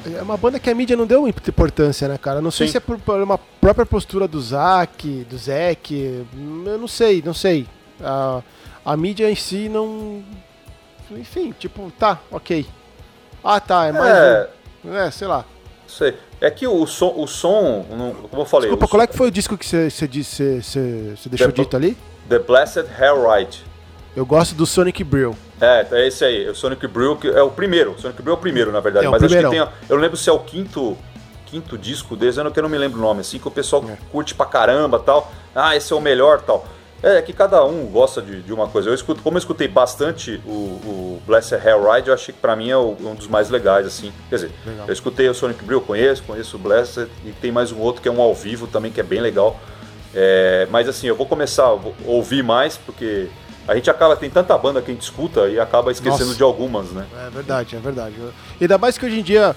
é 0.07 0.23
uma 0.23 0.37
banda 0.37 0.59
que 0.59 0.69
a 0.71 0.75
mídia 0.75 0.97
não 0.97 1.07
deu 1.07 1.23
muita 1.23 1.49
importância, 1.51 2.09
né, 2.09 2.19
cara? 2.19 2.41
Não 2.41 2.51
sei 2.51 2.67
Sim. 2.67 2.73
se 2.73 2.77
é 2.77 2.81
por, 2.81 2.99
por 2.99 3.21
uma 3.23 3.39
própria 3.39 3.87
postura 3.87 4.27
do 4.29 4.41
Zack, 4.41 5.25
do 5.29 5.37
Zack, 5.39 5.95
eu 5.95 6.79
não 6.79 6.89
sei, 6.89 7.23
não 7.25 7.35
sei. 7.35 7.67
A, 8.03 8.43
a 8.85 8.97
mídia 8.97 9.31
em 9.31 9.35
si 9.37 9.69
não. 9.69 10.23
Enfim, 11.11 11.55
tipo, 11.59 11.93
tá, 11.99 12.19
ok. 12.31 12.67
Ah, 13.43 13.61
tá, 13.61 13.87
é 13.87 13.93
mais 13.93 14.15
É, 14.17 14.51
um. 14.85 14.95
É, 14.97 15.11
sei 15.11 15.29
lá. 15.29 15.45
Aí. 16.01 16.15
É 16.41 16.51
que 16.51 16.67
o 16.67 16.87
som, 16.87 17.15
o 17.17 17.27
som 17.27 17.85
como 18.31 18.43
eu 18.43 18.47
falei, 18.47 18.69
Desculpa, 18.69 18.89
qual 18.91 19.03
é 19.03 19.07
que 19.07 19.17
foi 19.17 19.29
o 19.29 19.31
disco 19.31 19.57
que 19.57 19.65
você 19.65 20.09
disse, 20.09 20.61
você- 20.63 21.15
deixou 21.29 21.53
The- 21.53 21.63
dito 21.63 21.77
ali? 21.77 21.97
The 22.29 22.39
Blessed 22.39 22.87
Hell 22.99 23.31
Ride. 23.31 23.63
Eu 24.17 24.27
gosto 24.27 24.55
do 24.55 24.67
Sonic 24.67 25.03
Brill. 25.05 25.37
É, 25.61 25.87
é 25.93 26.07
esse 26.09 26.25
aí, 26.25 26.49
o 26.49 26.55
Sonic 26.55 26.87
Brew, 26.87 27.17
que 27.17 27.29
é 27.29 27.43
o 27.43 27.51
primeiro. 27.51 27.93
O 27.93 27.99
Sonic 28.01 28.21
Brew 28.23 28.35
é 28.35 28.37
o 28.37 28.41
primeiro, 28.41 28.73
na 28.73 28.81
verdade. 28.81 29.07
É, 29.07 29.09
mas 29.09 29.23
acho 29.23 29.35
que 29.35 29.41
tem. 29.41 29.49
primeirão. 29.49 29.73
Eu 29.89 29.97
não 29.97 30.03
lembro 30.03 30.17
se 30.17 30.29
é 30.29 30.33
o 30.33 30.39
quinto, 30.41 30.97
quinto 31.47 31.79
disco 31.79 32.17
deles, 32.17 32.37
eu 32.37 32.45
não, 32.45 32.51
que 32.51 32.59
eu 32.59 32.63
não 32.63 32.71
me 32.71 32.79
lembro 32.79 32.99
o 32.99 33.03
nome, 33.03 33.21
assim, 33.21 33.39
que 33.39 33.47
o 33.49 33.51
pessoal 33.51 33.85
É. 33.89 33.97
curte 34.11 34.35
pra 34.35 34.47
caramba 34.47 34.99
tal. 34.99 35.33
Ah, 35.55 35.77
esse 35.77 35.93
é 35.93 35.97
o 35.97 36.01
melhor 36.01 36.41
tal. 36.43 36.67
É 37.03 37.21
que 37.21 37.35
cada 37.35 37.63
um 37.67 37.85
gosta 37.87 38.23
de, 38.23 38.41
de 38.41 38.51
uma 38.53 38.67
coisa. 38.67 38.89
Eu 38.89 38.95
escuto, 38.95 39.21
como 39.23 39.37
eu 39.37 39.39
escutei 39.39 39.69
bastante 39.69 40.41
o, 40.47 40.51
o 40.51 41.23
Blessed 41.27 41.61
Hell 41.63 41.93
Ride, 41.93 42.09
eu 42.09 42.15
achei 42.15 42.33
que 42.35 42.41
pra 42.41 42.57
mim 42.57 42.71
é 42.71 42.77
o- 42.79 42.97
um 42.99 43.15
dos 43.15 43.27
mais 43.29 43.51
legais, 43.51 43.87
assim. 43.87 44.11
Quer 44.31 44.37
dizer, 44.37 44.51
Legal. 44.67 44.87
eu 44.89 44.93
escutei 44.93 45.29
o 45.29 45.35
Sonic 45.35 45.63
Brew, 45.63 45.81
eu 45.81 45.83
conheço, 45.85 46.23
conheço 46.23 46.57
o 46.57 46.59
Blessed, 46.59 47.07
e 47.27 47.31
tem 47.33 47.53
mais 47.53 47.71
um 47.73 47.79
outro 47.79 48.01
que 48.01 48.09
é 48.09 48.11
um 48.11 48.23
ao 48.23 48.35
vivo 48.35 48.67
também, 48.67 48.91
que 48.91 49.01
é 49.01 49.05
bem 49.05 49.21
legal. 49.21 49.61
É, 50.15 50.67
mas 50.71 50.89
assim, 50.89 51.07
eu 51.07 51.15
vou 51.15 51.27
começar 51.27 51.65
a 51.67 51.77
ouvir 52.07 52.43
mais, 52.43 52.79
porque 52.79 53.29
a 53.67 53.75
gente 53.75 53.91
acaba, 53.91 54.17
tem 54.17 54.29
tanta 54.29 54.57
banda 54.59 54.83
que 54.83 54.91
a 54.91 54.95
gente 54.95 55.03
escuta 55.03 55.49
e 55.49 55.59
acaba 55.59 55.91
esquecendo 55.91 56.27
Nossa. 56.27 56.37
de 56.37 56.43
algumas, 56.43 56.91
né? 56.91 57.07
É 57.27 57.31
verdade, 57.31 57.77
é 57.77 57.79
verdade. 57.79 58.15
Ainda 58.61 58.79
mais 58.79 58.99
que 58.99 59.07
hoje 59.07 59.21
em 59.21 59.23
dia 59.23 59.57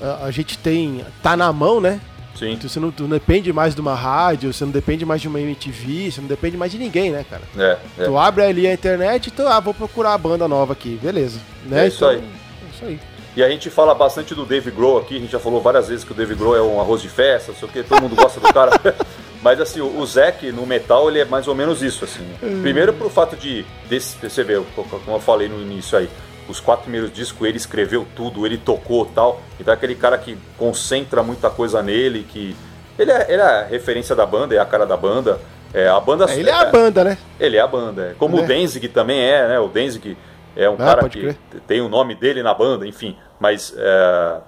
a, 0.00 0.26
a 0.26 0.30
gente 0.30 0.56
tem. 0.58 1.04
tá 1.22 1.36
na 1.36 1.52
mão, 1.52 1.80
né? 1.80 2.00
Sim. 2.34 2.52
Então 2.52 2.68
você 2.70 2.80
não, 2.80 2.90
tu 2.90 3.02
não 3.02 3.10
depende 3.10 3.52
mais 3.52 3.74
de 3.74 3.80
uma 3.80 3.94
rádio, 3.94 4.52
você 4.52 4.64
não 4.64 4.72
depende 4.72 5.04
mais 5.04 5.20
de 5.20 5.28
uma 5.28 5.40
MTV, 5.40 6.10
você 6.10 6.20
não 6.20 6.28
depende 6.28 6.56
mais 6.56 6.72
de 6.72 6.78
ninguém, 6.78 7.10
né, 7.10 7.24
cara? 7.28 7.42
É, 7.58 7.78
é. 7.98 8.04
Tu 8.06 8.16
abre 8.16 8.44
ali 8.44 8.66
a 8.66 8.72
internet 8.72 9.26
e 9.26 9.30
tu, 9.30 9.46
ah, 9.46 9.60
vou 9.60 9.74
procurar 9.74 10.14
a 10.14 10.18
banda 10.18 10.48
nova 10.48 10.72
aqui, 10.72 10.98
beleza. 11.02 11.38
Né? 11.66 11.84
É 11.84 11.88
isso 11.88 12.06
aí. 12.06 12.16
É 12.16 12.74
isso 12.74 12.84
aí. 12.84 13.00
E 13.36 13.42
a 13.42 13.48
gente 13.48 13.68
fala 13.68 13.94
bastante 13.94 14.34
do 14.34 14.44
Dave 14.44 14.70
Grohl 14.70 14.98
aqui, 14.98 15.16
a 15.16 15.20
gente 15.20 15.30
já 15.30 15.38
falou 15.38 15.60
várias 15.60 15.88
vezes 15.88 16.04
que 16.04 16.12
o 16.12 16.14
Dave 16.14 16.34
Grohl 16.34 16.56
é 16.56 16.62
um 16.62 16.80
arroz 16.80 17.02
de 17.02 17.08
festa, 17.08 17.52
não 17.52 17.58
sei 17.58 17.68
o 17.68 17.70
que, 17.70 17.82
todo 17.82 18.02
mundo 18.02 18.16
gosta 18.16 18.40
do 18.40 18.52
cara. 18.52 18.72
Mas 19.42 19.60
assim, 19.60 19.80
o 19.80 19.98
o 19.98 20.06
Zac 20.06 20.50
no 20.52 20.66
metal, 20.66 21.08
ele 21.08 21.20
é 21.20 21.24
mais 21.24 21.48
ou 21.48 21.54
menos 21.54 21.82
isso, 21.82 22.04
assim. 22.04 22.24
Hum. 22.42 22.60
Primeiro 22.62 22.92
pro 22.92 23.08
fato 23.08 23.36
de, 23.36 23.64
desse, 23.88 24.16
você 24.16 24.42
vê, 24.44 24.60
como 24.74 25.16
eu 25.16 25.20
falei 25.20 25.48
no 25.48 25.60
início 25.60 25.96
aí, 25.96 26.08
os 26.48 26.60
quatro 26.60 26.82
primeiros 26.84 27.12
discos 27.12 27.46
ele 27.48 27.56
escreveu 27.56 28.06
tudo, 28.14 28.44
ele 28.44 28.58
tocou 28.58 29.06
tal. 29.06 29.40
Então 29.58 29.72
é 29.72 29.76
aquele 29.76 29.94
cara 29.94 30.18
que 30.18 30.36
concentra 30.58 31.22
muita 31.22 31.48
coisa 31.50 31.82
nele, 31.82 32.26
que. 32.28 32.54
Ele 32.98 33.10
é, 33.10 33.26
ele 33.32 33.40
é 33.40 33.44
a 33.44 33.64
referência 33.64 34.14
da 34.14 34.26
banda, 34.26 34.54
é 34.54 34.58
a 34.58 34.64
cara 34.66 34.84
da 34.84 34.96
banda. 34.96 35.40
É, 35.72 35.88
a 35.88 35.98
banda 36.00 36.26
É, 36.30 36.36
ele 36.38 36.50
é 36.50 36.52
a 36.52 36.64
banda, 36.66 37.04
né? 37.04 37.16
Ele 37.38 37.56
é 37.56 37.60
a 37.60 37.66
banda. 37.66 38.08
é. 38.10 38.14
Como 38.18 38.36
Né? 38.36 38.42
o 38.42 38.46
Denzig 38.46 38.88
também 38.88 39.20
é, 39.20 39.48
né? 39.48 39.58
O 39.60 39.68
Denzig 39.68 40.18
é 40.56 40.68
um 40.68 40.74
Ah, 40.74 40.78
cara 40.78 41.08
que 41.08 41.20
crer. 41.20 41.36
tem 41.66 41.80
o 41.80 41.88
nome 41.88 42.14
dele 42.14 42.42
na 42.42 42.52
banda, 42.52 42.86
enfim. 42.86 43.16
Mas 43.38 43.72
é, 43.76 44.38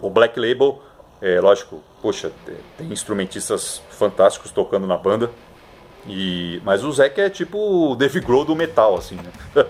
o 0.00 0.08
Black 0.08 0.38
Label, 0.40 0.80
é, 1.20 1.40
lógico, 1.40 1.82
poxa, 2.00 2.32
tem, 2.76 2.92
instrumentistas 2.92 3.82
fantásticos 3.90 4.50
tocando 4.50 4.86
na 4.86 4.96
banda. 4.96 5.30
E, 6.06 6.60
mas 6.64 6.82
o 6.82 6.90
Zac 6.92 7.20
é 7.20 7.28
tipo 7.28 7.58
o 7.58 7.94
Dave 7.94 8.20
Grohl 8.20 8.44
do 8.44 8.56
metal, 8.56 8.96
assim, 8.96 9.16
né? 9.16 9.64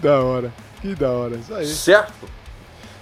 Da 0.00 0.20
hora. 0.20 0.52
Que 0.82 0.94
da 0.94 1.10
hora. 1.10 1.36
Isso 1.36 1.54
aí. 1.54 1.66
certo? 1.66 2.28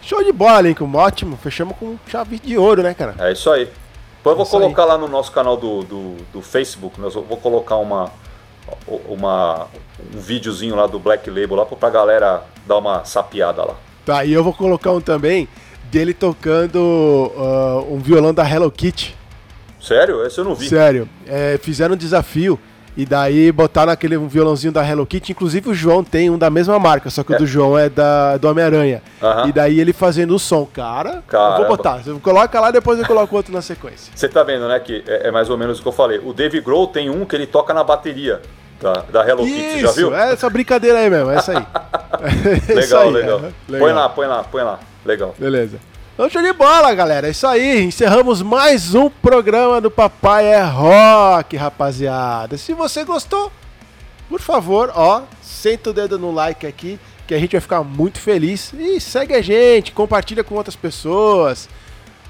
Show 0.01 0.23
de 0.23 0.31
bola, 0.31 0.61
Lincoln. 0.61 0.95
Ótimo. 0.95 1.37
Fechamos 1.37 1.77
com 1.77 1.99
chave 2.07 2.39
de 2.39 2.57
ouro, 2.57 2.81
né, 2.81 2.95
cara? 2.95 3.17
É 3.19 3.33
isso 3.33 3.51
aí. 3.51 3.65
Depois 3.65 4.35
eu 4.35 4.37
vou 4.37 4.45
Isso 4.45 4.57
aí. 4.57 4.63
colocar 4.63 4.85
lá 4.85 4.97
no 4.97 5.09
nosso 5.09 5.33
canal 5.33 5.57
do, 5.57 5.83
do, 5.83 6.17
do 6.33 6.41
Facebook, 6.41 7.01
nós 7.01 7.15
vou 7.15 7.37
colocar 7.37 7.77
uma, 7.77 8.09
uma, 9.09 9.67
um 10.15 10.21
videozinho 10.21 10.77
lá 10.77 10.87
do 10.87 11.01
Black 11.01 11.29
Label 11.29 11.57
lá 11.57 11.67
pra 11.67 11.91
galera 11.91 12.45
dar 12.65 12.79
uma 12.79 13.05
sapiada 13.05 13.65
lá. 13.65 13.75
Tá, 14.07 14.25
e 14.25 14.33
eu 14.33 14.45
vou 14.45 14.53
colocar 14.53 14.93
um 14.93 15.01
também 15.01 15.49
dele 15.93 16.15
tocando 16.15 17.31
ah, 17.37 17.83
um 17.89 17.99
violão 17.99 18.33
da 18.33 18.49
Hello 18.49 18.71
Kitty. 18.71 19.15
Sério? 19.79 20.25
Esse 20.27 20.39
eu 20.39 20.45
não 20.45 20.55
vi. 20.55 20.67
Sério. 20.69 21.07
É, 21.27 21.59
fizeram 21.63 21.93
um 21.95 21.99
desafio 21.99 22.59
e 22.97 23.05
daí 23.05 23.53
botaram 23.53 23.93
aquele 23.93 24.17
um 24.17 24.27
violãozinho 24.27 24.73
da 24.73 24.87
Hello 24.89 25.05
Kitty. 25.05 25.33
Inclusive 25.33 25.69
o 25.69 25.75
João 25.75 26.03
tem 26.03 26.31
um 26.31 26.39
da 26.39 26.49
mesma 26.49 26.79
marca, 26.79 27.11
só 27.11 27.23
que 27.23 27.33
o 27.33 27.35
É. 27.35 27.39
do 27.39 27.47
João 27.47 27.77
é 27.79 27.91
da, 27.91 28.39
do 28.39 28.49
Homem-Aranha. 28.49 29.03
E 29.47 29.53
daí 29.53 29.79
ele 29.81 29.93
fazendo 29.93 30.35
o 30.35 30.39
som. 30.39 30.65
Cara, 30.65 31.17
eu 31.17 31.23
Caramba. 31.29 31.59
vou 31.59 31.67
botar. 31.77 31.99
Você 31.99 32.13
coloca 32.21 32.59
lá, 32.59 32.71
depois 32.71 32.99
eu 32.99 33.07
coloco 33.07 33.37
outro 33.37 33.53
na 33.53 33.61
sequência. 33.61 34.13
Você 34.15 34.29
tá 34.29 34.43
vendo, 34.43 34.67
né, 34.69 34.81
que 34.81 35.05
é, 35.07 35.29
é 35.29 35.31
mais 35.31 35.51
ou 35.51 35.59
menos 35.59 35.79
o 35.79 35.83
que 35.83 35.89
eu 35.89 35.93
falei. 35.93 36.19
O 36.25 36.33
Dave 36.33 36.59
Grohl 36.63 36.87
tem 36.87 37.11
um 37.11 37.27
que 37.27 37.37
ele 37.37 37.47
toca 37.47 37.75
na 37.75 37.85
bateria 37.85 38.41
da, 38.81 38.93
da 39.11 39.29
Hello 39.29 39.45
Kitty, 39.45 39.81
já 39.81 39.91
viu? 39.93 40.15
é 40.15 40.33
essa 40.33 40.49
brincadeira 40.49 40.99
aí 41.01 41.11
mesmo, 41.11 41.31
é 41.31 41.37
isso 41.39 41.51
aí. 41.51 41.67
É 42.69 42.75
legal, 42.75 43.03
aí, 43.03 43.11
legal. 43.11 43.41
é. 43.73 43.79
Põe 43.79 43.93
lá, 43.93 44.09
põe 44.09 44.27
lá, 44.27 44.45
põe 44.45 44.63
lá. 44.63 44.79
Legal. 45.05 45.35
Beleza. 45.39 45.79
Então, 46.15 46.29
show 46.29 46.43
de 46.43 46.53
bola, 46.53 46.95
galera. 46.95 47.27
É 47.27 47.31
isso 47.31 47.47
aí. 47.47 47.83
Encerramos 47.83 48.43
mais 48.43 48.95
um 48.95 49.09
programa 49.09 49.81
do 49.81 49.91
Papai 49.91 50.47
é 50.47 50.63
Rock, 50.63 51.57
rapaziada. 51.57 52.57
Se 52.57 52.75
você 52.75 53.03
gostou, 53.05 53.51
por 54.29 54.41
favor, 54.41 54.93
ó, 54.95 55.23
senta 55.43 55.91
o 55.91 55.93
dedo 55.93 56.19
no 56.19 56.31
like 56.31 56.67
aqui, 56.67 56.99
que 57.27 57.35
a 57.35 57.39
gente 57.39 57.53
vai 57.53 57.61
ficar 57.61 57.83
muito 57.83 58.21
feliz. 58.21 58.73
E 58.75 59.01
segue 59.01 59.35
a 59.35 59.43
gente, 59.43 59.93
compartilha 59.93 60.45
com 60.45 60.55
outras 60.55 60.77
pessoas. 60.77 61.69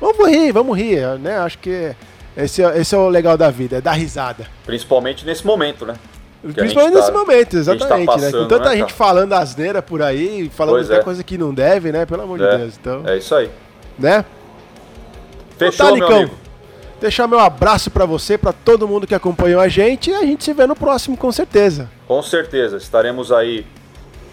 Vamos 0.01 0.29
rir, 0.29 0.53
vamos 0.53 0.77
rir, 0.79 1.19
né? 1.19 1.39
Acho 1.39 1.59
que 1.59 1.95
esse 2.37 2.63
é, 2.63 2.79
esse 2.79 2.95
é 2.95 2.99
o 2.99 3.09
legal 3.09 3.37
da 3.37 3.51
vida, 3.51 3.77
é 3.77 3.81
dar 3.81 3.93
risada. 3.93 4.47
Principalmente 4.65 5.27
nesse 5.27 5.47
momento, 5.47 5.85
né? 5.85 5.95
Principalmente 6.43 6.93
gente 6.95 6.95
nesse 7.01 7.13
tá- 7.13 7.19
momento, 7.19 7.49
que 7.51 7.57
a 7.57 7.63
gente 7.63 7.67
tá 7.67 7.73
exatamente, 8.01 8.07
né? 8.09 8.15
Com 8.15 8.23
passando, 8.33 8.49
tanta 8.49 8.71
né, 8.71 8.77
gente 8.77 8.93
falando 8.93 9.33
asneira 9.33 9.81
por 9.83 10.03
aí, 10.03 10.51
falando 10.53 10.75
Pois 10.75 10.91
até 10.91 11.01
é. 11.01 11.03
coisa 11.05 11.23
que 11.23 11.39
não 11.39 11.55
deve, 11.55 11.93
né? 11.93 12.05
Pelo 12.05 12.23
amor 12.23 12.39
de 12.39 12.45
É, 12.45 12.59
Deus. 12.59 12.77
Então, 12.81 13.03
é 13.07 13.17
isso 13.17 13.35
aí. 13.35 13.49
né? 13.99 14.25
Fechou, 15.57 15.87
tá, 15.87 15.93
meu 15.95 16.07
amigo. 16.07 16.35
Deixar 17.01 17.27
meu 17.27 17.39
abraço 17.41 17.91
pra 17.91 18.05
você, 18.07 18.39
pra 18.39 18.53
todo 18.53 18.87
mundo 18.87 19.07
que 19.07 19.15
acompanhou 19.15 19.61
a 19.61 19.69
gente 19.69 20.11
e 20.11 20.15
a 20.15 20.21
gente 20.25 20.45
se 20.45 20.53
vê 20.53 20.67
no 20.67 20.75
próximo 20.77 21.17
com 21.17 21.31
certeza. 21.33 21.91
Com 22.07 22.23
certeza. 22.23 22.77
Estaremos 22.77 23.31
aí 23.33 23.67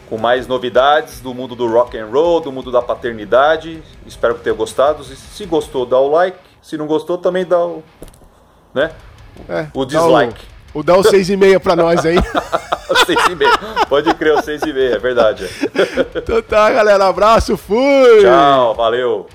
com 0.07 0.17
mais 0.17 0.47
novidades 0.47 1.19
do 1.19 1.33
mundo 1.33 1.55
do 1.55 1.67
rock 1.67 1.97
and 1.97 2.07
roll, 2.07 2.39
do 2.39 2.51
mundo 2.51 2.71
da 2.71 2.81
paternidade. 2.81 3.81
Espero 4.05 4.35
que 4.35 4.41
tenha 4.43 4.55
gostado. 4.55 5.03
Se 5.03 5.45
gostou, 5.45 5.85
dá 5.85 5.97
o 5.99 6.09
like. 6.09 6.37
Se 6.61 6.77
não 6.77 6.85
gostou, 6.87 7.17
também 7.17 7.43
dá 7.45 7.59
o. 7.63 7.83
Né? 8.73 8.91
É, 9.47 9.67
O 9.73 9.83
dislike. 9.85 10.43
O, 10.73 10.83
dá 10.83 10.95
o 10.95 11.01
6,5 11.01 11.59
pra 11.59 11.75
nós 11.75 12.05
aí. 12.05 12.17
Seis 13.05 13.19
e 13.29 13.35
meia. 13.35 13.51
Pode 13.87 14.13
crer, 14.15 14.33
o 14.33 14.41
seis 14.41 14.61
e 14.63 14.73
meia, 14.73 14.95
é 14.95 14.99
verdade. 14.99 15.47
então 16.15 16.41
tá, 16.41 16.71
galera. 16.71 17.07
Abraço, 17.07 17.55
fui! 17.55 18.21
Tchau, 18.21 18.73
valeu. 18.75 19.27